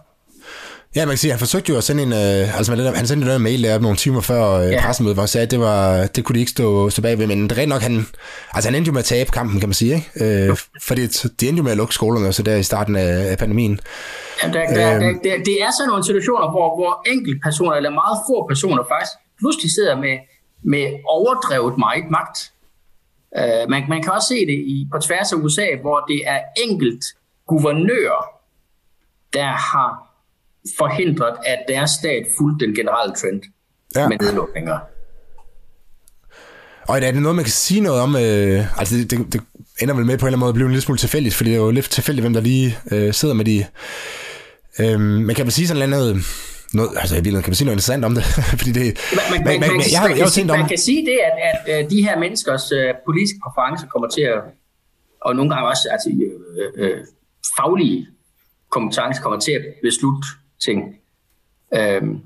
Ja, 0.97 1.07
man 1.07 1.13
kan 1.13 1.19
sige, 1.19 1.31
han 1.31 1.39
forsøgte 1.39 1.73
jo 1.73 1.79
at 1.79 1.85
sende 1.85 2.03
en, 2.03 2.13
øh, 2.13 2.59
altså 2.59 2.77
det, 2.77 2.97
han 2.97 3.07
sendte 3.07 3.35
en 3.35 3.43
mail 3.43 3.63
der 3.63 3.79
nogle 3.79 3.97
timer 3.97 4.21
før 4.21 4.53
øh, 4.53 4.71
ja. 4.71 4.81
pressemødet, 4.85 5.17
hvor 5.17 5.23
han 5.23 5.29
sagde, 5.29 5.45
at 5.45 5.51
det, 5.51 5.61
var, 5.61 6.07
det 6.07 6.25
kunne 6.25 6.35
de 6.35 6.41
ikke 6.41 6.51
stå, 6.51 6.91
stå 6.91 7.03
bagved, 7.03 7.27
men 7.27 7.51
det 7.51 7.59
er 7.59 7.67
nok, 7.67 7.83
han, 7.83 8.07
altså 8.53 8.71
han 8.71 8.77
endte 8.77 8.89
jo 8.89 8.93
med 8.93 8.99
at 8.99 9.05
tabe 9.05 9.31
kampen, 9.31 9.61
kan 9.61 9.69
man 9.69 9.75
sige, 9.75 9.95
ikke? 9.95 10.49
Øh, 10.49 10.57
fordi 10.83 11.07
de 11.07 11.49
endte 11.49 11.59
jo 11.59 11.63
med 11.63 11.71
at 11.71 11.77
lukke 11.77 11.95
skolerne, 11.95 12.33
så 12.33 12.43
der 12.43 12.57
i 12.57 12.63
starten 12.63 12.97
af, 12.97 13.31
af 13.31 13.39
pandemien. 13.39 13.81
Ja, 14.43 14.49
der, 14.49 14.53
der, 14.53 14.95
øhm. 14.95 15.01
der, 15.03 15.31
der, 15.31 15.45
det 15.45 15.63
er 15.63 15.71
sådan 15.79 15.89
nogle 15.89 16.05
situationer, 16.05 16.51
hvor, 16.51 16.77
hvor 16.77 17.11
enkelte 17.13 17.41
personer, 17.43 17.73
eller 17.73 17.91
meget 17.91 18.19
få 18.29 18.47
personer 18.49 18.83
faktisk, 18.93 19.13
pludselig 19.39 19.73
sidder 19.73 19.97
med, 19.97 20.17
med 20.63 20.85
overdrevet 21.05 21.79
meget 21.79 22.11
magt. 22.11 22.39
Uh, 23.39 23.71
man, 23.71 23.83
man 23.89 24.03
kan 24.03 24.13
også 24.13 24.29
se 24.29 24.47
det 24.47 24.59
i, 24.75 24.89
på 24.93 24.99
tværs 24.99 25.33
af 25.33 25.37
USA, 25.37 25.67
hvor 25.81 25.99
det 26.01 26.21
er 26.27 26.41
enkelt 26.67 27.05
guvernører, 27.47 28.25
der 29.33 29.53
har 29.73 30.12
forhindret, 30.79 31.37
at 31.47 31.59
deres 31.69 31.91
stat 31.91 32.27
fulgte 32.39 32.67
den 32.67 32.75
generelle 32.75 33.15
trend 33.15 33.43
ja. 33.97 34.09
med 34.09 34.19
nedlukninger. 34.19 34.79
Og 36.89 36.97
er 36.97 37.11
det 37.13 37.23
noget, 37.23 37.37
man 37.37 37.45
kan 37.45 37.53
sige 37.53 37.81
noget 37.81 38.01
om? 38.01 38.17
Øh, 38.17 38.79
altså, 38.79 38.97
det, 38.97 39.11
det, 39.11 39.33
det 39.33 39.41
ender 39.83 39.95
vel 39.95 40.07
med 40.07 40.19
på 40.19 40.27
en 40.27 40.29
eller 40.29 40.37
anden 40.37 40.41
måde 40.41 40.49
at 40.49 40.55
blive 40.55 40.67
en 40.67 40.73
lille 40.73 40.83
smule 40.83 40.99
tilfældigt, 40.99 41.35
fordi 41.35 41.51
det 41.51 41.57
er 41.57 41.61
jo 41.61 41.71
lidt 41.71 41.91
tilfældigt, 41.91 42.23
hvem 42.23 42.33
der 42.33 42.41
lige 42.41 42.79
øh, 42.93 43.13
sidder 43.15 43.35
med 43.35 43.45
de... 43.45 43.67
Øh, 44.81 45.01
man 45.01 45.35
kan 45.37 45.45
vel 45.45 45.53
sige 45.53 45.69
sådan 45.69 45.91
noget... 45.91 46.17
noget 46.75 46.91
altså, 46.97 47.15
jeg 47.15 47.25
kan 47.25 47.33
man 47.33 47.55
sige 47.55 47.67
noget 47.67 47.77
interessant 47.77 48.05
om 48.05 48.15
det, 48.15 48.25
fordi 48.61 48.73
det... 48.73 48.99
Man, 49.17 49.25
man, 49.31 49.61
man, 49.61 49.61
man, 49.61 49.81
jeg 49.93 50.01
har, 50.01 50.09
jeg 50.09 50.25
har 50.25 50.31
tænkt 50.31 50.51
om... 50.51 50.59
Man 50.59 50.69
kan 50.69 50.79
sige 50.79 51.07
det, 51.07 51.19
at, 51.29 51.35
at, 51.49 51.75
at 51.75 51.91
de 51.91 52.03
her 52.03 52.19
menneskers 52.19 52.73
øh, 52.73 52.95
politiske 53.07 53.39
præferencer 53.45 53.87
kommer 53.87 54.09
til 54.09 54.23
at... 54.23 54.41
Og 55.21 55.37
nogle 55.37 55.55
gange 55.55 55.69
også 55.69 55.89
altså, 55.91 56.09
øh, 56.59 56.85
øh, 56.85 56.99
faglige 57.57 58.07
kompetencer 58.71 59.23
kommer 59.23 59.39
til 59.39 59.53
at 59.53 59.63
beslutte 59.83 60.29
ting. 60.67 60.81
Øhm, 61.79 62.19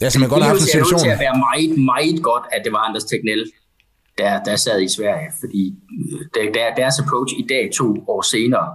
ja, 0.00 0.10
så 0.10 0.18
man 0.18 0.28
godt 0.28 0.44
haft 0.44 0.60
en 0.60 0.66
situation. 0.66 0.98
Det 0.98 1.04
til 1.04 1.10
at 1.10 1.18
være 1.18 1.36
meget, 1.48 1.78
meget 1.92 2.22
godt, 2.22 2.44
at 2.52 2.60
det 2.64 2.72
var 2.72 2.78
Anders 2.78 3.04
Tegnell, 3.04 3.44
der, 4.18 4.42
der 4.42 4.56
sad 4.56 4.82
i 4.82 4.88
Sverige, 4.88 5.28
fordi 5.40 5.74
øh, 6.38 6.46
der, 6.54 6.74
deres 6.76 6.98
approach 6.98 7.34
i 7.38 7.46
dag, 7.48 7.70
to 7.74 8.04
år 8.08 8.22
senere, 8.22 8.68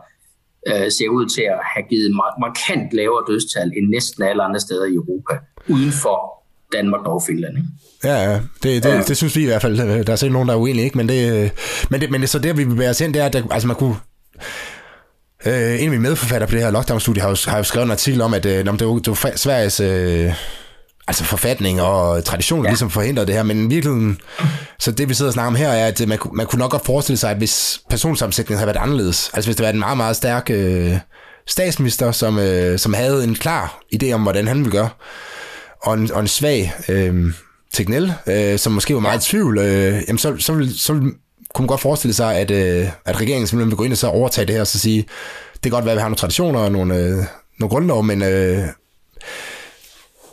øh, 0.67 0.91
ser 0.91 1.09
ud 1.09 1.25
til 1.35 1.41
at 1.41 1.59
have 1.73 1.85
givet 1.89 2.11
markant 2.45 2.93
lavere 2.93 3.23
dødstal 3.27 3.71
end 3.77 3.89
næsten 3.89 4.23
alle 4.23 4.43
andre 4.43 4.59
steder 4.59 4.85
i 4.85 4.93
Europa, 4.93 5.33
uden 5.67 5.91
for 5.91 6.19
Danmark 6.73 7.05
og 7.05 7.23
Finland. 7.27 7.57
Ikke? 7.57 7.69
Ja, 8.03 8.31
ja. 8.31 8.39
Det, 8.63 8.83
det, 8.83 8.89
ja. 8.89 9.01
det, 9.01 9.17
synes 9.17 9.35
vi 9.35 9.41
i 9.41 9.45
hvert 9.45 9.61
fald. 9.61 10.05
Der 10.05 10.11
er 10.11 10.15
sikkert 10.15 10.33
nogen, 10.33 10.47
der 10.47 10.53
er 10.53 10.59
uenige, 10.59 10.85
ikke? 10.85 10.97
Men 10.97 11.09
det, 11.09 11.51
men 11.91 12.01
det, 12.01 12.11
men 12.11 12.21
det, 12.21 12.29
så 12.29 12.39
der, 12.39 12.53
vi 12.53 12.65
bevæger 12.65 12.89
os 12.89 13.01
ind, 13.01 13.13
det 13.13 13.21
er, 13.21 13.25
at 13.25 13.33
der, 13.33 13.43
altså 13.51 13.67
man 13.67 13.75
kunne, 13.75 13.95
Øh, 15.45 15.81
en 15.81 15.83
af 15.83 15.89
mine 15.89 16.01
medforfattere 16.01 16.47
på 16.47 16.55
det 16.55 16.63
her 16.63 16.71
lockdown-studie 16.71 17.21
har 17.21 17.29
jo, 17.29 17.35
har 17.47 17.57
jo 17.57 17.63
skrevet 17.63 17.85
en 17.85 17.91
artikel 17.91 18.21
om, 18.21 18.33
at 18.33 18.45
øh, 18.45 18.65
det, 18.65 18.65
var, 18.65 18.77
det 18.77 19.07
var 19.07 19.31
Sveriges 19.35 19.79
øh, 19.79 20.33
altså 21.07 21.23
forfatning 21.23 21.81
og 21.81 22.23
tradition, 22.23 22.59
der 22.59 22.65
ja. 22.65 22.71
ligesom 22.71 22.89
forhindrede 22.89 23.27
det 23.27 23.35
her, 23.35 23.43
men 23.43 23.69
virkeligheden, 23.69 24.19
så 24.79 24.91
det 24.91 25.09
vi 25.09 25.13
sidder 25.13 25.29
og 25.29 25.33
snakker 25.33 25.47
om 25.47 25.55
her, 25.55 25.69
er, 25.69 25.87
at 25.87 26.07
man, 26.07 26.19
man 26.33 26.45
kunne 26.45 26.59
nok 26.59 26.71
godt 26.71 26.85
forestille 26.85 27.17
sig, 27.17 27.31
at 27.31 27.37
hvis 27.37 27.81
personsammensætningen 27.89 28.59
havde 28.59 28.67
været 28.67 28.83
anderledes, 28.83 29.31
altså 29.33 29.47
hvis 29.47 29.55
det 29.55 29.63
var 29.63 29.69
en 29.69 29.79
meget, 29.79 29.97
meget 29.97 30.15
stærk 30.15 30.49
øh, 30.49 30.97
statsminister, 31.47 32.11
som, 32.11 32.39
øh, 32.39 32.79
som 32.79 32.93
havde 32.93 33.23
en 33.23 33.35
klar 33.35 33.79
idé 33.95 34.11
om, 34.11 34.21
hvordan 34.21 34.47
han 34.47 34.57
ville 34.57 34.71
gøre, 34.71 34.89
og 35.83 35.93
en, 35.93 36.11
og 36.11 36.19
en 36.19 36.27
svag 36.27 36.73
øh, 36.89 37.33
Tegnell, 37.73 38.13
øh, 38.27 38.59
som 38.59 38.73
måske 38.73 38.93
var 38.93 38.99
meget 38.99 39.27
i 39.27 39.29
tvivl, 39.29 39.57
øh, 39.57 40.01
jamen 40.07 40.17
så, 40.17 40.35
så, 40.39 40.53
vil, 40.53 40.79
så 40.79 40.93
vil 40.93 41.11
kunne 41.57 41.63
man 41.63 41.67
godt 41.67 41.81
forestille 41.81 42.13
sig, 42.13 42.35
at, 42.35 42.51
øh, 42.51 42.87
at 43.05 43.21
regeringen 43.21 43.47
simpelthen 43.47 43.71
vil 43.71 43.77
gå 43.77 43.83
ind 43.83 43.91
og 43.91 43.97
så 43.97 44.07
overtage 44.07 44.47
det 44.47 44.55
her, 44.55 44.61
og 44.61 44.67
så 44.67 44.79
sige, 44.79 45.05
det 45.53 45.61
kan 45.63 45.71
godt 45.71 45.85
være, 45.85 45.91
at 45.91 45.97
vi 45.97 46.01
har 46.01 46.09
nogle 46.09 46.23
traditioner 46.23 46.59
og 46.59 46.71
nogle, 46.71 46.95
øh, 46.95 47.17
nogle 47.59 47.69
grundlov, 47.69 48.03
men, 48.03 48.21
øh, 48.23 48.57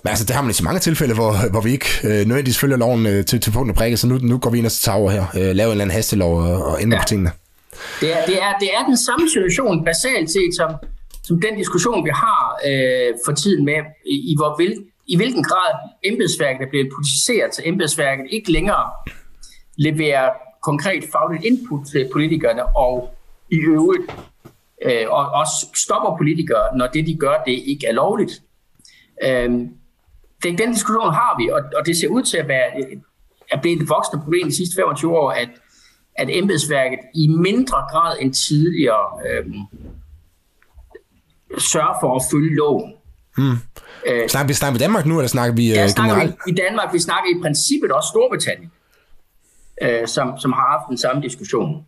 men 0.02 0.08
altså, 0.12 0.24
det 0.24 0.34
har 0.36 0.42
man 0.42 0.50
i 0.50 0.54
så 0.54 0.64
mange 0.64 0.80
tilfælde, 0.80 1.14
hvor, 1.14 1.50
hvor 1.50 1.60
vi 1.60 1.72
ikke 1.72 1.86
øh, 2.04 2.10
nødvendigvis 2.10 2.58
følger 2.58 2.76
loven 2.76 3.06
øh, 3.06 3.24
til, 3.24 3.40
til 3.40 3.50
punkt 3.50 3.70
og 3.70 3.76
prikke, 3.76 3.96
så 3.96 4.06
nu, 4.06 4.18
nu 4.22 4.38
går 4.38 4.50
vi 4.50 4.58
ind 4.58 4.66
og 4.66 4.72
tager 4.72 4.98
over 4.98 5.10
her, 5.10 5.24
øh, 5.34 5.40
laver 5.40 5.68
en 5.68 5.70
eller 5.70 5.84
anden 5.84 5.90
hastelov 5.90 6.36
og, 6.36 6.64
og 6.64 6.82
ændrer 6.82 6.98
ja. 6.98 7.02
på 7.02 7.08
tingene. 7.08 7.30
Det 8.00 8.12
er, 8.16 8.26
det, 8.26 8.36
er, 8.42 8.52
det 8.60 8.68
er 8.76 8.84
den 8.86 8.96
samme 8.96 9.28
situation, 9.30 9.84
basalt 9.84 10.30
set, 10.30 10.52
som, 10.56 10.70
som 11.22 11.40
den 11.40 11.54
diskussion, 11.56 12.04
vi 12.04 12.10
har 12.14 12.42
øh, 12.68 13.10
for 13.24 13.32
tiden 13.32 13.64
med, 13.64 13.80
i, 14.06 14.16
i, 14.30 14.36
hvor 14.38 14.56
vil, 14.58 14.72
i 15.06 15.16
hvilken 15.16 15.44
grad 15.44 15.72
embedsværket 16.04 16.62
er 16.66 16.70
blevet 16.70 16.88
politiseret, 16.96 17.54
så 17.54 17.62
embedsværket 17.64 18.26
ikke 18.30 18.52
længere 18.52 18.86
leverer 19.76 20.28
konkret 20.64 21.04
fagligt 21.12 21.44
input 21.44 21.86
til 21.86 22.08
politikerne, 22.12 22.76
og 22.76 23.14
i 23.50 23.56
øvrigt 23.56 24.02
øh, 24.84 25.06
og 25.08 25.30
også 25.40 25.66
stopper 25.74 26.16
politikere, 26.16 26.76
når 26.76 26.86
det, 26.86 27.06
de 27.06 27.16
gør, 27.20 27.42
det 27.46 27.52
ikke 27.52 27.86
er 27.86 27.92
lovligt. 27.92 28.42
Øh, 29.24 29.50
den, 30.44 30.58
den 30.58 30.72
diskussion 30.72 31.12
har 31.12 31.32
vi, 31.38 31.48
og, 31.48 31.60
og 31.76 31.86
det 31.86 31.96
ser 31.96 32.08
ud 32.08 32.22
til 32.22 32.36
at 32.36 32.48
være 32.48 32.68
at 33.50 33.60
blive 33.60 33.82
et 33.82 33.88
voksende 33.88 34.22
problem 34.24 34.48
de 34.48 34.56
sidste 34.56 34.74
25 34.76 35.18
år, 35.18 35.30
at, 35.30 35.48
at 36.14 36.28
embedsværket 36.30 36.98
i 37.14 37.28
mindre 37.28 37.78
grad 37.90 38.16
end 38.20 38.34
tidligere 38.34 39.06
øh, 39.28 39.46
sørger 41.58 41.96
for 42.00 42.16
at 42.16 42.22
følge 42.32 42.56
loven. 42.56 42.92
Hmm. 43.36 43.56
Øh, 44.06 44.28
snakker, 44.28 44.46
vi, 44.46 44.54
snakker 44.54 44.78
vi 44.78 44.82
Danmark 44.82 45.06
nu, 45.06 45.18
eller 45.18 45.28
snakker 45.28 45.54
vi 45.54 45.72
ja, 45.72 45.82
øh, 45.82 45.88
snakker 45.88 46.14
generelt? 46.14 46.36
Vi, 46.46 46.52
I 46.52 46.54
Danmark, 46.54 46.92
vi 46.92 46.98
snakker 46.98 47.28
i 47.36 47.40
princippet 47.42 47.92
også 47.92 48.08
Storbritannien 48.08 48.70
øh, 49.82 50.08
som, 50.08 50.38
som 50.38 50.52
har 50.52 50.70
haft 50.70 50.88
den 50.88 50.98
samme 50.98 51.22
diskussion. 51.22 51.86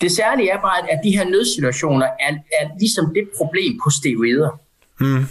Det 0.00 0.12
særlige 0.12 0.50
er 0.50 0.60
bare, 0.60 0.90
at 0.90 1.00
de 1.04 1.16
her 1.16 1.24
nødsituationer 1.24 2.06
er, 2.06 2.32
er 2.60 2.68
ligesom 2.80 3.14
det 3.14 3.28
problem 3.38 3.80
på 3.84 3.90
steroider. 3.90 4.60
Mm. 5.00 5.26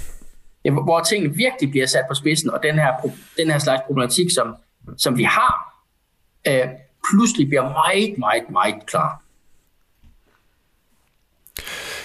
Hvor 0.83 0.99
tingene 0.99 1.35
virkelig 1.35 1.71
bliver 1.71 1.85
sat 1.85 2.03
på 2.09 2.15
spidsen, 2.15 2.49
og 2.49 2.59
den 2.63 2.75
her, 2.75 2.91
den 3.37 3.51
her 3.51 3.59
slags 3.59 3.81
problematik, 3.87 4.27
som, 4.31 4.55
som 4.97 5.17
vi 5.17 5.23
har, 5.23 5.83
øh, 6.47 6.67
pludselig 7.11 7.47
bliver 7.47 7.63
meget, 7.63 8.17
meget, 8.17 8.49
meget 8.49 8.85
klar. 8.85 9.21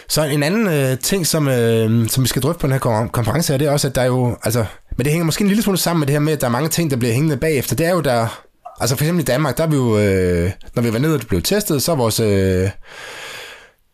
Så 0.09 0.25
en 0.25 0.43
anden 0.43 0.67
øh, 0.67 0.99
ting, 0.99 1.27
som, 1.27 1.49
øh, 1.49 2.09
som 2.09 2.25
vi 2.25 2.29
skal 2.29 2.43
drøfte 2.43 2.61
på 2.61 2.67
den 2.67 2.73
her 2.73 3.09
konference, 3.13 3.55
er 3.55 3.59
det 3.59 3.69
også, 3.69 3.89
at 3.89 3.95
der 3.95 4.01
er 4.01 4.07
jo, 4.07 4.37
altså, 4.43 4.65
men 4.97 5.05
det 5.05 5.13
hænger 5.13 5.25
måske 5.25 5.43
en 5.43 5.49
lille 5.49 5.63
smule 5.63 5.79
sammen 5.79 6.01
med 6.01 6.07
det 6.07 6.13
her 6.13 6.21
med, 6.21 6.33
at 6.33 6.41
der 6.41 6.47
er 6.47 6.51
mange 6.51 6.69
ting, 6.69 6.91
der 6.91 6.97
bliver 6.97 7.13
hængende 7.13 7.37
bagefter. 7.37 7.77
Det 7.77 7.87
er 7.87 7.91
jo, 7.91 8.01
der, 8.01 8.43
Altså 8.81 8.97
for 8.97 9.05
eksempel 9.05 9.23
i 9.23 9.25
Danmark, 9.25 9.57
der 9.57 9.65
er 9.65 9.69
vi 9.69 9.77
jo, 9.77 9.99
øh, 9.99 10.51
når 10.75 10.83
vi 10.83 10.93
var 10.93 10.99
nede 10.99 11.15
og 11.15 11.21
blev 11.29 11.43
testet, 11.43 11.83
så 11.83 11.93
er 11.93 11.97
vores... 11.97 12.21
Øh, 12.21 12.69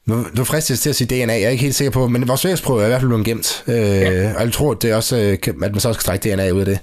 nu, 0.06 0.26
nu 0.34 0.44
fristes 0.44 0.80
til 0.80 0.90
at 0.90 0.96
sige 0.96 1.24
DNA, 1.24 1.32
jeg 1.32 1.42
er 1.42 1.48
ikke 1.48 1.62
helt 1.62 1.74
sikker 1.74 1.90
på, 1.90 2.08
men 2.08 2.28
vores 2.28 2.44
vægsprøve 2.44 2.80
er 2.80 2.84
i 2.84 2.88
hvert 2.88 3.00
fald 3.00 3.08
blevet 3.08 3.24
gemt. 3.24 3.64
Øh, 3.66 3.76
ja. 3.76 4.34
Og 4.34 4.44
jeg 4.44 4.52
tror, 4.52 4.72
at, 4.72 4.82
det 4.82 4.90
er 4.90 4.96
også, 4.96 5.16
øh, 5.16 5.38
at 5.48 5.56
man 5.56 5.80
så 5.80 5.88
også 5.88 6.00
skal 6.00 6.06
trække 6.06 6.34
DNA 6.34 6.50
ud 6.50 6.60
af 6.60 6.66
det. 6.66 6.78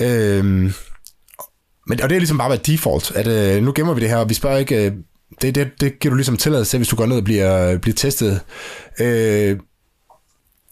Øh, 0.00 0.44
men, 1.86 2.00
og 2.02 2.08
det 2.08 2.14
er 2.14 2.18
ligesom 2.18 2.38
bare 2.38 2.48
været 2.48 2.66
default, 2.66 3.12
at 3.14 3.26
øh, 3.26 3.62
nu 3.62 3.72
gemmer 3.74 3.94
vi 3.94 4.00
det 4.00 4.08
her, 4.08 4.16
og 4.16 4.28
vi 4.28 4.34
spørger 4.34 4.58
ikke... 4.58 4.86
Øh, 4.86 4.92
det, 5.42 5.54
det, 5.54 5.70
det 5.80 5.98
giver 5.98 6.10
du 6.10 6.16
ligesom 6.16 6.36
tilladelse 6.36 6.70
til, 6.70 6.78
hvis 6.78 6.88
du 6.88 6.96
går 6.96 7.06
ned 7.06 7.16
og 7.16 7.24
bliver, 7.24 7.78
bliver 7.78 7.94
testet. 7.94 8.40
Øh, 9.00 9.58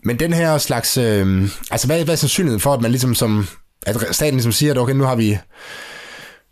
men 0.05 0.19
den 0.19 0.33
her 0.33 0.59
slags... 0.59 0.97
Øh, 0.97 1.49
altså, 1.71 1.87
hvad, 1.87 2.05
hvad 2.05 2.15
er 2.15 2.17
sandsynligheden 2.17 2.61
for, 2.61 2.75
at 2.75 2.81
man 2.81 2.91
ligesom 2.91 3.15
som... 3.15 3.47
At 3.87 3.97
staten 4.11 4.35
ligesom 4.35 4.53
siger, 4.53 4.73
at 4.73 4.79
okay, 4.79 4.95
nu 4.95 5.05
har 5.05 5.17
vi 5.17 5.39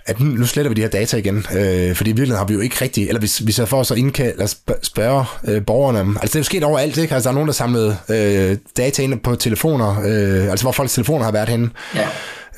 at 0.09 0.21
nu 0.21 0.47
sletter 0.47 0.69
vi 0.69 0.75
de 0.75 0.81
her 0.81 0.89
data 0.89 1.17
igen, 1.17 1.37
øh, 1.37 1.95
fordi 1.95 2.11
i 2.11 2.13
virkeligheden 2.13 2.39
har 2.39 2.45
vi 2.45 2.55
jo 2.55 2.61
ikke 2.61 2.77
rigtig, 2.81 3.09
eller 3.09 3.19
hvis 3.19 3.47
vi 3.47 3.53
så 3.53 3.67
for 3.67 3.81
os 3.81 3.91
at 3.91 3.99
indkalde, 3.99 4.33
eller 4.33 4.55
spørge 4.83 5.25
øh, 5.49 5.67
borgerne, 5.67 5.99
altså 5.99 6.27
det 6.27 6.35
er 6.35 6.41
jo 6.41 6.45
sket 6.45 6.65
overalt, 6.65 6.97
ikke? 6.97 7.15
Altså 7.15 7.29
der 7.29 7.33
er 7.33 7.35
nogen, 7.35 7.47
der 7.47 7.53
samlede 7.53 7.97
øh, 8.09 8.57
data 8.77 9.03
ind 9.03 9.21
på 9.21 9.35
telefoner, 9.35 9.91
øh, 9.91 10.51
altså 10.51 10.65
hvor 10.65 10.73
folks 10.73 10.95
telefoner 10.95 11.25
har 11.25 11.33
været 11.33 11.49
henne. 11.49 11.71
Ja. 11.95 12.09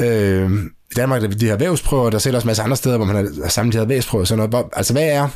Øh, 0.07 0.51
I 0.90 0.94
Danmark 0.96 1.24
er 1.24 1.28
de 1.28 1.46
her 1.46 1.57
vævsprøver, 1.57 2.11
der 2.11 2.26
er 2.26 2.34
også 2.34 2.38
en 2.38 2.46
masse 2.46 2.62
andre 2.62 2.76
steder, 2.76 2.96
hvor 2.96 3.07
man 3.07 3.16
har 3.16 3.48
samlet 3.48 3.72
de 3.72 3.78
her 3.78 3.84
vævsprøver, 3.86 4.24
sådan 4.24 4.51
noget. 4.51 4.66
Altså 4.72 4.92
hvad 4.92 5.09
er, 5.09 5.28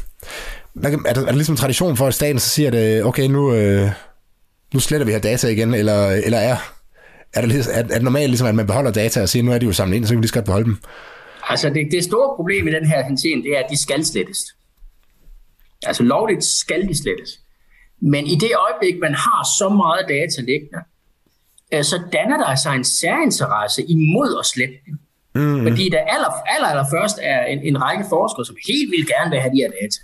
hvad, 0.75 0.93
er, 0.93 0.97
der, 1.12 1.21
er 1.21 1.25
der 1.25 1.33
ligesom 1.33 1.57
tradition 1.57 1.97
for, 1.97 2.07
at 2.07 2.15
staten 2.15 2.39
så 2.39 2.49
siger, 2.49 2.69
at 2.69 2.99
øh, 2.99 3.07
okay, 3.07 3.27
nu, 3.27 3.55
øh, 3.55 3.91
nu 4.75 4.81
sletter 4.81 5.05
vi 5.05 5.12
her 5.12 5.19
data 5.19 5.49
igen, 5.49 5.75
eller, 5.75 6.09
eller 6.09 6.39
er, 6.39 6.57
er, 7.35 7.47
det, 7.47 7.67
er, 7.73 7.79
er 7.79 7.83
det 7.83 8.03
normalt 8.03 8.31
ligesom, 8.31 8.47
at 8.47 8.55
man 8.55 8.67
beholder 8.67 8.91
data 8.91 9.23
og 9.23 9.29
siger, 9.29 9.43
nu 9.43 9.53
er 9.53 9.59
de 9.59 9.67
jo 9.67 9.73
samlet 9.73 9.97
ind, 9.97 10.05
så 10.05 10.11
kan 10.11 10.19
vi 10.19 10.23
lige 10.23 10.29
så 10.29 10.35
godt 10.35 10.45
beholde 10.45 10.65
dem? 10.65 10.79
Altså 11.49 11.70
det, 11.70 11.88
det 11.90 12.05
store 12.05 12.36
problem 12.36 12.68
i 12.68 12.70
den 12.70 12.86
her 12.86 13.05
henseende, 13.05 13.42
det 13.45 13.57
er, 13.57 13.61
at 13.64 13.70
de 13.70 13.82
skal 13.82 14.05
slettes. 14.05 14.38
Altså 15.82 16.03
lovligt 16.03 16.45
skal 16.45 16.88
de 16.88 16.95
slettes. 16.95 17.40
Men 18.01 18.26
i 18.26 18.34
det 18.34 18.51
øjeblik, 18.66 19.01
man 19.01 19.14
har 19.14 19.47
så 19.59 19.68
meget 19.68 20.05
data 20.09 20.40
liggende, 20.40 20.80
øh, 21.74 21.84
så 21.84 22.03
danner 22.12 22.36
der 22.36 22.55
sig 22.55 22.74
en 22.74 22.84
særinteresse 22.84 23.82
imod 23.82 24.38
at 24.38 24.47
slette 24.47 24.74
dem. 24.86 24.99
Mm. 25.34 25.62
Fordi 25.62 25.88
der 25.88 25.99
aller, 25.99 26.30
aller, 26.55 26.68
aller 26.68 26.86
først 26.95 27.18
er 27.22 27.45
en, 27.45 27.59
en 27.59 27.82
række 27.82 28.05
forskere, 28.09 28.45
som 28.45 28.57
helt 28.68 28.90
vildt 28.90 29.09
gerne 29.09 29.30
vil 29.30 29.40
have 29.40 29.53
de 29.53 29.62
her 29.64 29.72
data. 29.80 30.01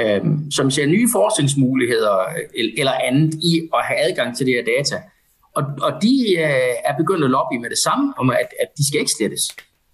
Øhm, 0.00 0.50
som 0.50 0.70
ser 0.70 0.86
nye 0.86 1.08
forskningsmuligheder 1.12 2.16
eller 2.78 2.92
andet 2.92 3.34
i 3.34 3.68
at 3.74 3.84
have 3.84 3.98
adgang 3.98 4.36
til 4.36 4.46
de 4.46 4.52
her 4.52 4.64
data. 4.76 5.02
og, 5.54 5.64
og 5.82 5.92
de 6.02 6.14
øh, 6.38 6.74
er 6.84 6.96
begyndt 6.96 7.24
at 7.24 7.30
lobby 7.30 7.56
med 7.60 7.70
det 7.70 7.78
samme, 7.78 8.14
om 8.16 8.30
at, 8.30 8.48
at 8.60 8.68
de 8.78 8.86
skal 8.88 9.00
ikke 9.00 9.12
slettes. 9.18 9.42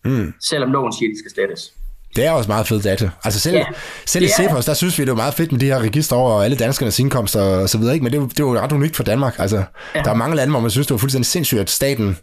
Mm. 0.09 0.33
Selvom 0.51 0.73
loven 0.73 0.93
siger, 0.93 1.09
at 1.09 1.15
de 1.15 1.19
skal 1.19 1.31
slettes. 1.31 1.73
Det 2.17 2.27
er 2.27 2.31
også 2.31 2.49
meget 2.49 2.67
fedt 2.67 2.85
data. 2.85 3.11
Altså 3.25 3.41
selv, 3.41 3.57
ja, 3.57 3.65
selv 4.07 4.25
i 4.25 4.29
Cepos, 4.29 4.65
der 4.65 4.75
synes 4.75 4.99
vi, 4.99 5.05
det 5.05 5.11
er 5.11 5.15
meget 5.15 5.35
fedt 5.35 5.53
med 5.53 5.61
de 5.61 5.67
her 5.67 5.79
register 5.79 6.17
over 6.17 6.43
alle 6.43 6.57
danskernes 6.57 6.99
indkomster 6.99 7.41
og 7.41 7.69
så 7.69 7.79
videre, 7.79 7.95
ikke? 7.95 8.05
men 8.05 8.13
det, 8.13 8.31
det 8.31 8.41
er 8.41 8.45
jo 8.45 8.59
ret 8.59 8.73
unikt 8.73 8.97
for 8.97 9.03
Danmark. 9.03 9.35
Altså, 9.39 9.63
ja. 9.95 10.03
Der 10.03 10.11
er 10.11 10.15
mange 10.15 10.37
lande, 10.37 10.51
hvor 10.51 10.61
man 10.61 10.71
synes, 10.71 10.87
det 10.87 10.95
var 10.95 10.99
fuldstændig 10.99 11.27
sindssygt, 11.27 11.61
at 11.61 11.71
staten 11.71 12.17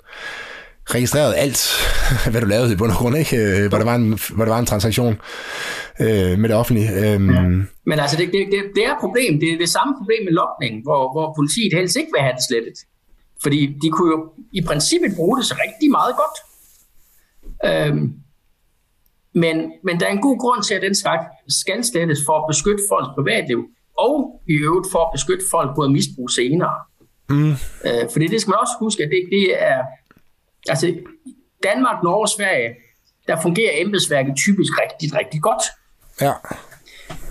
registrerede 0.90 1.36
alt, 1.36 1.72
hvad 2.32 2.42
du 2.42 2.48
lavede 2.48 2.74
i 2.74 2.76
bund 2.76 2.92
og 2.92 2.98
grund, 2.98 3.18
ikke? 3.18 3.38
Øh, 3.38 3.70
hvor, 3.70 3.78
der 3.78 3.86
var 3.86 3.96
en, 3.96 4.20
hvor 4.36 4.46
der 4.46 4.52
var 4.52 4.60
en 4.60 4.66
transaktion 4.66 5.14
øh, 6.00 6.40
med 6.40 6.50
det 6.50 6.58
offentlige. 6.58 6.90
Øhm. 6.90 7.30
Ja. 7.34 7.42
Men 7.90 8.00
altså, 8.04 8.18
det, 8.18 8.28
det, 8.34 8.48
det, 8.76 8.86
er 8.86 8.92
et 8.92 9.02
problem. 9.06 9.40
Det 9.40 9.54
er 9.54 9.58
det 9.58 9.70
samme 9.70 9.94
problem 10.00 10.22
med 10.28 10.34
lokning, 10.44 10.74
hvor, 10.84 11.02
hvor 11.16 11.34
politiet 11.40 11.74
helst 11.74 11.96
ikke 11.96 12.12
vil 12.16 12.22
have 12.22 12.36
det 12.38 12.44
slettet. 12.50 12.78
Fordi 13.44 13.60
de 13.84 13.90
kunne 13.90 14.12
jo 14.16 14.20
i 14.60 14.62
princippet 14.70 15.12
bruge 15.16 15.38
det 15.38 15.46
så 15.46 15.56
rigtig 15.66 15.90
meget 15.92 16.14
godt. 16.22 16.38
Øhm, 17.66 18.14
men, 19.34 19.72
men 19.84 20.00
der 20.00 20.06
er 20.06 20.12
en 20.12 20.22
god 20.22 20.40
grund 20.40 20.64
til, 20.64 20.74
at 20.74 20.82
den 20.82 20.96
skal 21.50 21.84
slettes 21.84 22.20
for 22.26 22.34
at 22.40 22.48
beskytte 22.50 22.84
folks 22.90 23.10
privatliv, 23.16 23.70
og 24.00 24.42
i 24.48 24.54
øvrigt 24.54 24.92
for 24.92 25.00
at 25.06 25.12
beskytte 25.14 25.46
folk 25.52 25.78
mod 25.78 25.90
misbrug 25.90 26.30
senere. 26.30 26.76
Mm. 27.30 27.52
Øh, 27.88 28.04
fordi 28.14 28.28
det 28.28 28.42
skal 28.42 28.52
man 28.52 28.60
også 28.60 28.76
huske, 28.80 29.04
at 29.04 29.10
det, 29.10 29.22
det 29.32 29.64
er... 29.64 29.82
Altså, 30.70 30.98
Danmark, 31.64 32.04
Norge 32.04 32.22
og 32.22 32.30
Sverige, 32.30 32.70
der 33.28 33.42
fungerer 33.42 33.72
embedsværket 33.74 34.36
typisk 34.38 34.72
rigtig, 34.82 35.20
rigtig 35.20 35.42
godt. 35.42 35.64
Ja. 36.22 36.34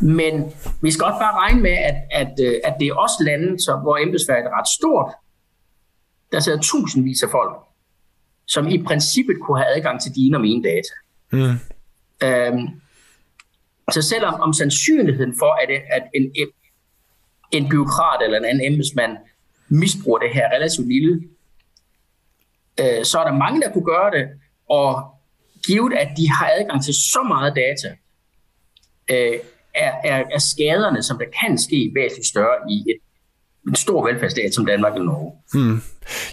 Men 0.01 0.53
vi 0.83 0.91
skal 0.91 1.05
også 1.05 1.18
bare 1.18 1.35
regne 1.35 1.61
med, 1.62 1.70
at, 1.70 1.95
at, 2.11 2.33
øh, 2.43 2.55
at 2.64 2.75
det 2.81 2.89
er 2.89 2.95
også 2.95 3.14
lande, 3.20 3.59
så, 3.59 3.79
hvor 3.83 3.97
embedsværket 3.97 4.47
er 4.47 4.59
ret 4.59 4.68
stort. 4.79 5.12
Der 6.33 6.41
sidder 6.41 6.61
tusindvis 6.61 7.22
af 7.22 7.31
folk, 7.31 7.57
som 8.47 8.68
i 8.68 8.82
princippet 8.82 9.36
kunne 9.42 9.59
have 9.59 9.76
adgang 9.76 10.01
til 10.03 10.14
dine 10.14 10.36
og 10.36 10.40
mine 10.40 10.62
data. 10.62 10.95
Mm. 11.32 11.59
Øhm, 12.26 12.80
så 13.92 14.03
selvom 14.03 14.34
om 14.34 14.53
sandsynligheden 14.53 15.34
for, 15.38 15.62
at, 15.62 15.70
at 15.70 16.03
en, 16.14 16.32
en, 17.53 17.68
byråkrat 17.68 18.22
eller 18.22 18.38
en 18.38 18.45
anden 18.45 18.72
embedsmand 18.72 19.16
misbruger 19.68 20.18
det 20.18 20.30
her 20.34 20.49
relativt 20.55 20.88
lille, 20.88 21.22
øh, 22.80 23.05
så 23.05 23.18
er 23.18 23.24
der 23.24 23.32
mange, 23.32 23.61
der 23.61 23.72
kunne 23.72 23.84
gøre 23.84 24.11
det, 24.11 24.28
og 24.70 25.14
givet 25.66 25.92
at 25.92 26.09
de 26.16 26.30
har 26.30 26.51
adgang 26.59 26.84
til 26.84 26.95
så 26.95 27.22
meget 27.28 27.57
data, 27.57 27.97
øh, 29.11 29.38
er, 29.74 29.92
er, 30.05 30.24
er 30.32 30.38
skaderne, 30.38 31.03
som 31.03 31.18
der 31.18 31.26
kan 31.40 31.59
ske, 31.59 31.92
væsentligt 31.95 32.26
større 32.26 32.70
i 32.70 32.90
et 32.90 33.01
en 33.69 33.75
stor 33.75 34.07
velfærdsstat 34.07 34.55
som 34.55 34.67
Danmark 34.67 34.93
eller 34.95 35.07
Norge. 35.07 35.33
Hmm. 35.53 35.83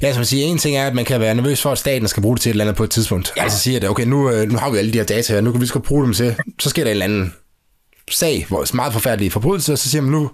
Ja, 0.01 0.13
som 0.13 0.23
siger, 0.23 0.45
en 0.45 0.57
ting 0.57 0.75
er, 0.75 0.87
at 0.87 0.95
man 0.95 1.05
kan 1.05 1.19
være 1.19 1.35
nervøs 1.35 1.61
for, 1.61 1.71
at 1.71 1.77
staten 1.77 2.07
skal 2.07 2.23
bruge 2.23 2.35
det 2.35 2.41
til 2.41 2.49
et 2.49 2.53
eller 2.53 2.65
andet 2.65 2.75
på 2.75 2.83
et 2.83 2.89
tidspunkt. 2.89 3.33
Ja. 3.37 3.43
Altså 3.43 3.59
siger 3.59 3.79
det, 3.79 3.89
okay, 3.89 4.05
nu, 4.05 4.31
øh, 4.31 4.51
nu 4.51 4.57
har 4.57 4.69
vi 4.69 4.77
alle 4.77 4.93
de 4.93 4.97
her 4.97 5.05
data 5.05 5.33
her, 5.33 5.41
nu 5.41 5.51
kan 5.51 5.61
vi 5.61 5.65
skal 5.65 5.81
bruge 5.81 6.05
dem 6.05 6.13
til, 6.13 6.35
så 6.59 6.69
sker 6.69 6.83
der 6.83 6.91
en 6.91 6.91
eller 6.91 7.05
anden 7.05 7.33
sag, 8.11 8.45
hvor 8.47 8.61
er 8.61 8.75
meget 8.75 8.93
forfærdelige 8.93 9.31
forbrydelser, 9.31 9.75
så 9.75 9.89
siger 9.89 10.01
man 10.01 10.11
nu, 10.11 10.31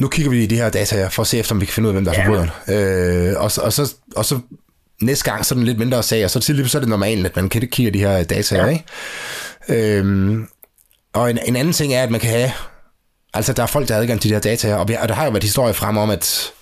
nu 0.00 0.08
kigger 0.08 0.30
vi 0.30 0.42
i 0.42 0.46
de 0.46 0.56
her 0.56 0.70
data 0.70 0.96
her, 0.96 1.08
for 1.08 1.22
at 1.22 1.26
se 1.26 1.38
efter, 1.38 1.54
om 1.54 1.60
vi 1.60 1.66
kan 1.66 1.72
finde 1.72 1.88
ud 1.88 1.94
af, 1.94 1.94
hvem 1.94 2.04
der 2.04 2.12
er 2.12 2.20
ja. 2.20 2.26
forbryderen. 2.26 3.30
Øh, 3.30 3.34
og, 3.36 3.50
og, 3.62 3.72
så, 3.72 3.94
og 4.16 4.24
så 4.24 4.38
næste 5.02 5.30
gang, 5.30 5.46
så 5.46 5.54
er 5.54 5.56
det 5.56 5.66
lidt 5.66 5.78
mindre 5.78 6.02
sag, 6.02 6.24
og 6.24 6.30
så 6.30 6.40
til 6.40 6.68
så 6.68 6.78
er 6.78 6.80
det 6.80 6.88
normalt, 6.88 7.26
at 7.26 7.36
man 7.36 7.48
kan 7.48 7.68
kigge 7.68 7.90
de 7.90 7.98
her 7.98 8.24
data 8.24 8.54
her, 8.54 8.66
ikke? 8.66 9.98
Øhm, 9.98 10.46
og 11.12 11.30
en, 11.30 11.38
en 11.46 11.56
anden 11.56 11.72
ting 11.72 11.94
er, 11.94 12.02
at 12.02 12.10
man 12.10 12.20
kan 12.20 12.30
have 12.30 12.50
Altså, 13.36 13.52
der 13.52 13.62
er 13.62 13.66
folk, 13.66 13.88
der 13.88 13.94
har 13.94 14.00
adgang 14.00 14.20
til 14.20 14.30
de 14.30 14.34
her 14.34 14.40
data 14.40 14.68
her, 14.68 14.74
og, 14.74 14.88
vi, 14.88 14.96
og 15.00 15.08
der 15.08 15.14
har 15.14 15.24
jo 15.24 15.30
været 15.30 15.42
historie 15.42 15.74
frem 15.74 15.96
om, 15.96 16.10
at 16.10 16.52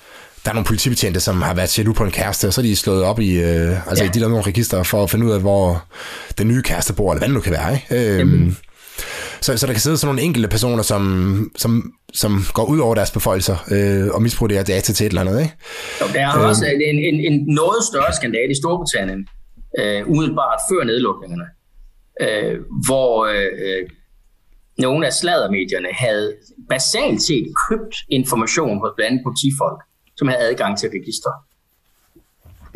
der 0.45 0.51
er 0.51 0.55
nogle 0.55 0.67
politibetjente, 0.67 1.21
som 1.21 1.43
har 1.43 1.55
været 1.55 1.79
jaloux 1.79 1.97
på 1.97 2.05
en 2.05 2.11
kæreste, 2.11 2.47
og 2.47 2.53
så 2.53 2.61
er 2.61 2.63
de 2.63 2.77
slået 2.77 3.03
op 3.05 3.21
i, 3.21 3.31
øh, 3.41 3.89
altså 3.89 4.05
ja. 4.05 4.11
de 4.11 4.21
der 4.21 4.29
nogle 4.29 4.45
register 4.45 4.83
for 4.83 5.03
at 5.03 5.11
finde 5.11 5.27
ud 5.27 5.31
af, 5.31 5.41
hvor 5.41 5.85
den 6.39 6.49
nye 6.49 6.63
kæreste 6.63 6.93
bor, 6.93 7.13
eller 7.13 7.21
hvad 7.21 7.29
det 7.29 7.35
nu 7.35 7.41
kan 7.41 7.53
være. 7.53 7.75
Ikke? 7.75 8.21
Øhm, 8.21 8.57
så, 9.41 9.57
så 9.57 9.67
der 9.67 9.73
kan 9.73 9.81
sidde 9.81 9.97
sådan 9.97 10.15
nogle 10.15 10.23
enkelte 10.23 10.49
personer, 10.49 10.83
som, 10.83 11.51
som, 11.57 11.93
som 12.15 12.45
går 12.55 12.65
ud 12.65 12.79
over 12.79 12.95
deres 12.95 13.11
beføjelser 13.11 13.57
øh, 13.71 14.15
og 14.15 14.23
misbruger 14.23 14.49
det 14.49 14.57
her 14.57 14.65
data 14.65 14.93
til 14.93 15.07
et 15.07 15.11
eller 15.11 15.21
andet. 15.21 15.41
Ikke? 15.41 15.55
Jo, 16.01 16.07
der 16.15 16.21
er 16.21 16.39
øhm, 16.39 16.49
også 16.49 16.65
en, 16.65 16.99
en, 16.99 17.33
en 17.33 17.45
noget 17.55 17.85
større 17.91 18.13
skandale 18.13 18.51
i 18.51 18.55
Storbritannien, 18.55 19.29
øh, 19.79 20.11
umiddelbart 20.11 20.61
før 20.71 20.85
nedlukningerne, 20.85 21.47
øh, 22.21 22.61
hvor 22.87 23.27
øh, 23.27 23.89
nogle 24.79 25.07
af 25.07 25.13
sladdermedierne 25.13 25.89
havde 25.93 26.37
basalt 26.69 27.23
set 27.23 27.47
købt 27.69 27.97
information 28.09 28.79
hos 28.81 28.93
blandt 28.97 29.11
andet 29.11 29.25
politifolk, 29.25 29.81
som 30.17 30.29
havde 30.29 30.41
adgang 30.41 30.79
til 30.79 30.89
registre. 30.89 31.33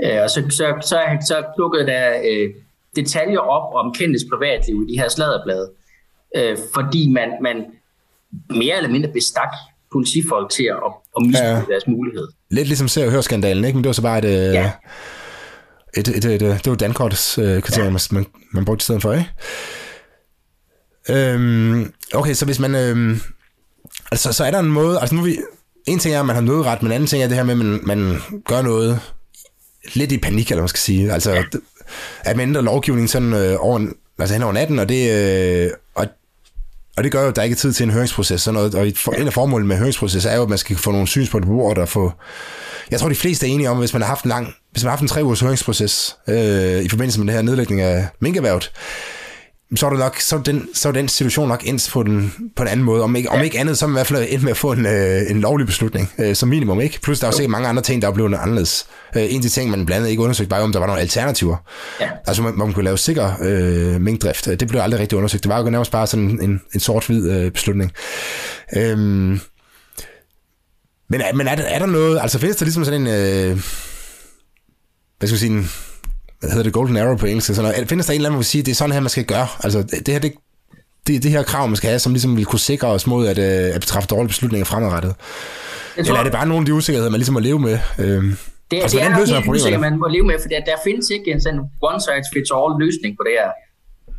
Øh, 0.04 0.22
og 0.22 0.30
så, 0.30 0.40
så, 0.50 0.66
så, 0.80 0.98
så 1.26 1.44
plukkede 1.56 1.86
der 1.86 2.20
øh, 2.30 2.50
detaljer 2.96 3.38
op 3.38 3.74
om 3.74 3.94
kendtes 3.94 4.24
privatliv 4.32 4.84
i 4.88 4.92
de 4.92 5.00
her 5.00 5.08
sladderblade, 5.08 5.70
øh, 6.36 6.56
fordi 6.74 7.12
man, 7.12 7.28
man 7.42 7.64
mere 8.50 8.76
eller 8.76 8.90
mindre 8.90 9.10
bestak 9.12 9.52
politifolk 9.92 10.50
til 10.50 10.64
at, 10.64 10.92
at 11.16 11.26
misbruge 11.26 11.64
ja. 11.68 11.72
deres 11.72 11.86
mulighed. 11.86 12.28
Lidt 12.50 12.68
ligesom 12.68 12.88
ser 12.88 13.06
og 13.06 13.12
hør 13.12 13.20
skandalen, 13.20 13.64
ikke? 13.64 13.76
Men 13.76 13.84
det 13.84 13.88
var 13.88 13.92
så 13.92 14.02
bare 14.02 14.18
et... 14.18 14.24
Øh, 14.24 14.54
ja. 14.54 14.70
Et, 15.96 16.08
et, 16.08 16.24
et, 16.24 16.42
et, 16.42 16.64
det 16.64 16.70
var 16.70 16.74
Dankortets 16.74 17.38
øh, 17.38 17.62
kriterium, 17.62 17.92
ja. 17.92 18.00
man, 18.10 18.26
man 18.52 18.64
brugte 18.64 18.82
i 18.82 18.84
stedet 18.84 19.02
for, 19.02 19.12
ikke? 19.12 19.30
Øhm, 21.08 21.92
okay, 22.14 22.34
så 22.34 22.44
hvis 22.44 22.58
man... 22.58 22.74
Øhm, 22.74 23.20
altså, 24.10 24.32
så 24.32 24.44
er 24.44 24.50
der 24.50 24.58
en 24.58 24.70
måde... 24.70 25.00
Altså 25.00 25.14
nu 25.14 25.22
vi... 25.22 25.38
En 25.86 25.98
ting 25.98 26.14
er, 26.14 26.20
at 26.20 26.26
man 26.26 26.34
har 26.34 26.42
nødret, 26.42 26.82
men 26.82 26.90
en 26.90 26.94
anden 26.94 27.06
ting 27.06 27.22
er 27.22 27.28
det 27.28 27.36
her 27.36 27.44
med, 27.44 27.52
at 27.52 27.58
man, 27.58 27.80
man 27.82 28.20
gør 28.46 28.62
noget 28.62 29.00
lidt 29.94 30.12
i 30.12 30.18
panik, 30.18 30.50
eller 30.50 30.62
man 30.62 30.68
skal 30.68 30.80
sige. 30.80 31.12
Altså, 31.12 31.32
ja. 31.32 31.42
at 32.20 32.36
man 32.36 32.48
ændrer 32.48 32.62
lovgivningen 32.62 33.08
sådan 33.08 33.32
øh, 33.32 33.56
over, 33.60 33.86
altså 34.18 34.34
hen 34.34 34.42
over 34.42 34.52
natten, 34.52 34.78
og 34.78 34.88
det, 34.88 35.12
øh, 35.12 35.70
og, 35.94 36.06
og 36.96 37.04
det 37.04 37.12
gør 37.12 37.22
jo, 37.22 37.28
at 37.28 37.36
der 37.36 37.42
ikke 37.42 37.54
er 37.54 37.58
tid 37.58 37.72
til 37.72 37.84
en 37.84 37.90
høringsproces. 37.90 38.42
Sådan 38.42 38.54
noget, 38.54 38.74
og 38.74 38.86
ja. 38.86 39.20
en 39.20 39.26
af 39.26 39.32
formålene 39.32 39.68
med 39.68 39.76
høringsproces 39.76 40.24
er 40.24 40.36
jo, 40.36 40.42
at 40.42 40.48
man 40.48 40.58
skal 40.58 40.76
få 40.76 40.90
nogle 40.90 41.06
synspunkter 41.06 41.50
på 41.50 41.56
bordet 41.56 41.82
og 41.82 41.88
få... 41.88 42.12
Jeg 42.90 43.00
tror, 43.00 43.08
de 43.08 43.14
fleste 43.14 43.46
er 43.46 43.50
enige 43.50 43.70
om, 43.70 43.76
at 43.76 43.82
hvis 43.82 43.92
man 43.92 44.02
har 44.02 44.08
haft 44.08 44.24
en 44.24 44.28
lang, 44.28 44.54
hvis 44.72 44.84
man 44.84 44.88
har 44.88 44.96
haft 44.96 45.02
en 45.02 45.08
tre 45.08 45.24
ugers 45.24 45.40
høringsproces 45.40 46.16
øh, 46.28 46.82
i 46.82 46.88
forbindelse 46.88 47.20
med 47.20 47.26
det 47.26 47.34
her 47.34 47.42
nedlægning 47.42 47.80
af 47.80 48.08
minkerværet, 48.20 48.72
så 49.76 49.86
er, 49.86 49.90
det 49.90 49.98
nok, 49.98 50.20
så, 50.20 50.36
er 50.36 50.42
den, 50.42 50.68
så 50.74 50.88
er 50.88 50.92
den 50.92 51.08
situation 51.08 51.48
nok 51.48 51.62
ens 51.66 51.90
på, 51.90 52.02
den, 52.02 52.34
på 52.56 52.62
en 52.62 52.68
anden 52.68 52.84
måde. 52.84 53.02
Om 53.02 53.16
ikke, 53.16 53.28
ja. 53.32 53.38
om 53.38 53.44
ikke 53.44 53.58
andet, 53.58 53.78
så 53.78 53.84
er 53.84 53.88
man 53.88 53.94
i 53.94 53.98
hvert 53.98 54.06
fald 54.06 54.26
endt 54.28 54.42
med 54.42 54.50
at 54.50 54.56
få 54.56 54.72
en, 54.72 54.86
øh, 54.86 55.30
en 55.30 55.40
lovlig 55.40 55.66
beslutning, 55.66 56.12
øh, 56.18 56.34
som 56.34 56.48
minimum. 56.48 56.80
ikke. 56.80 57.00
Plus 57.00 57.20
der 57.20 57.26
er 57.26 57.30
jo 57.30 57.36
sikkert 57.36 57.50
mange 57.50 57.68
andre 57.68 57.82
ting, 57.82 58.02
der 58.02 58.08
er 58.08 58.12
blevet 58.12 58.34
anderledes. 58.34 58.86
Øh, 59.16 59.22
en 59.22 59.36
af 59.36 59.42
de 59.42 59.48
ting, 59.48 59.70
man 59.70 59.86
blandt 59.86 60.00
andet 60.00 60.10
ikke 60.10 60.22
undersøgte, 60.22 60.50
var 60.50 60.60
om 60.60 60.72
der 60.72 60.78
var 60.78 60.86
nogle 60.86 61.00
alternativer. 61.00 61.56
Ja. 62.00 62.08
Altså 62.26 62.42
man, 62.42 62.54
man 62.56 62.72
kunne 62.72 62.84
lave 62.84 62.98
sikker 62.98 63.32
øh, 63.42 64.00
mængdrift. 64.00 64.44
Det 64.46 64.68
blev 64.68 64.80
aldrig 64.80 65.00
rigtig 65.00 65.18
undersøgt. 65.18 65.42
Det 65.42 65.50
var 65.50 65.62
jo 65.62 65.70
nærmest 65.70 65.92
bare 65.92 66.06
sådan 66.06 66.40
en, 66.42 66.60
en 66.74 66.80
sort-hvid 66.80 67.30
øh, 67.30 67.50
beslutning. 67.50 67.92
Øhm, 68.76 69.40
men 71.10 71.22
men 71.34 71.46
er, 71.48 71.54
der, 71.54 71.62
er 71.62 71.78
der 71.78 71.86
noget, 71.86 72.18
altså 72.22 72.38
findes 72.38 72.56
der 72.56 72.64
ligesom 72.64 72.84
sådan 72.84 73.00
en, 73.00 73.06
øh, 73.06 73.60
hvad 75.18 75.28
skal 75.28 75.34
jeg 75.34 75.38
sige, 75.38 75.50
en, 75.50 75.70
hvad 76.40 76.50
hedder 76.50 76.62
det, 76.62 76.72
golden 76.72 76.96
arrow 76.96 77.16
på 77.16 77.26
engelsk, 77.26 77.46
sådan 77.46 77.62
noget. 77.62 77.88
Findes 77.88 78.06
der 78.06 78.12
en 78.12 78.16
eller 78.16 78.28
anden, 78.28 78.36
hvor 78.36 78.42
vi 78.42 78.44
siger, 78.44 78.62
det 78.62 78.70
er 78.70 78.74
sådan 78.74 78.92
her, 78.92 79.00
man 79.00 79.10
skal 79.10 79.24
gøre? 79.24 79.46
Altså, 79.64 79.82
det 79.82 80.08
her, 80.08 80.18
det, 80.18 80.32
det, 81.06 81.22
det 81.22 81.30
her 81.30 81.42
krav, 81.42 81.68
man 81.68 81.76
skal 81.76 81.88
have, 81.88 81.98
som 81.98 82.12
ligesom 82.12 82.36
vil 82.36 82.44
kunne 82.44 82.58
sikre 82.58 82.88
os 82.88 83.06
mod 83.06 83.26
at, 83.26 83.38
øh, 83.38 83.74
at 83.74 83.82
træffe 83.82 84.08
dårlige 84.08 84.28
beslutninger 84.28 84.64
fremadrettet? 84.64 85.14
tror, 85.14 86.02
Eller 86.02 86.20
er 86.20 86.22
det 86.22 86.32
bare 86.32 86.46
nogle 86.46 86.62
af 86.62 86.66
de 86.66 86.74
usikkerheder, 86.74 87.10
man 87.10 87.18
ligesom 87.18 87.32
må 87.32 87.40
leve 87.40 87.58
med? 87.58 87.78
Øhm, 87.98 88.36
det, 88.70 88.76
altså, 88.82 88.96
det 88.96 89.04
er 89.04 89.10
nok 89.10 89.28
helt 89.28 89.48
usikker, 89.48 89.78
man 89.78 89.98
må 89.98 90.08
leve 90.08 90.26
med, 90.26 90.36
for 90.42 90.48
der, 90.48 90.60
der 90.60 90.76
findes 90.84 91.10
ikke 91.10 91.30
en 91.30 91.40
sådan 91.40 91.60
one 91.90 92.00
size 92.00 92.28
fits 92.34 92.50
all 92.58 92.72
løsning 92.84 93.16
på 93.18 93.22
det 93.28 93.34
her. 93.40 93.50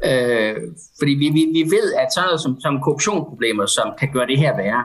Øh, 0.10 0.56
fordi 1.00 1.14
vi, 1.22 1.28
vi, 1.38 1.44
vi 1.58 1.64
ved, 1.76 1.88
at 2.02 2.08
sådan 2.14 2.26
noget 2.28 2.42
som, 2.46 2.52
som 2.66 2.74
korruptionsproblemer, 2.86 3.66
som 3.66 3.88
kan 4.00 4.10
gøre 4.16 4.28
det 4.32 4.38
her 4.44 4.52
værre, 4.62 4.84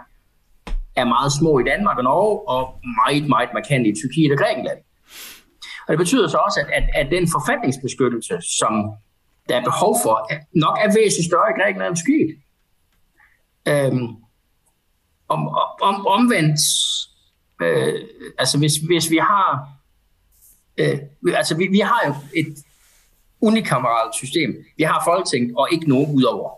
er 1.01 1.07
meget 1.15 1.33
små 1.39 1.53
i 1.63 1.65
Danmark 1.73 1.97
og 2.01 2.05
Norge, 2.11 2.33
og 2.55 2.63
meget, 3.01 3.29
meget 3.35 3.51
markant 3.59 3.85
i 3.91 3.93
Tyrkiet 4.01 4.33
og 4.35 4.39
Grækenland. 4.43 4.81
Og 5.87 5.93
det 5.93 5.99
betyder 5.99 6.29
så 6.29 6.37
også, 6.37 6.61
at, 6.61 6.67
at, 6.73 7.07
at 7.07 7.11
den 7.11 7.29
forfatningsbeskyttelse, 7.33 8.39
som 8.59 8.93
der 9.49 9.57
er 9.57 9.65
behov 9.65 9.97
for, 10.03 10.31
nok 10.53 10.79
er 10.79 10.87
væsentligt 10.87 11.31
større 11.31 11.51
i 11.51 11.61
Grækenland 11.61 11.89
end 11.89 11.97
Tyrkiet. 11.97 12.39
Øhm, 13.69 14.17
om, 15.29 15.49
om, 15.83 16.07
omvendt, 16.07 16.61
øh, 17.63 17.95
altså 18.39 18.59
hvis, 18.59 18.77
hvis 18.77 19.11
vi 19.11 19.17
har, 19.17 19.69
øh, 20.79 20.99
altså 21.37 21.57
vi, 21.57 21.67
vi 21.67 21.79
har 21.79 22.01
jo 22.07 22.15
et 22.37 22.57
unikameralt 23.41 24.15
system. 24.15 24.65
Vi 24.77 24.83
har 24.83 25.03
Folketing 25.05 25.59
og 25.59 25.69
ikke 25.73 25.89
nogen 25.89 26.17
udover. 26.17 26.51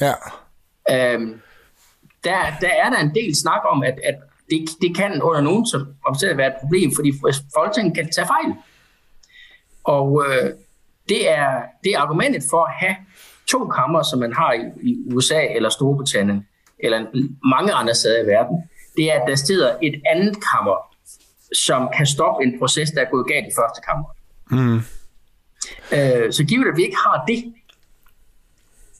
Ja. 0.00 0.14
Øhm, 0.90 1.40
der, 2.24 2.38
der 2.60 2.68
er 2.68 2.90
der 2.90 2.98
en 2.98 3.14
del 3.14 3.36
snak 3.36 3.60
om, 3.68 3.82
at, 3.82 3.98
at 4.04 4.14
det, 4.50 4.68
det 4.82 4.96
kan 4.96 5.22
under 5.22 5.40
nogen 5.40 5.66
som 5.66 5.86
omstændighed 6.06 6.36
være 6.36 6.48
et 6.54 6.60
problem, 6.60 6.94
fordi 6.94 7.12
Folketinget 7.54 7.94
kan 7.94 8.10
tage 8.10 8.26
fejl. 8.26 8.56
Og 9.84 10.24
øh, 10.28 10.50
det, 11.08 11.30
er, 11.30 11.62
det 11.84 11.92
er 11.92 11.98
argumentet 11.98 12.42
for 12.50 12.64
at 12.64 12.72
have 12.74 12.96
to 13.46 13.66
kammer, 13.68 14.02
som 14.02 14.18
man 14.18 14.32
har 14.32 14.52
i, 14.52 14.88
i 14.88 14.96
USA 15.14 15.46
eller 15.46 15.68
Storbritannien, 15.68 16.46
eller 16.78 16.98
mange 17.50 17.72
andre 17.72 17.94
steder 17.94 18.24
i 18.24 18.26
verden, 18.26 18.56
det 18.96 19.12
er, 19.12 19.20
at 19.20 19.28
der 19.28 19.34
sidder 19.34 19.76
et 19.82 20.02
andet 20.06 20.36
kammer, 20.52 20.76
som 21.52 21.88
kan 21.96 22.06
stoppe 22.06 22.44
en 22.44 22.58
proces, 22.58 22.90
der 22.90 23.00
er 23.00 23.10
gået 23.10 23.26
galt 23.26 23.46
i 23.46 23.54
første 23.60 23.80
kammer. 23.88 24.08
Mm. 24.50 24.76
Øh, 25.92 26.32
så 26.32 26.44
givet 26.48 26.68
at 26.68 26.76
vi 26.76 26.82
ikke 26.82 26.96
har 26.96 27.24
det, 27.26 27.54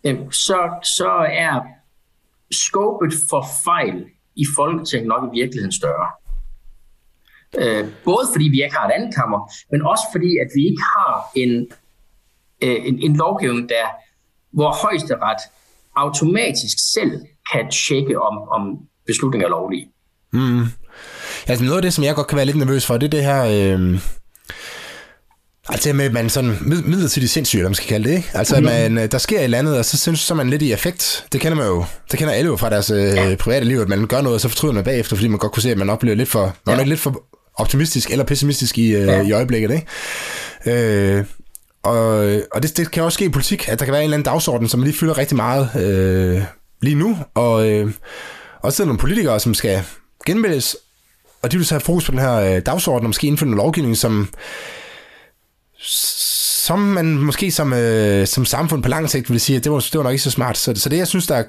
øh, 0.05 0.33
så, 0.33 0.71
så 0.83 1.11
er 1.31 1.61
skåbet 2.51 3.13
for 3.31 3.47
fejl 3.65 4.07
i 4.37 4.45
Folketinget 4.57 5.09
nok 5.09 5.35
i 5.35 5.41
virkeligheden 5.41 5.73
større. 5.73 6.11
Øh, 7.59 7.85
både 8.05 8.27
fordi 8.33 8.45
vi 8.45 8.63
ikke 8.65 8.77
har 8.77 8.89
et 8.89 8.93
andet 8.97 9.15
kammer, 9.15 9.53
men 9.73 9.83
også 9.83 10.05
fordi, 10.13 10.31
at 10.43 10.49
vi 10.55 10.63
ikke 10.71 10.83
har 10.97 11.31
en, 11.35 11.67
øh, 12.65 12.89
en, 12.89 12.99
en 13.07 13.17
lovgivning, 13.17 13.69
der, 13.69 13.87
hvor 14.53 14.71
højesteret 14.87 15.41
automatisk 15.97 16.77
selv 16.95 17.13
kan 17.53 17.71
tjekke, 17.71 18.21
om, 18.21 18.49
om 18.49 18.63
beslutninger 19.07 19.47
er 19.47 19.51
lovlige. 19.51 19.87
Mm. 20.33 20.65
Altså 21.47 21.65
noget 21.65 21.77
af 21.77 21.83
det, 21.83 21.93
som 21.93 22.05
jeg 22.05 22.15
godt 22.15 22.27
kan 22.27 22.37
være 22.37 22.47
lidt 22.47 22.57
nervøs 22.57 22.87
for, 22.87 22.97
det 22.97 23.07
er 23.07 23.11
det 23.11 23.25
her... 23.25 23.45
Øh 23.45 24.01
Altså 25.69 25.93
med, 25.93 26.05
at 26.05 26.13
man 26.13 26.31
sådan 26.31 26.51
mid- 26.51 26.83
midlertidigt 26.83 27.33
sindssyg, 27.33 27.59
eller 27.59 27.69
man 27.69 27.75
skal 27.75 27.89
kalde 27.89 28.09
det, 28.09 28.17
ikke? 28.17 28.31
Altså, 28.35 28.55
mm-hmm. 28.55 28.73
man, 28.73 28.99
øh, 28.99 29.13
der 29.13 29.19
sker 29.19 29.39
et 29.39 29.45
eller 29.45 29.59
andet, 29.59 29.79
og 29.79 29.85
så 29.85 29.99
synes 29.99 30.21
så 30.21 30.35
man 30.35 30.51
lidt 30.51 30.63
i 30.63 30.73
effekt. 30.73 31.27
Det 31.33 31.41
kender 31.41 31.57
man 31.57 31.67
jo, 31.67 31.85
det 32.11 32.19
kender 32.19 32.35
alle 32.35 32.47
jo 32.47 32.57
fra 32.57 32.71
deres 32.71 32.91
øh, 32.91 33.37
private 33.37 33.65
liv, 33.67 33.79
at 33.79 33.89
man 33.89 34.07
gør 34.07 34.21
noget, 34.21 34.35
og 34.35 34.41
så 34.41 34.49
fortryder 34.49 34.75
man 34.75 34.85
bagefter, 34.85 35.17
fordi 35.17 35.29
man 35.29 35.39
godt 35.39 35.53
kunne 35.53 35.63
se, 35.63 35.71
at 35.71 35.79
man 35.79 35.91
oplever 35.91 36.17
lidt 36.17 36.29
for, 36.29 36.57
man 36.67 36.81
er 36.81 36.85
lidt 36.85 37.01
for 37.01 37.25
optimistisk 37.57 38.11
eller 38.11 38.25
pessimistisk 38.25 38.79
i, 38.79 38.95
øh, 38.95 39.07
ja. 39.07 39.23
i 39.23 39.33
øjeblikket, 39.33 39.71
ikke? 39.71 41.17
Øh, 41.17 41.25
og 41.83 42.05
og 42.53 42.63
det, 42.63 42.77
det 42.77 42.91
kan 42.91 43.03
også 43.03 43.17
ske 43.17 43.25
i 43.25 43.29
politik, 43.29 43.69
at 43.69 43.79
der 43.79 43.85
kan 43.85 43.93
være 43.93 44.03
en 44.03 44.05
eller 44.05 44.17
anden 44.17 44.33
dagsorden, 44.33 44.69
som 44.69 44.83
lige 44.83 44.95
fylder 44.95 45.19
rigtig 45.19 45.37
meget 45.37 45.71
øh, 45.77 46.43
lige 46.83 46.97
nu, 46.97 47.19
og 47.35 47.71
øh, 47.71 47.93
også 48.63 48.83
er 48.83 48.87
nogle 48.87 48.99
politikere, 48.99 49.41
som 49.41 49.55
skal 49.55 49.83
genvælges, 50.27 50.77
og 51.43 51.53
de 51.53 51.57
vil 51.57 51.67
så 51.67 51.75
have 51.75 51.81
fokus 51.81 52.07
på 52.07 52.11
den 52.11 52.21
her 52.21 52.35
øh, 52.35 52.63
dagsorden, 52.67 53.05
og 53.05 53.09
måske 53.09 53.27
indføre 53.27 53.49
en 53.49 53.55
lovgivning, 53.55 53.97
som 53.97 54.29
som 56.65 56.79
man 56.79 57.19
måske 57.19 57.51
som, 57.51 57.73
øh, 57.73 58.27
som 58.27 58.45
samfund 58.45 58.83
på 58.83 58.89
lang 58.89 59.11
sigt 59.11 59.31
vil 59.31 59.41
sige, 59.41 59.57
at 59.57 59.65
det 59.65 59.73
var, 59.73 59.79
det 59.79 59.99
var 59.99 60.03
nok 60.03 60.13
ikke 60.13 60.23
så 60.23 60.31
smart. 60.31 60.59
Så, 60.59 60.73
så 60.77 60.89
det, 60.89 60.97
jeg 60.97 61.09
synes, 61.09 61.27
der 61.27 61.35
er, 61.35 61.45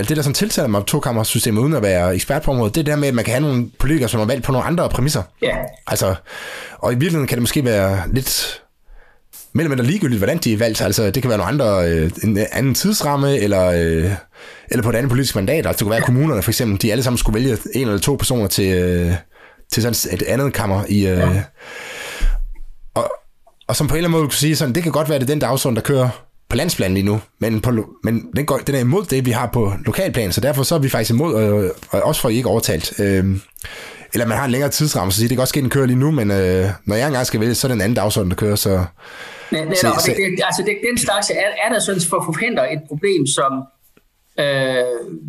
altså 0.00 0.08
det, 0.08 0.16
der 0.16 0.22
sådan 0.22 0.34
tiltaler 0.34 0.68
mig 0.68 0.86
to-kammersystemet, 0.86 1.60
uden 1.60 1.72
at 1.72 1.82
være 1.82 2.14
ekspert 2.14 2.42
på 2.42 2.50
området, 2.50 2.74
det 2.74 2.80
er 2.80 2.84
der 2.84 2.96
med, 2.96 3.08
at 3.08 3.14
man 3.14 3.24
kan 3.24 3.34
have 3.34 3.42
nogle 3.42 3.70
politikere, 3.78 4.08
som 4.08 4.20
er 4.20 4.24
valgt 4.24 4.44
på 4.44 4.52
nogle 4.52 4.66
andre 4.66 4.88
præmisser. 4.88 5.22
Ja. 5.42 5.46
Yeah. 5.46 5.66
Altså, 5.86 6.14
og 6.78 6.92
i 6.92 6.94
virkeligheden 6.94 7.26
kan 7.26 7.36
det 7.36 7.42
måske 7.42 7.64
være 7.64 8.02
lidt 8.12 8.62
mellem 9.52 9.72
eller 9.72 9.84
ligegyldigt, 9.84 10.20
hvordan 10.20 10.38
de 10.38 10.52
er 10.52 10.56
valgt. 10.56 10.80
Altså, 10.82 11.10
det 11.10 11.22
kan 11.22 11.28
være 11.28 11.38
nogle 11.38 11.52
andre, 11.52 11.90
øh, 11.90 12.10
en 12.24 12.38
anden 12.52 12.74
tidsramme, 12.74 13.38
eller, 13.38 13.66
øh, 13.66 14.10
eller 14.70 14.82
på 14.82 14.90
et 14.90 14.94
andet 14.94 15.10
politisk 15.10 15.34
mandat. 15.34 15.66
Altså, 15.66 15.70
det 15.72 15.80
kunne 15.80 15.90
være 15.90 16.00
kommunerne, 16.00 16.42
for 16.42 16.50
eksempel, 16.50 16.82
de 16.82 16.92
alle 16.92 17.04
sammen 17.04 17.18
skulle 17.18 17.34
vælge 17.34 17.58
en 17.74 17.88
eller 17.88 17.98
to 17.98 18.14
personer 18.14 18.46
til, 18.46 18.74
øh, 18.74 19.12
til 19.72 19.82
sådan 19.82 20.14
et 20.14 20.22
andet 20.22 20.52
kammer 20.52 20.84
i... 20.88 21.06
Øh, 21.06 21.18
ja 21.18 21.42
og 23.70 23.76
som 23.76 23.88
på 23.88 23.94
en 23.94 23.96
eller 23.96 24.08
anden 24.08 24.20
måde 24.20 24.28
kunne 24.28 24.34
sige 24.34 24.56
sådan, 24.56 24.74
det 24.74 24.82
kan 24.82 24.92
godt 24.92 25.08
være, 25.08 25.16
at 25.16 25.20
det 25.20 25.30
er 25.30 25.34
den 25.34 25.38
dagsorden, 25.38 25.76
der 25.76 25.82
kører 25.82 26.08
på 26.50 26.56
landsplanen 26.56 26.94
lige 26.94 27.06
nu, 27.06 27.20
men, 27.38 27.60
på, 27.60 27.70
men 28.02 28.30
den, 28.36 28.46
går, 28.46 28.58
den 28.58 28.74
er 28.74 28.78
imod 28.78 29.04
det, 29.04 29.26
vi 29.26 29.30
har 29.30 29.46
på 29.46 29.72
lokalplan, 29.86 30.32
så 30.32 30.40
derfor 30.40 30.62
så 30.62 30.74
er 30.74 30.78
vi 30.78 30.88
faktisk 30.88 31.10
imod, 31.10 31.34
og, 31.34 31.70
og 31.90 32.02
også 32.02 32.20
for 32.20 32.28
I 32.28 32.36
ikke 32.36 32.48
overtalt. 32.48 33.00
Øh, 33.00 33.24
eller 34.12 34.26
man 34.26 34.38
har 34.38 34.44
en 34.44 34.50
længere 34.50 34.70
tidsramme, 34.70 35.12
så 35.12 35.18
siger, 35.18 35.28
det 35.28 35.36
kan 35.36 35.40
også 35.40 35.52
ske, 35.52 35.60
den 35.60 35.70
kører 35.70 35.86
lige 35.86 35.98
nu, 35.98 36.10
men 36.10 36.30
øh, 36.30 36.66
når 36.84 36.96
jeg 36.96 37.06
engang 37.06 37.26
skal 37.26 37.40
vælge, 37.40 37.54
så 37.54 37.66
er 37.66 37.68
det 37.68 37.74
en 37.74 37.80
anden 37.80 37.96
dagsorden, 37.96 38.30
der 38.30 38.36
kører, 38.36 38.56
så... 38.56 38.84
Nej, 39.50 39.64
nej, 39.64 39.74
så, 39.74 40.02
det, 40.06 40.16
det, 40.16 40.44
altså 40.44 40.62
det, 40.66 40.78
den 40.90 40.98
slags 40.98 41.30
er, 41.30 41.50
er 41.64 41.72
der 41.72 41.80
sådan 41.80 42.00
for 42.10 42.16
at 42.16 42.24
forhindre 42.24 42.72
et 42.72 42.80
problem, 42.88 43.26
som 43.26 43.52
øh, 44.38 44.84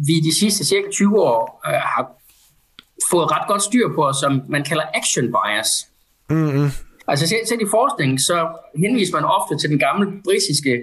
vi 0.07 0.19
de 0.19 0.39
sidste 0.39 0.65
cirka 0.65 0.87
20 0.91 1.21
år 1.21 1.61
øh, 1.67 1.73
har 1.73 2.11
fået 3.11 3.31
ret 3.31 3.47
godt 3.47 3.63
styr 3.63 3.87
på, 3.95 4.13
som 4.21 4.41
man 4.49 4.63
kalder 4.63 4.83
action 4.93 5.25
bias. 5.35 5.87
Mm-hmm. 6.29 6.69
Altså 7.07 7.27
selv, 7.27 7.45
selv 7.47 7.61
i 7.61 7.69
forskningen, 7.71 8.19
så 8.19 8.47
henviser 8.77 9.13
man 9.13 9.23
ofte 9.23 9.57
til 9.57 9.69
den 9.69 9.79
gamle 9.79 10.05
britiske 10.23 10.73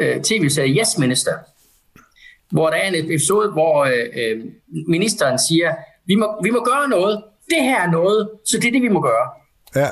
øh, 0.00 0.22
tv-serie 0.22 0.80
Yes 0.80 0.98
Minister, 0.98 1.32
hvor 2.50 2.70
der 2.70 2.76
er 2.76 2.88
en 2.88 3.04
episode, 3.04 3.50
hvor 3.50 3.84
øh, 3.84 3.92
øh, 4.16 4.44
ministeren 4.88 5.38
siger, 5.38 5.74
vi 6.06 6.14
må, 6.14 6.42
vi 6.42 6.50
må 6.50 6.64
gøre 6.64 6.88
noget, 6.88 7.24
det 7.50 7.62
her 7.62 7.80
er 7.80 7.90
noget, 7.90 8.30
så 8.44 8.58
det 8.58 8.68
er 8.68 8.72
det, 8.72 8.82
vi 8.82 8.88
må 8.88 9.00
gøre. 9.00 9.26
Ja, 9.76 9.88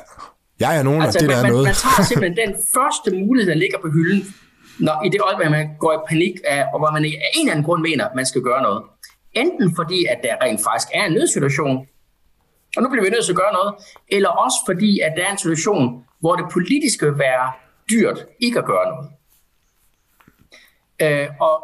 jeg 0.61 0.79
er 0.79 0.83
nogen 0.83 1.03
altså, 1.03 1.19
det 1.19 1.29
der 1.29 1.37
man, 1.37 1.45
er 1.45 1.51
noget. 1.51 1.65
Man 1.65 1.75
tager 1.75 2.07
simpelthen 2.09 2.37
den 2.47 2.55
første 2.75 3.11
mulighed, 3.25 3.53
der 3.53 3.59
ligger 3.59 3.79
på 3.79 3.89
hylden, 3.89 4.35
når, 4.79 5.05
i 5.07 5.09
det 5.09 5.21
øjeblik, 5.21 5.51
man 5.51 5.69
går 5.79 5.93
i 5.93 6.01
panik, 6.09 6.35
af, 6.45 6.65
og 6.73 6.79
hvor 6.79 6.91
man 6.91 7.05
af 7.05 7.09
en 7.09 7.41
eller 7.41 7.53
anden 7.53 7.65
grund 7.65 7.83
mener, 7.83 8.09
man 8.17 8.27
skal 8.27 8.43
gøre 8.43 8.63
noget. 8.63 8.83
Enten 9.33 9.77
fordi, 9.77 10.05
at 10.05 10.19
der 10.23 10.35
rent 10.45 10.61
faktisk 10.69 10.89
er 10.95 11.05
en 11.05 11.13
nødsituation, 11.13 11.87
og 12.77 12.83
nu 12.83 12.89
bliver 12.89 13.05
vi 13.05 13.11
nødt 13.11 13.25
til 13.25 13.33
at 13.33 13.37
gøre 13.37 13.53
noget. 13.53 13.75
Eller 14.09 14.29
også 14.29 14.59
fordi, 14.67 15.01
at 15.01 15.13
der 15.17 15.25
er 15.27 15.33
en 15.33 15.39
situation, 15.39 16.05
hvor 16.21 16.35
det 16.37 16.47
politiske 16.53 17.07
vil 17.07 17.19
være 17.19 17.47
dyrt 17.91 18.19
ikke 18.41 18.59
at 18.59 18.65
gøre 18.65 18.87
noget. 18.93 19.09
Øh, 21.03 21.29
og 21.41 21.63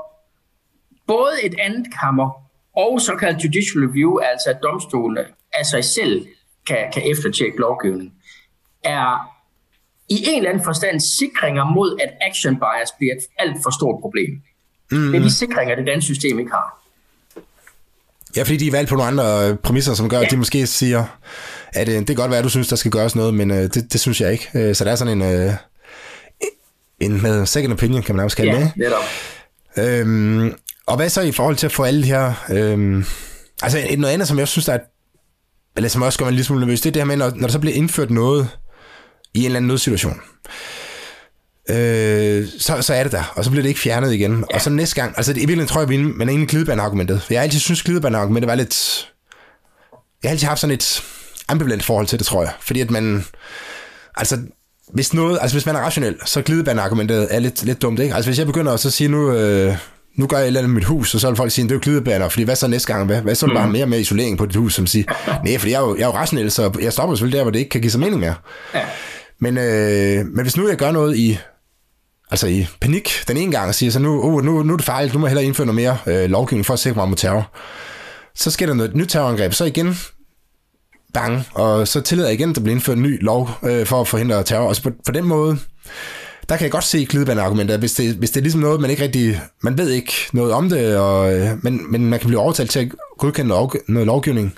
både 1.06 1.32
et 1.42 1.54
andet 1.58 1.86
kammer 2.00 2.30
og 2.76 3.00
såkaldt 3.00 3.44
judicial 3.44 3.84
review, 3.84 4.18
altså 4.18 4.50
at 4.50 4.58
domstolene 4.62 5.24
af 5.58 5.66
sig 5.66 5.84
selv 5.84 6.26
kan, 6.66 6.78
kan 6.94 7.02
eftertjekke 7.10 7.58
lovgivning, 7.58 8.12
er 8.84 9.32
i 10.08 10.24
en 10.26 10.36
eller 10.36 10.50
anden 10.50 10.64
forstand 10.64 11.00
sikringer 11.00 11.64
mod, 11.64 11.98
at 12.02 12.10
action 12.28 12.54
bias 12.56 12.92
bliver 12.98 13.14
et 13.14 13.22
alt 13.38 13.56
for 13.62 13.70
stort 13.70 14.00
problem. 14.00 14.42
Mm. 14.90 15.12
Det 15.12 15.18
er 15.18 15.22
de 15.22 15.30
sikringer, 15.30 15.74
det 15.74 15.86
danske 15.86 16.14
system 16.14 16.38
ikke 16.38 16.50
har. 16.50 16.78
Ja, 18.36 18.42
fordi 18.42 18.56
de 18.56 18.66
er 18.66 18.70
valgt 18.70 18.90
på 18.90 18.96
nogle 18.96 19.08
andre 19.08 19.48
øh, 19.48 19.56
præmisser, 19.56 19.94
som 19.94 20.08
gør, 20.08 20.18
ja. 20.18 20.24
at 20.24 20.30
de 20.30 20.36
måske 20.36 20.66
siger, 20.66 21.04
at 21.72 21.88
øh, 21.88 21.94
det 21.94 22.06
kan 22.06 22.16
godt 22.16 22.30
være, 22.30 22.38
at 22.38 22.44
du 22.44 22.48
synes, 22.48 22.68
der 22.68 22.76
skal 22.76 22.90
gøres 22.90 23.16
noget, 23.16 23.34
men 23.34 23.50
øh, 23.50 23.56
det, 23.56 23.92
det 23.92 24.00
synes 24.00 24.20
jeg 24.20 24.32
ikke. 24.32 24.48
Øh, 24.54 24.74
så 24.74 24.84
der 24.84 24.90
er 24.90 24.96
sådan 24.96 25.22
en, 25.22 25.48
øh, 25.48 25.52
en 27.02 27.22
med 27.22 27.46
second 27.46 27.72
opinion, 27.72 28.02
kan 28.02 28.16
man 28.16 28.24
også 28.24 28.36
kalde 28.36 28.52
ja, 28.52 28.70
det. 28.76 28.92
Ja, 29.76 30.00
øhm, 30.00 30.54
og 30.86 30.96
hvad 30.96 31.08
så 31.08 31.20
i 31.20 31.32
forhold 31.32 31.56
til 31.56 31.66
at 31.66 31.72
få 31.72 31.82
alle 31.82 32.02
de 32.02 32.06
her... 32.06 32.32
Øh, 32.50 33.04
altså 33.62 33.86
et, 33.88 33.98
noget 33.98 34.14
andet, 34.14 34.28
som 34.28 34.38
jeg 34.38 34.48
synes, 34.48 34.66
der 34.66 34.72
er, 34.72 34.78
eller 35.76 35.88
som 35.88 36.02
også 36.02 36.18
gør 36.18 36.26
mig 36.26 36.32
lille 36.32 36.44
smule 36.44 36.60
nervøs, 36.60 36.80
det 36.80 36.90
er 36.90 36.92
det 36.92 37.02
her 37.02 37.06
med, 37.06 37.16
når, 37.16 37.30
når 37.30 37.46
der 37.46 37.52
så 37.52 37.58
bliver 37.58 37.76
indført 37.76 38.10
noget 38.10 38.48
i 39.34 39.38
en 39.38 39.44
eller 39.44 39.56
anden 39.56 39.68
nødsituation 39.68 40.20
øh, 41.68 42.48
så, 42.58 42.82
så 42.82 42.94
er 42.94 43.02
det 43.02 43.12
der, 43.12 43.32
og 43.36 43.44
så 43.44 43.50
bliver 43.50 43.62
det 43.62 43.68
ikke 43.68 43.80
fjernet 43.80 44.12
igen. 44.12 44.44
Ja. 44.50 44.54
Og 44.54 44.60
så 44.60 44.70
næste 44.70 44.94
gang, 44.94 45.14
altså 45.16 45.32
i 45.32 45.34
virkeligheden 45.34 45.68
tror 45.68 45.80
jeg, 45.80 45.92
at 45.92 46.00
man 46.00 46.28
er 46.28 46.32
inde 46.32 46.44
i 46.44 46.46
glidebaneargumentet. 46.46 47.22
For 47.22 47.34
jeg 47.34 47.40
har 47.40 47.44
altid 47.44 47.60
synes, 47.60 47.82
glidebaneargumentet 47.82 48.48
var 48.48 48.54
lidt... 48.54 49.08
Jeg 50.22 50.28
har 50.28 50.32
altid 50.32 50.48
haft 50.48 50.60
sådan 50.60 50.74
et 50.74 51.02
ambivalent 51.48 51.84
forhold 51.84 52.06
til 52.06 52.18
det, 52.18 52.26
tror 52.26 52.42
jeg. 52.42 52.52
Fordi 52.60 52.80
at 52.80 52.90
man... 52.90 53.24
Altså, 54.16 54.38
hvis, 54.94 55.14
noget, 55.14 55.38
altså 55.40 55.54
hvis 55.54 55.66
man 55.66 55.76
er 55.76 55.80
rationel, 55.80 56.16
så 56.24 56.42
glidebaneargumentet 56.42 57.28
er 57.30 57.38
lidt, 57.38 57.64
lidt 57.64 57.82
dumt, 57.82 58.00
ikke? 58.00 58.14
Altså 58.14 58.30
hvis 58.30 58.38
jeg 58.38 58.46
begynder 58.46 58.72
at 58.72 58.80
så 58.80 58.90
sige 58.90 59.08
nu... 59.08 59.32
Øh, 59.32 59.76
nu 60.16 60.26
gør 60.26 60.36
jeg 60.36 60.44
et 60.44 60.46
eller 60.46 60.60
andet 60.60 60.70
med 60.70 60.74
mit 60.74 60.84
hus, 60.84 61.14
og 61.14 61.20
så 61.20 61.28
vil 61.28 61.36
folk 61.36 61.50
sige, 61.50 61.64
det 61.64 61.70
er 61.70 61.74
jo 61.74 61.80
glidebaner, 61.82 62.28
fordi 62.28 62.42
hvad 62.42 62.56
så 62.56 62.66
næste 62.66 62.92
gang? 62.92 63.06
Hvad, 63.06 63.22
hvad 63.22 63.34
så 63.34 63.46
er 63.46 63.54
bare 63.54 63.66
mm. 63.66 63.72
mere 63.72 63.86
med 63.86 64.00
isolering 64.00 64.38
på 64.38 64.46
dit 64.46 64.56
hus, 64.56 64.74
som 64.74 64.86
siger, 64.86 65.04
nej, 65.44 65.58
fordi 65.58 65.72
jeg 65.72 65.78
er, 65.78 65.86
jo, 65.86 65.96
jeg 65.96 66.02
er 66.02 66.06
jo 66.06 66.12
rationel, 66.12 66.50
så 66.50 66.78
jeg 66.82 66.92
stopper 66.92 67.14
selvfølgelig 67.16 67.36
der, 67.36 67.44
hvor 67.44 67.50
det 67.50 67.58
ikke 67.58 67.68
kan 67.68 67.80
give 67.80 67.90
sig 67.90 68.00
mening 68.00 68.20
mere. 68.20 68.34
Ja. 68.74 68.80
Men, 69.40 69.58
øh, 69.58 70.26
men 70.26 70.42
hvis 70.42 70.56
nu 70.56 70.68
jeg 70.68 70.76
gør 70.76 70.92
noget 70.92 71.16
i 71.16 71.38
altså 72.30 72.46
i 72.46 72.66
panik 72.80 73.24
den 73.28 73.36
ene 73.36 73.52
gang 73.52 73.68
og 73.68 73.74
siger 73.74 73.92
så 73.92 73.98
nu, 73.98 74.22
oh, 74.22 74.44
nu, 74.44 74.62
nu 74.62 74.72
er 74.72 74.76
det 74.76 74.86
farligt, 74.86 75.14
nu 75.14 75.20
må 75.20 75.26
jeg 75.26 75.30
hellere 75.30 75.44
indføre 75.44 75.66
noget 75.66 75.76
mere 75.76 75.98
øh, 76.06 76.30
lovgivning 76.30 76.66
for 76.66 76.74
at 76.74 76.80
sikre 76.80 76.96
mig 76.96 77.08
mod 77.08 77.16
terror. 77.16 77.50
Så 78.34 78.50
sker 78.50 78.66
der 78.66 78.74
noget 78.74 78.94
nyt 78.94 79.08
terrorangreb, 79.08 79.52
så 79.52 79.64
igen 79.64 79.98
bang, 81.14 81.46
og 81.54 81.88
så 81.88 82.00
tillader 82.00 82.28
jeg 82.28 82.38
igen, 82.38 82.50
at 82.50 82.56
der 82.56 82.62
bliver 82.62 82.74
indført 82.74 82.96
en 82.96 83.02
ny 83.02 83.24
lov 83.24 83.50
øh, 83.62 83.86
for 83.86 84.00
at 84.00 84.08
forhindre 84.08 84.42
terror. 84.42 84.68
Og 84.68 84.76
så 84.76 84.82
på, 84.82 84.90
på 85.06 85.12
den 85.12 85.24
måde, 85.24 85.58
der 86.48 86.56
kan 86.56 86.64
jeg 86.64 86.70
godt 86.70 86.84
se 86.84 87.04
glidebaneargumenter, 87.04 87.76
hvis 87.76 87.94
det, 87.94 88.14
hvis 88.14 88.30
det 88.30 88.40
er 88.40 88.42
ligesom 88.42 88.60
noget, 88.60 88.80
man 88.80 88.90
ikke 88.90 89.02
rigtig, 89.02 89.40
man 89.62 89.78
ved 89.78 89.90
ikke 89.90 90.12
noget 90.32 90.52
om 90.52 90.68
det, 90.68 90.96
og, 90.96 91.34
øh, 91.34 91.48
men, 91.62 91.92
men 91.92 92.06
man 92.06 92.18
kan 92.18 92.26
blive 92.26 92.40
overtalt 92.40 92.70
til 92.70 92.80
at 92.80 92.88
godkende 93.18 93.48
noget, 93.48 93.72
noget 93.88 94.06
lovgivning, 94.06 94.54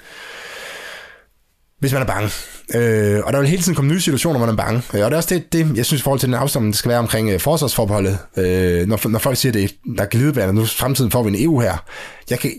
hvis 1.79 1.93
man 1.93 2.03
er 2.03 2.07
bange. 2.07 2.31
Øh, 2.75 3.21
og 3.25 3.33
der 3.33 3.39
vil 3.39 3.49
hele 3.49 3.63
tiden 3.63 3.75
komme 3.75 3.93
nye 3.93 4.01
situationer, 4.01 4.39
hvor 4.39 4.47
man 4.47 4.55
er 4.55 4.63
bange. 4.65 4.83
Øh, 4.95 5.05
og 5.05 5.11
det 5.11 5.13
er 5.13 5.17
også 5.17 5.35
det, 5.35 5.53
det 5.53 5.77
jeg 5.77 5.87
synes 5.87 6.01
i 6.01 6.03
forhold 6.03 6.21
til 6.21 6.27
den 6.27 6.35
afstand, 6.35 6.67
det 6.67 6.77
skal 6.77 6.89
være 6.89 6.99
omkring 6.99 7.31
øh, 7.31 7.41
forsvarsforbeholdet. 7.41 8.19
Øh, 8.37 8.87
når, 8.87 9.09
når 9.09 9.19
folk 9.19 9.37
siger, 9.37 9.51
at 9.51 9.55
det, 9.55 9.75
der 9.97 10.03
er 10.03 10.09
glidebane, 10.09 10.53
nu 10.53 10.65
fremtiden 10.65 11.11
får 11.11 11.23
vi 11.23 11.29
en 11.29 11.45
EU 11.45 11.61
her. 11.61 11.85
Jeg 12.31 12.39
kan, 12.39 12.51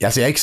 altså 0.00 0.20
jeg 0.20 0.24
er 0.24 0.28
ikke 0.28 0.40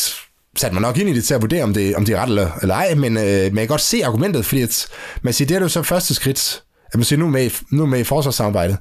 satte 0.57 0.73
mig 0.73 0.81
nok 0.81 0.97
ind 0.97 1.09
i 1.09 1.13
det 1.13 1.23
til 1.23 1.33
at 1.33 1.41
vurdere, 1.41 1.63
om 1.63 1.73
det, 1.73 1.95
om 1.95 2.05
det 2.05 2.15
er 2.15 2.19
ret 2.19 2.29
eller, 2.29 2.51
eller 2.61 2.75
ej, 2.75 2.95
men, 2.95 3.17
øh, 3.17 3.23
men 3.23 3.43
jeg 3.43 3.51
kan 3.53 3.67
godt 3.67 3.81
se 3.81 4.05
argumentet, 4.05 4.45
fordi 4.45 4.61
at, 4.61 4.87
man 5.21 5.33
siger, 5.33 5.47
det 5.47 5.57
er 5.57 5.61
jo 5.61 5.67
så 5.67 5.83
første 5.83 6.15
skridt, 6.15 6.63
at 6.93 6.95
man 6.95 7.03
siger, 7.03 7.19
nu 7.19 7.25
er 7.25 7.29
med, 7.29 7.49
nu 7.71 7.81
er 7.81 7.87
med 7.87 7.99
i 7.99 8.03
forsvarssamarbejdet. 8.03 8.77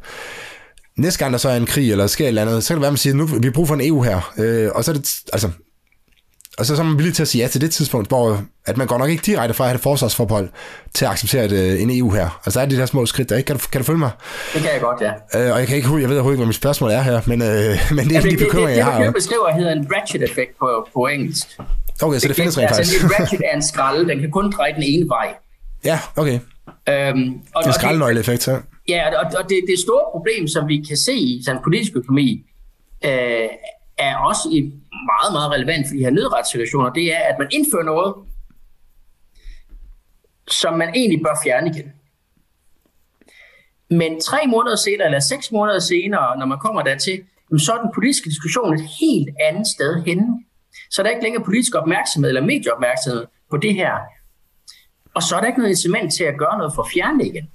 Næste 0.98 1.18
gang 1.18 1.32
der 1.32 1.38
så 1.38 1.48
er 1.48 1.56
en 1.56 1.66
krig, 1.66 1.90
eller 1.90 2.06
sker 2.06 2.24
et 2.24 2.28
eller 2.28 2.42
andet, 2.42 2.64
så 2.64 2.68
kan 2.68 2.76
det 2.76 2.80
være, 2.80 2.88
at 2.88 2.92
man 2.92 2.98
siger, 2.98 3.14
nu 3.14 3.26
vi 3.26 3.50
bruger 3.50 3.66
for 3.66 3.74
en 3.74 3.88
EU 3.88 4.02
her. 4.02 4.34
Øh, 4.38 4.70
og 4.74 4.84
så 4.84 4.90
er 4.90 4.94
det, 4.94 5.14
altså, 5.32 5.50
og 6.58 6.66
så 6.66 6.74
er 6.78 6.82
man 6.82 6.98
villig 6.98 7.14
til 7.14 7.22
at 7.22 7.28
sige 7.28 7.42
ja 7.42 7.48
til 7.48 7.60
det 7.60 7.70
tidspunkt, 7.70 8.08
hvor 8.08 8.40
at 8.66 8.76
man 8.76 8.86
går 8.86 8.98
nok 8.98 9.10
ikke 9.10 9.22
direkte 9.26 9.54
fra 9.54 9.64
at 9.64 9.68
have 9.68 9.74
et 9.74 9.82
forsvarsforhold 9.82 10.48
til 10.94 11.04
at 11.04 11.10
acceptere 11.10 11.44
et, 11.44 11.52
øh, 11.52 11.82
en 11.82 11.98
EU 11.98 12.10
her. 12.10 12.40
Altså 12.44 12.60
der 12.60 12.66
er 12.66 12.70
de 12.70 12.76
der 12.76 12.86
små 12.86 13.06
skridt 13.06 13.30
der, 13.30 13.36
ikke? 13.36 13.46
Kan 13.46 13.56
du, 13.56 13.62
kan 13.72 13.80
du 13.80 13.84
følge 13.84 13.98
mig? 13.98 14.10
Det 14.54 14.62
kan 14.62 14.70
jeg 14.72 14.80
godt, 14.80 15.00
ja. 15.00 15.12
Øh, 15.46 15.52
og 15.52 15.58
jeg, 15.58 15.66
kan 15.66 15.76
ikke, 15.76 15.88
jeg 15.88 15.96
ved 15.96 16.02
overhovedet 16.02 16.34
ikke, 16.34 16.40
hvad 16.40 16.46
mit 16.46 16.56
spørgsmål 16.56 16.90
er 16.90 17.00
her, 17.00 17.20
men, 17.26 17.42
øh, 17.42 17.48
men 17.96 18.04
det 18.08 18.16
er 18.16 18.20
ja, 18.24 18.30
de 18.30 18.36
bekymringer, 18.36 18.74
jeg 18.74 18.84
har. 18.84 18.92
Det, 18.92 19.00
det, 19.00 19.06
det 19.06 19.14
beskriver 19.14 19.52
hedder 19.52 19.72
en 19.72 19.88
ratchet 19.96 20.22
effekt 20.22 20.58
på, 20.58 20.88
på 20.94 21.06
engelsk. 21.06 21.48
Okay, 22.02 22.18
så 22.18 22.28
det 22.28 22.36
findes 22.36 22.58
rent 22.58 22.66
altså, 22.66 22.82
faktisk. 22.82 23.04
en 23.04 23.10
ratchet 23.20 23.40
er 23.50 23.56
en 23.56 23.62
skralde, 23.62 24.08
den 24.08 24.20
kan 24.20 24.30
kun 24.30 24.52
dreje 24.52 24.74
den 24.74 24.82
ene 24.82 25.08
vej. 25.08 25.34
Ja, 25.84 25.98
okay. 26.16 26.38
Øhm, 26.88 27.34
og, 27.54 27.62
Det 27.64 27.68
er 27.68 27.72
skraldnøgle-effekt, 27.72 28.42
så. 28.42 28.60
Ja, 28.88 29.18
og, 29.20 29.24
og 29.38 29.44
det, 29.48 29.60
det 29.68 29.78
store 29.78 30.04
problem, 30.12 30.48
som 30.48 30.68
vi 30.68 30.84
kan 30.88 30.96
se 30.96 31.14
i 31.14 31.42
sådan 31.44 31.60
politisk 31.64 31.92
økonomi, 31.96 32.44
øh, 33.04 33.48
er 33.98 34.16
også 34.16 34.48
i 34.52 34.60
meget, 35.10 35.32
meget 35.32 35.50
relevant 35.50 35.86
for 35.88 35.94
de 35.94 36.00
her 36.00 36.10
nødretssituationer, 36.10 36.90
det 36.92 37.14
er, 37.14 37.18
at 37.18 37.36
man 37.38 37.48
indfører 37.52 37.84
noget, 37.84 38.14
som 40.50 40.78
man 40.78 40.94
egentlig 40.94 41.20
bør 41.24 41.40
fjerne 41.44 41.70
igen. 41.70 41.92
Men 43.90 44.20
tre 44.20 44.46
måneder 44.46 44.76
senere, 44.76 45.06
eller 45.06 45.20
seks 45.20 45.52
måneder 45.52 45.78
senere, 45.78 46.38
når 46.38 46.46
man 46.46 46.58
kommer 46.58 46.82
dertil, 46.82 47.24
så 47.58 47.72
er 47.72 47.82
den 47.82 47.90
politiske 47.94 48.30
diskussion 48.30 48.74
et 48.74 48.88
helt 49.00 49.28
andet 49.40 49.66
sted 49.66 50.02
henne. 50.04 50.44
Så 50.90 51.02
er 51.02 51.04
der 51.04 51.10
ikke 51.10 51.22
længere 51.22 51.44
politisk 51.44 51.74
opmærksomhed 51.74 52.30
eller 52.30 52.40
medieopmærksomhed 52.40 53.26
på 53.50 53.56
det 53.56 53.74
her. 53.74 53.92
Og 55.14 55.22
så 55.22 55.36
er 55.36 55.40
der 55.40 55.46
ikke 55.46 55.58
noget 55.58 55.70
incitament 55.70 56.14
til 56.14 56.24
at 56.24 56.38
gøre 56.38 56.58
noget 56.58 56.72
for 56.74 56.82
at 56.82 56.88
fjerne 56.94 57.18
det 57.18 57.26
igen. 57.26 57.50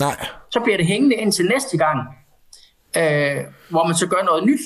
Nej. 0.00 0.26
Så 0.50 0.60
bliver 0.60 0.76
det 0.76 0.86
hængende 0.86 1.16
indtil 1.16 1.46
næste 1.46 1.78
gang, 1.78 1.98
øh, 2.96 3.44
hvor 3.70 3.86
man 3.86 3.94
så 3.94 4.06
gør 4.06 4.22
noget 4.24 4.46
nyt. 4.46 4.60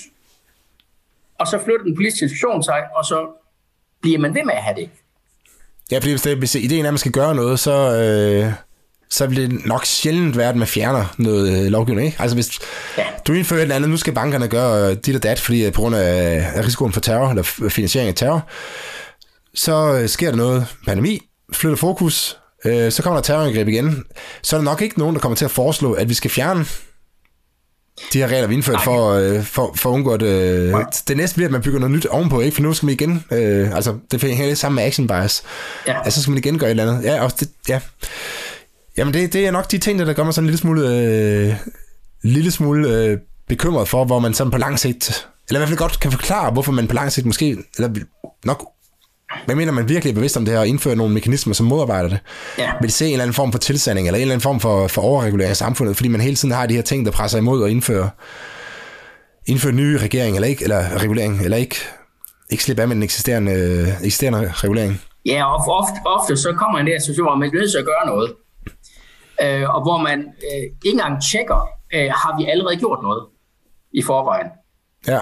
Og 1.41 1.47
så 1.47 1.59
flytter 1.65 1.85
den 1.85 1.95
politiske 1.97 2.25
diskussion 2.25 2.63
sig, 2.63 2.83
og 2.97 3.05
så 3.05 3.27
bliver 4.03 4.19
man 4.19 4.35
ved 4.35 4.45
med 4.45 4.55
at 4.55 4.63
have 4.63 4.77
det. 4.77 4.91
Ja, 5.91 5.99
fordi 5.99 6.11
hvis, 6.11 6.23
det, 6.23 6.37
hvis 6.39 6.55
ideen 6.55 6.85
er, 6.85 6.89
at 6.89 6.95
man 6.95 6.99
skal 6.99 7.13
gøre 7.13 7.35
noget, 7.35 7.61
så, 7.61 7.73
øh, 7.97 8.53
så 9.11 9.27
vil 9.27 9.37
det 9.51 9.67
nok 9.67 9.85
sjældent 9.85 10.37
være, 10.37 10.49
at 10.49 10.57
man 10.57 10.67
fjerner 10.69 11.15
noget 11.19 11.65
øh, 11.65 11.71
lovgivning. 11.71 12.07
Ikke? 12.07 12.23
Altså 12.23 12.37
hvis 12.37 12.51
Ja. 12.99 13.05
du 13.27 13.33
indfører 13.33 13.59
et 13.61 13.63
eller 13.63 13.75
andet, 13.77 13.91
nu 13.91 13.97
skal 13.97 14.13
bankerne 14.15 14.49
gøre 14.49 14.91
øh, 14.91 14.97
dit 15.07 15.17
og 15.17 15.23
dat, 15.23 15.41
fordi 15.41 15.67
øh, 15.67 15.73
på 15.73 15.81
grund 15.81 15.97
af, 15.97 16.47
af 16.55 16.65
risikoen 16.65 16.93
for 16.93 17.01
terror, 17.01 17.29
eller 17.31 17.43
finansiering 17.71 18.09
af 18.09 18.15
terror, 18.15 18.49
så 19.55 19.99
øh, 20.03 20.09
sker 20.09 20.31
der 20.31 20.37
noget 20.37 20.67
pandemi, 20.87 21.21
flytter 21.53 21.77
fokus, 21.77 22.39
øh, 22.65 22.93
så 22.93 23.03
kommer 23.03 23.17
der 23.21 23.23
terrorangreb 23.23 23.69
igen, 23.69 24.05
så 24.43 24.57
er 24.57 24.61
der 24.61 24.65
nok 24.65 24.83
ikke 24.83 24.99
nogen, 24.99 25.15
der 25.15 25.21
kommer 25.21 25.37
til 25.37 25.45
at 25.45 25.51
foreslå, 25.51 25.93
at 25.93 26.09
vi 26.09 26.15
skal 26.15 26.31
fjerne 26.31 26.67
de 28.13 28.19
her 28.19 28.27
regler, 28.29 28.47
vi 28.47 28.55
indført 28.55 28.81
for, 28.85 29.13
øh, 29.13 29.45
for, 29.45 29.73
for 29.77 29.91
at 29.91 29.95
undgå, 29.95 30.13
at 30.15 30.23
øh, 30.23 30.75
det 31.09 31.17
næste 31.17 31.35
bliver, 31.35 31.49
at 31.49 31.53
man 31.53 31.63
bygger 31.63 31.79
noget 31.81 31.95
nyt 31.97 32.07
ovenpå, 32.07 32.41
ikke? 32.41 32.55
for 32.55 32.63
nu 32.63 32.73
skal 32.75 32.87
man 32.87 32.93
igen, 32.93 33.25
øh, 33.31 33.77
altså 33.77 33.95
det 34.11 34.23
hænger 34.23 34.47
lidt 34.47 34.59
sammen 34.59 34.77
med 34.77 34.85
action 34.85 35.07
bias, 35.07 35.43
Ja. 35.87 36.03
altså 36.05 36.21
så 36.21 36.23
skal 36.23 36.31
man 36.31 36.39
igen 36.39 36.59
gøre 36.59 36.69
et 36.69 36.81
eller 36.81 36.93
andet. 36.93 37.05
Ja, 37.05 37.23
også 37.25 37.37
det, 37.41 37.49
ja. 37.69 37.81
Jamen 38.97 39.15
det, 39.15 39.33
det 39.33 39.47
er 39.47 39.51
nok 39.51 39.71
de 39.71 39.79
ting, 39.79 39.99
der 39.99 40.13
gør 40.13 40.25
mig 40.25 40.35
sådan 40.35 40.45
en 40.45 40.47
lille 40.47 40.59
smule, 40.59 40.89
øh, 40.89 41.55
lille 42.23 42.51
smule 42.51 42.89
øh, 42.89 43.19
bekymret 43.49 43.89
for, 43.89 44.05
hvor 44.05 44.19
man 44.19 44.35
sådan 44.35 44.51
på 44.51 44.59
lang 44.59 44.79
sigt, 44.79 45.29
eller 45.49 45.59
i 45.59 45.61
hvert 45.61 45.69
fald 45.69 45.79
godt 45.79 46.01
kan 46.01 46.11
forklare, 46.13 46.51
hvorfor 46.51 46.73
man 46.73 46.89
på 46.89 46.95
lang 46.95 47.13
sigt 47.13 47.27
måske, 47.27 47.57
eller 47.77 47.91
nok, 48.45 48.69
hvad 49.45 49.55
mener 49.55 49.73
man 49.73 49.89
virkelig 49.89 50.11
er 50.11 50.15
bevidst 50.15 50.37
om 50.37 50.45
det 50.45 50.55
her, 50.55 50.61
og 50.61 50.67
indføre 50.67 50.97
nogle 50.97 51.15
mekanismer, 51.15 51.55
som 51.55 51.67
modarbejder 51.67 52.09
det? 52.09 52.19
Ja. 52.59 52.73
Vil 52.81 52.93
se 52.93 53.07
en 53.07 53.13
eller 53.13 53.23
anden 53.23 53.35
form 53.35 53.53
for 53.53 53.59
tilsanding, 53.59 54.07
eller 54.07 54.19
en 54.19 54.23
eller 54.23 54.33
anden 54.35 54.43
form 54.43 54.61
for, 54.61 54.89
for 54.89 55.03
overregulering 55.03 55.51
af 55.51 55.57
samfundet, 55.57 55.97
fordi 55.97 56.09
man 56.09 56.21
hele 56.21 56.37
tiden 56.37 56.55
har 56.55 56.67
de 56.67 56.75
her 56.75 56.83
ting, 56.83 57.07
der 57.07 57.13
presser 57.13 57.39
imod 57.39 57.63
og 57.63 57.71
indføre, 57.71 58.11
indføre 59.47 59.73
nye 59.73 59.99
regering, 59.99 60.35
eller 60.35 60.49
ikke, 60.49 60.63
eller 60.63 61.03
regulering, 61.03 61.41
eller 61.45 61.57
ikke, 61.57 61.77
ikke 62.51 62.65
slippe 62.65 62.83
af 62.83 62.89
med 62.89 62.97
den 62.97 63.03
eksisterende, 63.03 63.53
øh, 63.53 63.89
eksisterende 64.03 64.53
regulering. 64.55 65.01
Ja, 65.27 65.55
og 65.55 65.75
ofte, 65.75 65.95
ofte 66.07 66.37
så 66.37 66.53
kommer 66.53 66.79
den 66.79 66.89
her 66.89 67.01
situation, 67.01 67.27
hvor 67.27 67.37
man 67.37 67.49
er 67.49 67.53
nødt 67.53 67.71
til 67.71 67.79
at 67.79 67.85
gøre 67.85 68.07
noget. 68.07 68.35
Øh, 69.43 69.75
og 69.75 69.83
hvor 69.83 69.99
man 69.99 70.19
øh, 70.21 70.63
ikke 70.63 70.93
engang 70.93 71.23
tjekker, 71.33 71.69
øh, 71.95 72.11
har 72.11 72.39
vi 72.39 72.51
allerede 72.51 72.77
gjort 72.77 72.99
noget 73.03 73.23
i 73.93 74.03
forvejen. 74.03 74.47
Ja, 75.09 75.21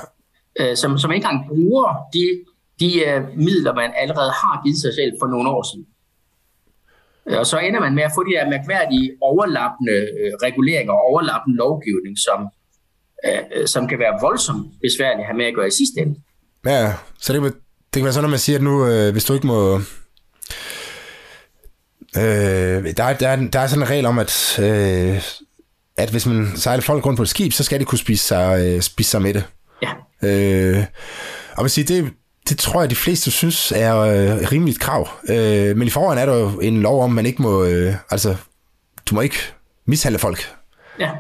Øh, 0.61 0.77
som, 0.77 0.99
som 0.99 1.13
ikke 1.13 1.25
engang 1.25 1.49
bruger 1.49 1.89
de, 2.15 2.25
de 2.81 3.05
øh, 3.07 3.23
midler, 3.47 3.75
man 3.75 3.91
allerede 3.97 4.31
har 4.31 4.61
givet 4.65 4.79
sig 4.81 4.95
selv 4.95 5.13
for 5.21 5.27
nogle 5.27 5.49
år 5.49 5.63
siden. 5.73 5.87
Øh, 7.29 7.39
Og 7.39 7.47
så 7.47 7.59
ender 7.59 7.81
man 7.81 7.95
med 7.95 8.03
at 8.03 8.13
få 8.15 8.23
de 8.25 8.31
der 8.37 8.51
mærkværdige 8.51 9.07
overlappende 9.21 9.93
øh, 9.93 10.33
reguleringer 10.47 10.93
og 10.93 11.01
overlappende 11.11 11.57
lovgivning, 11.57 12.15
som, 12.27 12.39
øh, 13.27 13.43
øh, 13.57 13.67
som 13.67 13.89
kan 13.89 13.99
være 13.99 14.19
voldsomt 14.21 14.67
besværligt 14.83 15.21
at 15.21 15.27
have 15.27 15.37
med 15.37 15.47
at 15.47 15.55
gøre 15.55 15.69
i 15.69 15.77
sidste 15.81 16.01
ende. 16.01 16.15
Ja, 16.67 16.93
så 17.21 17.33
det, 17.33 17.43
kan- 17.43 17.53
det 17.93 17.97
kan 18.01 18.05
være 18.05 18.13
sådan, 18.13 18.25
at 18.31 18.31
man 18.31 18.39
siger, 18.47 18.59
at 18.59 18.63
nu, 18.65 18.87
øh, 18.87 19.13
hvis 19.13 19.25
du 19.25 19.33
ikke 19.35 19.47
må... 19.47 19.81
Øh, 22.17 22.95
der, 22.97 23.05
er, 23.05 23.17
der, 23.17 23.29
er, 23.29 23.37
der 23.53 23.61
er 23.61 23.67
sådan 23.67 23.83
en 23.83 23.91
regel 23.91 24.07
om, 24.07 24.19
at, 24.19 24.59
øh, 24.63 25.23
at 25.97 26.11
hvis 26.11 26.27
man 26.27 26.47
sejler 26.57 26.83
folk 26.83 27.07
rundt 27.07 27.17
på 27.17 27.23
et 27.23 27.29
skib, 27.29 27.53
så 27.53 27.65
skal 27.65 27.81
de 27.81 27.85
kunne 27.85 27.99
spise 27.99 28.25
sig, 28.27 28.67
øh, 28.67 28.81
spise 28.81 29.11
sig 29.11 29.23
med 29.23 29.35
det. 29.35 29.45
Ja, 29.83 29.93
Øh, 30.23 30.85
og 31.57 31.63
man 31.63 31.71
siger, 31.71 31.87
det, 31.87 32.13
det 32.49 32.59
tror 32.59 32.81
jeg, 32.81 32.91
de 32.91 32.97
fleste 32.97 33.31
synes 33.31 33.73
er 33.77 33.97
øh, 33.97 34.53
rimeligt 34.53 34.81
krav. 34.81 35.09
Øh, 35.29 35.77
men 35.77 35.89
i 35.89 35.91
forvejen 35.91 36.19
er 36.19 36.27
der 36.27 36.35
jo 36.35 36.49
en 36.61 36.83
lov 36.83 37.03
om, 37.03 37.13
man 37.13 37.27
ikke 37.27 37.43
må... 37.43 37.65
Øh, 37.65 37.95
altså, 38.11 38.37
du 39.11 39.15
må 39.15 39.21
ikke 39.21 39.37
mishandle 39.87 40.19
folk. 40.19 40.55
ja. 41.01 41.11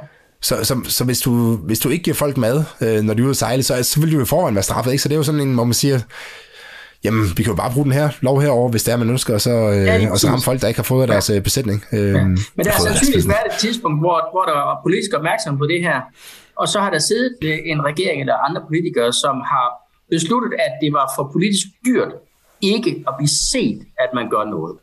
Så, 0.41 0.65
så, 0.65 0.81
så 0.85 1.05
hvis, 1.05 1.21
du, 1.21 1.57
hvis 1.57 1.79
du 1.79 1.89
ikke 1.89 2.03
giver 2.05 2.15
folk 2.15 2.37
mad, 2.37 2.65
øh, 2.81 3.03
når 3.03 3.15
de 3.15 3.21
er 3.21 3.25
ude 3.25 3.31
at 3.31 3.37
sejle, 3.37 3.63
så, 3.63 3.83
så 3.83 4.01
vil 4.01 4.13
du 4.13 4.17
jo 4.17 4.23
i 4.23 4.27
forvejen 4.27 4.55
være 4.55 4.63
straffet. 4.63 4.93
Ikke? 4.93 5.03
Så 5.03 5.09
det 5.09 5.15
er 5.15 5.17
jo 5.17 5.23
sådan 5.23 5.41
en, 5.41 5.55
hvor 5.55 5.65
man 5.65 5.75
siger, 5.75 6.01
jamen, 7.05 7.29
vi 7.37 7.43
kan 7.43 7.51
jo 7.53 7.57
bare 7.57 7.73
bruge 7.73 7.85
den 7.85 7.93
her 7.93 8.09
lov 8.21 8.41
herover, 8.43 8.69
hvis 8.71 8.83
det 8.83 8.93
er, 8.93 8.97
man 8.97 9.11
ønsker, 9.11 9.35
og 9.35 9.41
så, 9.41 9.51
øh, 9.51 9.85
Ja, 9.87 10.11
og 10.11 10.19
så 10.19 10.29
ramme 10.29 10.43
folk, 10.45 10.61
der 10.61 10.69
ikke 10.69 10.79
har 10.79 10.85
fået 10.85 11.09
deres 11.09 11.31
øh, 11.31 11.43
besætning. 11.43 11.85
Øh, 11.93 11.99
ja. 12.13 12.25
Men 12.25 12.39
der 12.65 12.71
har 12.71 12.81
sandsynligvis 12.81 13.29
været 13.29 13.47
et 13.47 13.59
tidspunkt, 13.59 14.01
hvor, 14.03 14.29
hvor 14.33 14.43
der 14.43 14.53
var 14.53 14.81
politisk 14.83 15.11
opmærksom 15.15 15.59
på 15.59 15.67
det 15.67 15.81
her, 15.83 16.01
og 16.57 16.69
så 16.69 16.81
har 16.81 16.91
der 16.91 16.99
siddet 16.99 17.37
øh, 17.45 17.59
en 17.65 17.85
regering 17.85 18.21
eller 18.21 18.35
andre 18.35 18.63
politikere, 18.69 19.13
som 19.13 19.35
har 19.53 19.86
besluttet, 20.11 20.53
at 20.67 20.73
det 20.83 20.93
var 20.93 21.13
for 21.17 21.31
politisk 21.33 21.67
dyrt 21.87 22.13
ikke 22.61 23.05
at 23.09 23.15
blive 23.19 23.29
set, 23.29 23.81
at 23.99 24.11
man 24.15 24.31
gør 24.31 24.45
noget. 24.45 24.77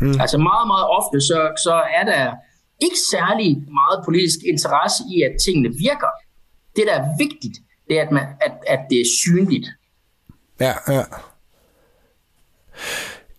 Mm. 0.00 0.20
Altså 0.20 0.38
meget, 0.38 0.66
meget 0.66 0.86
ofte, 0.98 1.20
så, 1.20 1.38
så 1.66 1.74
er 1.98 2.04
der 2.04 2.32
ikke 2.80 2.96
særlig 3.10 3.50
meget 3.80 4.04
politisk 4.04 4.38
interesse 4.52 5.04
i, 5.14 5.22
at 5.22 5.32
tingene 5.44 5.68
virker. 5.68 6.12
Det, 6.76 6.84
der 6.86 6.94
er 6.94 7.06
vigtigt, 7.18 7.56
det 7.88 7.98
er, 7.98 8.02
at, 8.02 8.12
man, 8.12 8.22
at, 8.40 8.52
at 8.66 8.80
det 8.90 9.00
er 9.00 9.04
synligt. 9.22 9.66
Ja, 10.60 10.72
ja. 10.88 11.02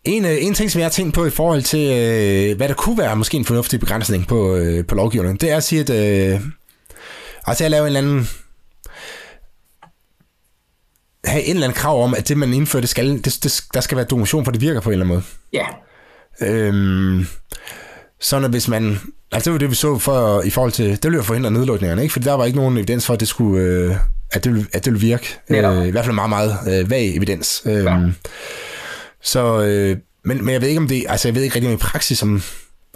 En, 0.03 0.25
øh, 0.25 0.45
en 0.45 0.53
ting, 0.53 0.71
som 0.71 0.79
jeg 0.79 0.85
har 0.85 0.91
tænkt 0.91 1.15
på 1.15 1.25
i 1.25 1.29
forhold 1.29 1.61
til, 1.61 1.85
øh, 1.91 2.57
hvad 2.57 2.67
der 2.67 2.73
kunne 2.73 2.97
være 2.97 3.15
måske 3.15 3.37
en 3.37 3.45
fornuftig 3.45 3.79
begrænsning 3.79 4.27
på, 4.27 4.55
øh, 4.55 4.85
på 4.85 4.95
lovgivningen, 4.95 5.37
det 5.37 5.51
er 5.51 5.57
at 5.57 5.63
sige, 5.63 5.81
at 5.81 5.89
øh, 5.89 6.41
altså 7.45 7.65
at 7.65 7.71
lave 7.71 7.81
en 7.81 7.87
eller 7.87 7.99
anden 7.99 8.27
have 11.25 11.43
en 11.43 11.49
eller 11.55 11.67
anden 11.67 11.75
krav 11.75 12.03
om, 12.03 12.13
at 12.17 12.27
det, 12.29 12.37
man 12.37 12.53
indfører, 12.53 12.81
det 12.81 12.89
skal, 12.89 13.09
det, 13.23 13.25
det, 13.43 13.63
der 13.73 13.81
skal 13.81 13.95
være 13.95 14.05
dokumentation 14.05 14.45
for, 14.45 14.51
det 14.51 14.61
virker 14.61 14.79
på 14.81 14.89
en 14.89 14.93
eller 14.93 15.05
anden 15.05 15.15
måde. 15.15 15.23
Ja, 15.53 15.65
Øhm, 16.41 17.25
sådan 18.21 18.45
at 18.45 18.51
hvis 18.51 18.67
man... 18.67 18.99
Altså 19.31 19.49
det 19.49 19.53
var 19.53 19.59
det, 19.59 19.69
vi 19.69 19.75
så 19.75 19.97
for, 19.99 20.41
i 20.41 20.49
forhold 20.49 20.71
til... 20.71 20.89
Det 20.91 21.03
ville 21.03 21.17
jo 21.17 21.23
forhindre 21.23 21.51
nedlukningerne, 21.51 22.01
ikke? 22.01 22.13
For 22.13 22.19
der 22.19 22.33
var 22.33 22.45
ikke 22.45 22.57
nogen 22.57 22.77
evidens 22.77 23.05
for, 23.05 23.13
at 23.13 23.19
det 23.19 23.27
skulle... 23.27 23.61
Øh, 23.63 23.95
at, 24.31 24.43
det 24.43 24.53
ville, 24.53 24.67
at 24.73 24.85
det 24.85 24.93
ville 24.93 25.07
virke. 25.07 25.27
Netop. 25.49 25.75
Øh, 25.75 25.87
I 25.87 25.89
hvert 25.91 26.05
fald 26.05 26.15
meget, 26.15 26.29
meget 26.29 26.53
øh, 26.67 26.89
vag 26.89 27.15
evidens. 27.15 27.63
Øhm, 27.65 27.85
Ja. 27.87 27.97
Så... 29.21 29.61
Øh, 29.63 29.97
men, 30.25 30.45
men 30.45 30.53
jeg 30.53 30.61
ved 30.61 30.67
ikke 30.69 30.79
om 30.81 30.87
det... 30.87 31.05
Altså 31.09 31.27
jeg 31.27 31.35
ved 31.35 31.43
ikke 31.43 31.55
rigtig 31.55 31.69
om 31.69 31.73
i 31.75 31.77
praksis, 31.77 32.23
om... 32.23 32.41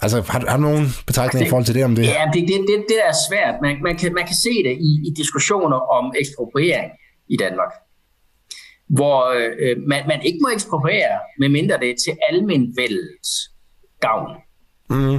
Altså 0.02 0.22
har, 0.28 0.38
du- 0.38 0.46
har 0.48 0.56
du 0.56 0.62
nogen 0.62 0.88
betragtninger 1.06 1.46
i 1.46 1.48
forhold 1.50 1.64
til 1.66 1.74
det, 1.74 1.84
om 1.84 1.94
det? 1.96 2.02
Ja, 2.06 2.24
det, 2.34 2.42
det, 2.42 2.48
det, 2.48 2.84
det 2.88 2.96
der 3.04 3.08
er 3.08 3.16
svært. 3.30 3.54
Man, 3.62 3.76
man, 3.82 3.96
kan, 3.96 4.14
man 4.14 4.26
kan 4.26 4.36
se 4.36 4.54
det 4.64 4.72
i, 4.80 4.90
i 5.08 5.10
diskussioner 5.16 5.76
om 5.98 6.12
ekspropriering 6.20 6.90
i 7.30 7.36
Danmark, 7.36 7.72
hvor 8.94 9.26
øh, 9.58 9.76
man, 9.88 10.02
man 10.08 10.22
ikke 10.22 10.38
må 10.42 10.48
ekspropriere, 10.48 11.18
medmindre 11.38 11.78
det 11.78 11.90
er 11.90 11.94
til 12.04 12.16
almenvældets 12.30 13.50
gavn. 14.00 14.36
Mm, 14.90 15.18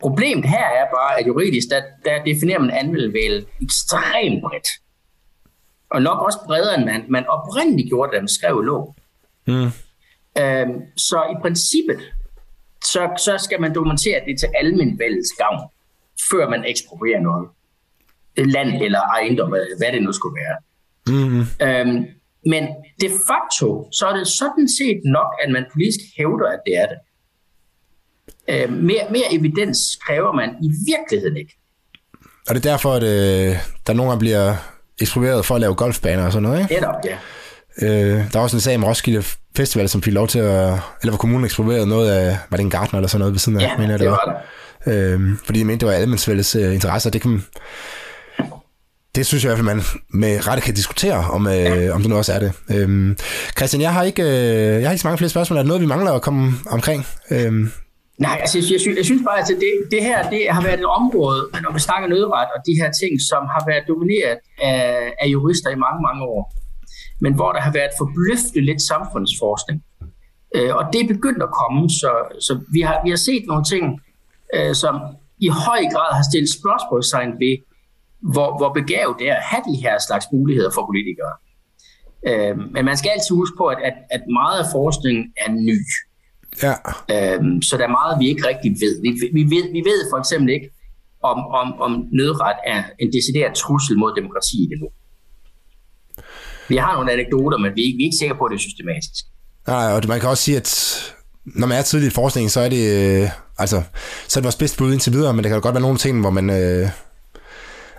Problemet 0.00 0.44
her 0.48 0.66
er 0.66 0.84
bare, 0.94 1.20
at 1.20 1.26
juridisk, 1.26 1.68
der, 1.70 1.82
der 2.04 2.24
definerer 2.24 2.58
man 2.58 2.70
almenvæld 2.70 3.46
ekstremt 3.62 4.42
bredt. 4.42 4.68
Og 5.90 6.02
nok 6.02 6.18
også 6.26 6.38
bredere, 6.46 6.74
end 6.78 6.84
man, 6.84 7.04
man 7.08 7.26
oprindeligt 7.26 7.88
gjorde, 7.88 8.12
da 8.16 8.20
man 8.20 8.28
skrev 8.28 8.60
lov. 8.62 8.94
mm, 9.46 9.70
Øhm, 10.40 10.80
så 10.96 11.22
i 11.32 11.36
princippet, 11.42 12.00
så, 12.84 13.10
så 13.18 13.38
skal 13.38 13.60
man 13.60 13.74
dokumentere, 13.74 14.16
at 14.16 14.22
det 14.26 14.32
er 14.32 14.38
til 14.38 14.48
almenvældets 14.60 15.32
gavn, 15.38 15.68
før 16.30 16.48
man 16.50 16.64
eksproprierer 16.64 17.20
noget. 17.20 17.48
Land 18.36 18.82
eller 18.82 19.00
ejendom, 19.00 19.48
hvad 19.50 19.92
det 19.92 20.02
nu 20.02 20.12
skulle 20.12 20.36
være. 20.42 20.56
mm, 21.06 21.40
Øhm, 21.66 22.04
men 22.50 22.62
de 23.00 23.08
facto, 23.28 23.88
så 23.92 24.06
er 24.06 24.16
det 24.16 24.26
sådan 24.26 24.68
set 24.78 25.00
nok, 25.04 25.30
at 25.42 25.50
man 25.52 25.64
politisk 25.72 26.00
hævder, 26.18 26.48
at 26.56 26.60
det 26.66 26.74
er 26.82 26.86
det. 26.92 26.98
Øhm, 28.50 28.72
mere, 28.72 29.04
mere 29.10 29.28
evidens 29.32 29.78
kræver 30.06 30.32
man 30.32 30.48
i 30.62 30.70
virkeligheden 30.86 31.36
ikke. 31.36 31.56
Og 32.48 32.54
det 32.54 32.66
er 32.66 32.70
derfor, 32.70 32.92
at 32.92 33.02
øh, 33.02 33.56
der 33.86 33.92
nogle 33.92 34.10
gange 34.10 34.18
bliver 34.18 34.54
eksproprieret 35.00 35.44
for 35.46 35.54
at 35.54 35.60
lave 35.60 35.74
golfbaner 35.74 36.26
og 36.26 36.32
sådan 36.32 36.42
noget, 36.42 36.62
ikke? 36.62 36.74
Netop, 36.74 36.94
ja. 37.04 37.18
Øh, 37.82 38.32
der 38.32 38.38
var 38.38 38.40
også 38.40 38.56
en 38.56 38.60
sag 38.60 38.76
om 38.76 38.84
Roskilde 38.84 39.22
Festival, 39.56 39.88
som 39.88 40.02
fik 40.02 40.12
lov 40.12 40.28
til 40.28 40.38
at... 40.38 40.78
Eller 41.00 41.10
hvor 41.10 41.16
kommunen 41.16 41.44
eksproprierede 41.44 41.86
noget 41.86 42.10
af... 42.10 42.38
Var 42.50 42.56
det 42.56 42.64
en 42.64 42.70
gartner 42.70 42.98
eller 42.98 43.08
sådan 43.08 43.18
noget 43.18 43.32
ved 43.32 43.38
siden 43.38 43.60
af? 43.60 43.62
Ja, 43.62 43.76
mener 43.76 43.90
jeg, 43.90 43.98
det 43.98 44.10
var 44.10 44.42
der. 44.86 45.14
Øh, 45.14 45.20
fordi 45.44 45.58
de 45.58 45.64
mente, 45.64 45.86
det 45.86 45.92
var 45.92 46.00
almendsvældets 46.00 46.56
øh, 46.56 46.74
interesser. 46.74 47.10
Det 47.10 47.22
kan, 47.22 47.44
det 49.14 49.26
synes 49.26 49.44
jeg 49.44 49.52
i 49.52 49.54
hvert 49.54 49.64
fald, 49.64 49.76
man 49.76 49.84
med 50.22 50.46
rette 50.48 50.62
kan 50.62 50.74
diskutere, 50.74 51.18
om, 51.36 51.46
øh, 51.46 51.54
ja. 51.54 51.92
om 51.94 52.00
det 52.00 52.10
nu 52.10 52.16
også 52.16 52.32
er 52.32 52.38
det. 52.38 52.52
Øhm, 52.74 53.18
Christian, 53.56 53.80
jeg 53.82 53.92
har, 53.92 54.02
ikke, 54.02 54.22
øh, 54.22 54.80
jeg 54.80 54.86
har 54.86 54.92
ikke 54.92 55.02
så 55.02 55.08
mange 55.08 55.18
flere 55.18 55.28
spørgsmål. 55.28 55.56
Er 55.56 55.62
der 55.62 55.68
noget, 55.68 55.82
vi 55.82 55.86
mangler 55.86 56.12
at 56.12 56.22
komme 56.22 56.52
omkring? 56.70 57.06
Øhm. 57.30 57.72
Nej, 58.18 58.36
altså 58.40 58.58
jeg, 58.58 58.64
synes, 58.64 58.96
jeg 58.96 59.04
synes 59.04 59.22
bare, 59.28 59.38
at 59.38 59.46
det, 59.48 59.72
det 59.90 60.02
her 60.02 60.30
det 60.30 60.42
har 60.50 60.62
været 60.62 60.78
et 60.80 60.86
område, 61.00 61.40
når 61.64 61.72
vi 61.72 61.80
snakker 61.88 62.08
nødret 62.08 62.48
og 62.54 62.60
de 62.68 62.74
her 62.80 62.90
ting, 63.00 63.12
som 63.30 63.42
har 63.54 63.62
været 63.70 63.84
domineret 63.88 64.38
af, 64.70 65.14
af 65.22 65.26
jurister 65.34 65.70
i 65.70 65.78
mange, 65.86 66.00
mange 66.08 66.22
år. 66.34 66.42
Men 67.20 67.32
hvor 67.34 67.50
der 67.52 67.60
har 67.60 67.72
været 67.72 67.92
forbløffende 67.98 68.62
lidt 68.70 68.82
samfundsforskning. 68.92 69.78
Øh, 70.56 70.72
og 70.78 70.84
det 70.92 71.00
er 71.00 71.08
begyndt 71.14 71.42
at 71.42 71.52
komme, 71.60 71.80
så, 72.00 72.10
så 72.46 72.52
vi, 72.74 72.80
har, 72.88 72.96
vi 73.04 73.10
har 73.14 73.22
set 73.28 73.44
nogle 73.50 73.64
ting, 73.72 73.84
øh, 74.56 74.74
som 74.82 74.94
i 75.46 75.48
høj 75.66 75.80
grad 75.94 76.10
har 76.18 76.24
stillet 76.30 76.50
spørgsmålstegn 76.60 77.32
ved, 77.42 77.54
hvor, 78.34 78.56
hvor 78.58 78.72
begavet 78.72 79.16
det 79.18 79.28
er 79.30 79.34
at 79.34 79.42
have 79.42 79.62
de 79.70 79.76
her 79.84 79.94
slags 80.08 80.26
muligheder 80.32 80.70
for 80.74 80.86
politikere. 80.90 81.34
Øh, 82.28 82.54
men 82.74 82.84
man 82.84 82.96
skal 82.96 83.10
altid 83.14 83.34
huske 83.36 83.56
på, 83.56 83.66
at, 83.66 83.78
at, 83.88 83.96
at 84.10 84.22
meget 84.40 84.58
af 84.62 84.66
forskningen 84.72 85.24
er 85.44 85.50
ny. 85.52 85.78
Ja. 86.62 86.74
Øh, 87.14 87.40
så 87.62 87.72
der 87.78 87.84
er 87.84 87.96
meget, 88.00 88.20
vi 88.20 88.26
ikke 88.28 88.48
rigtig 88.48 88.70
ved. 88.84 88.94
Vi, 89.04 89.10
vi, 89.38 89.42
ved. 89.54 89.64
vi 89.76 89.82
ved 89.90 90.00
for 90.12 90.18
eksempel 90.18 90.50
ikke, 90.56 90.68
om, 91.22 91.38
om, 91.60 91.68
om 91.80 91.92
nødret 92.12 92.56
er 92.66 92.82
en 92.98 93.12
decideret 93.12 93.54
trussel 93.54 93.98
mod 93.98 94.12
demokratiet 94.20 94.68
endnu. 94.72 94.88
Vi 96.68 96.76
har 96.76 96.94
nogle 96.94 97.12
anekdoter, 97.12 97.58
men 97.58 97.70
vi 97.74 97.80
er 97.80 97.86
ikke, 97.86 97.96
vi 97.96 98.02
er 98.02 98.08
ikke 98.10 98.16
sikre 98.16 98.36
på, 98.36 98.44
at 98.44 98.50
det 98.50 98.56
er 98.56 98.66
systematisk. 98.68 99.24
Nej, 99.66 99.92
og 99.92 100.02
man 100.08 100.20
kan 100.20 100.28
også 100.28 100.42
sige, 100.42 100.56
at 100.56 100.70
når 101.44 101.66
man 101.66 101.78
er 101.78 101.82
tidlig 101.82 102.06
i 102.06 102.10
forskningen, 102.10 102.50
så 102.50 102.60
er 102.60 102.68
det, 102.68 102.82
øh, 102.96 103.30
altså, 103.58 103.82
så 104.28 104.38
er 104.38 104.40
det 104.40 104.44
vores 104.44 104.56
bedste 104.56 104.78
bud 104.78 104.92
indtil 104.92 105.12
videre, 105.12 105.34
men 105.34 105.44
det 105.44 105.50
kan 105.50 105.60
godt 105.60 105.74
være 105.74 105.82
nogle 105.88 105.98
ting, 105.98 106.20
hvor 106.20 106.30
man, 106.30 106.50
øh, 106.50 106.88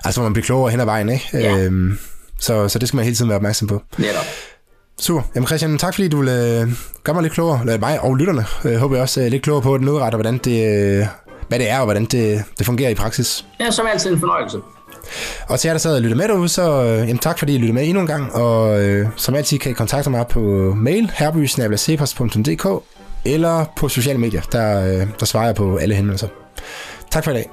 altså, 0.06 0.20
hvor 0.22 0.30
man 0.30 0.34
bliver 0.34 0.46
klogere 0.46 0.72
hen 0.72 0.80
ad 0.80 0.86
vejen, 0.86 1.10
ikke? 1.10 1.30
Ja. 1.34 1.58
Øhm, 1.58 2.00
så, 2.40 2.70
så 2.70 2.80
det 2.80 2.88
skal 2.88 2.96
man 2.96 3.06
hele 3.06 3.16
tiden 3.16 3.30
være 3.30 3.36
opmærksom 3.36 3.68
på. 3.68 3.82
Netop. 3.98 4.26
Super. 5.00 5.22
Jamen 5.36 5.48
Christian, 5.48 5.78
tak 5.78 5.94
fordi 5.94 6.08
du 6.08 6.20
vil 6.20 6.30
øh, 6.30 6.68
gøre 7.04 7.14
mig 7.14 7.24
lidt 7.24 7.34
klogere, 7.34 7.60
eller 7.62 7.78
mig 7.80 8.02
og 8.02 8.16
lytterne, 8.16 8.46
øh, 8.66 8.76
håber 8.76 8.96
jeg 8.96 9.02
også 9.02 9.22
øh, 9.22 9.28
lidt 9.28 9.44
klogere 9.44 9.62
på 9.62 9.78
den 9.78 9.90
udret, 9.90 10.04
og 10.04 10.16
hvordan 10.16 10.38
det, 10.38 10.68
øh, 11.00 11.06
hvad 11.48 11.60
det 11.60 11.70
er, 11.70 11.80
og 11.80 11.86
hvordan 11.86 12.06
det, 12.06 12.44
det 12.58 12.66
fungerer 12.66 12.90
i 12.90 12.96
praksis. 12.96 13.46
Ja, 13.60 13.72
som 13.72 13.86
altid 13.94 14.12
en 14.12 14.20
fornøjelse. 14.20 14.58
Og 15.48 15.60
til 15.60 15.68
jer, 15.68 15.74
der 15.74 15.80
sad 15.80 15.96
og 15.96 16.02
lyttede 16.02 16.18
med 16.18 16.28
derude, 16.28 16.50
så 16.50 16.84
øh, 16.84 16.98
jamen, 16.98 17.18
tak 17.18 17.40
fordi 17.40 17.56
I 17.56 17.58
lyttede 17.58 17.74
med 17.74 17.84
endnu 17.88 18.02
en 18.02 18.08
gang. 18.08 18.36
Og 18.36 18.82
øh, 18.84 19.08
som 19.16 19.36
altid 19.36 19.60
kan 19.60 19.72
I 19.72 19.74
kontakte 19.74 20.10
mig 20.10 20.28
på 20.28 20.40
mail, 20.78 21.12
herbysnabelacepos.dk 21.16 22.84
eller 23.26 23.66
på 23.76 23.90
sociale 23.90 24.20
medier, 24.20 24.42
der, 24.42 24.86
øh, 25.02 25.08
der 25.20 25.26
svarer 25.26 25.46
jeg 25.46 25.56
på 25.56 25.78
alle 25.78 25.96
henvendelser. 25.96 26.28
Tak 27.12 27.24
for 27.24 27.32
i 27.32 27.34
dag. 27.34 27.50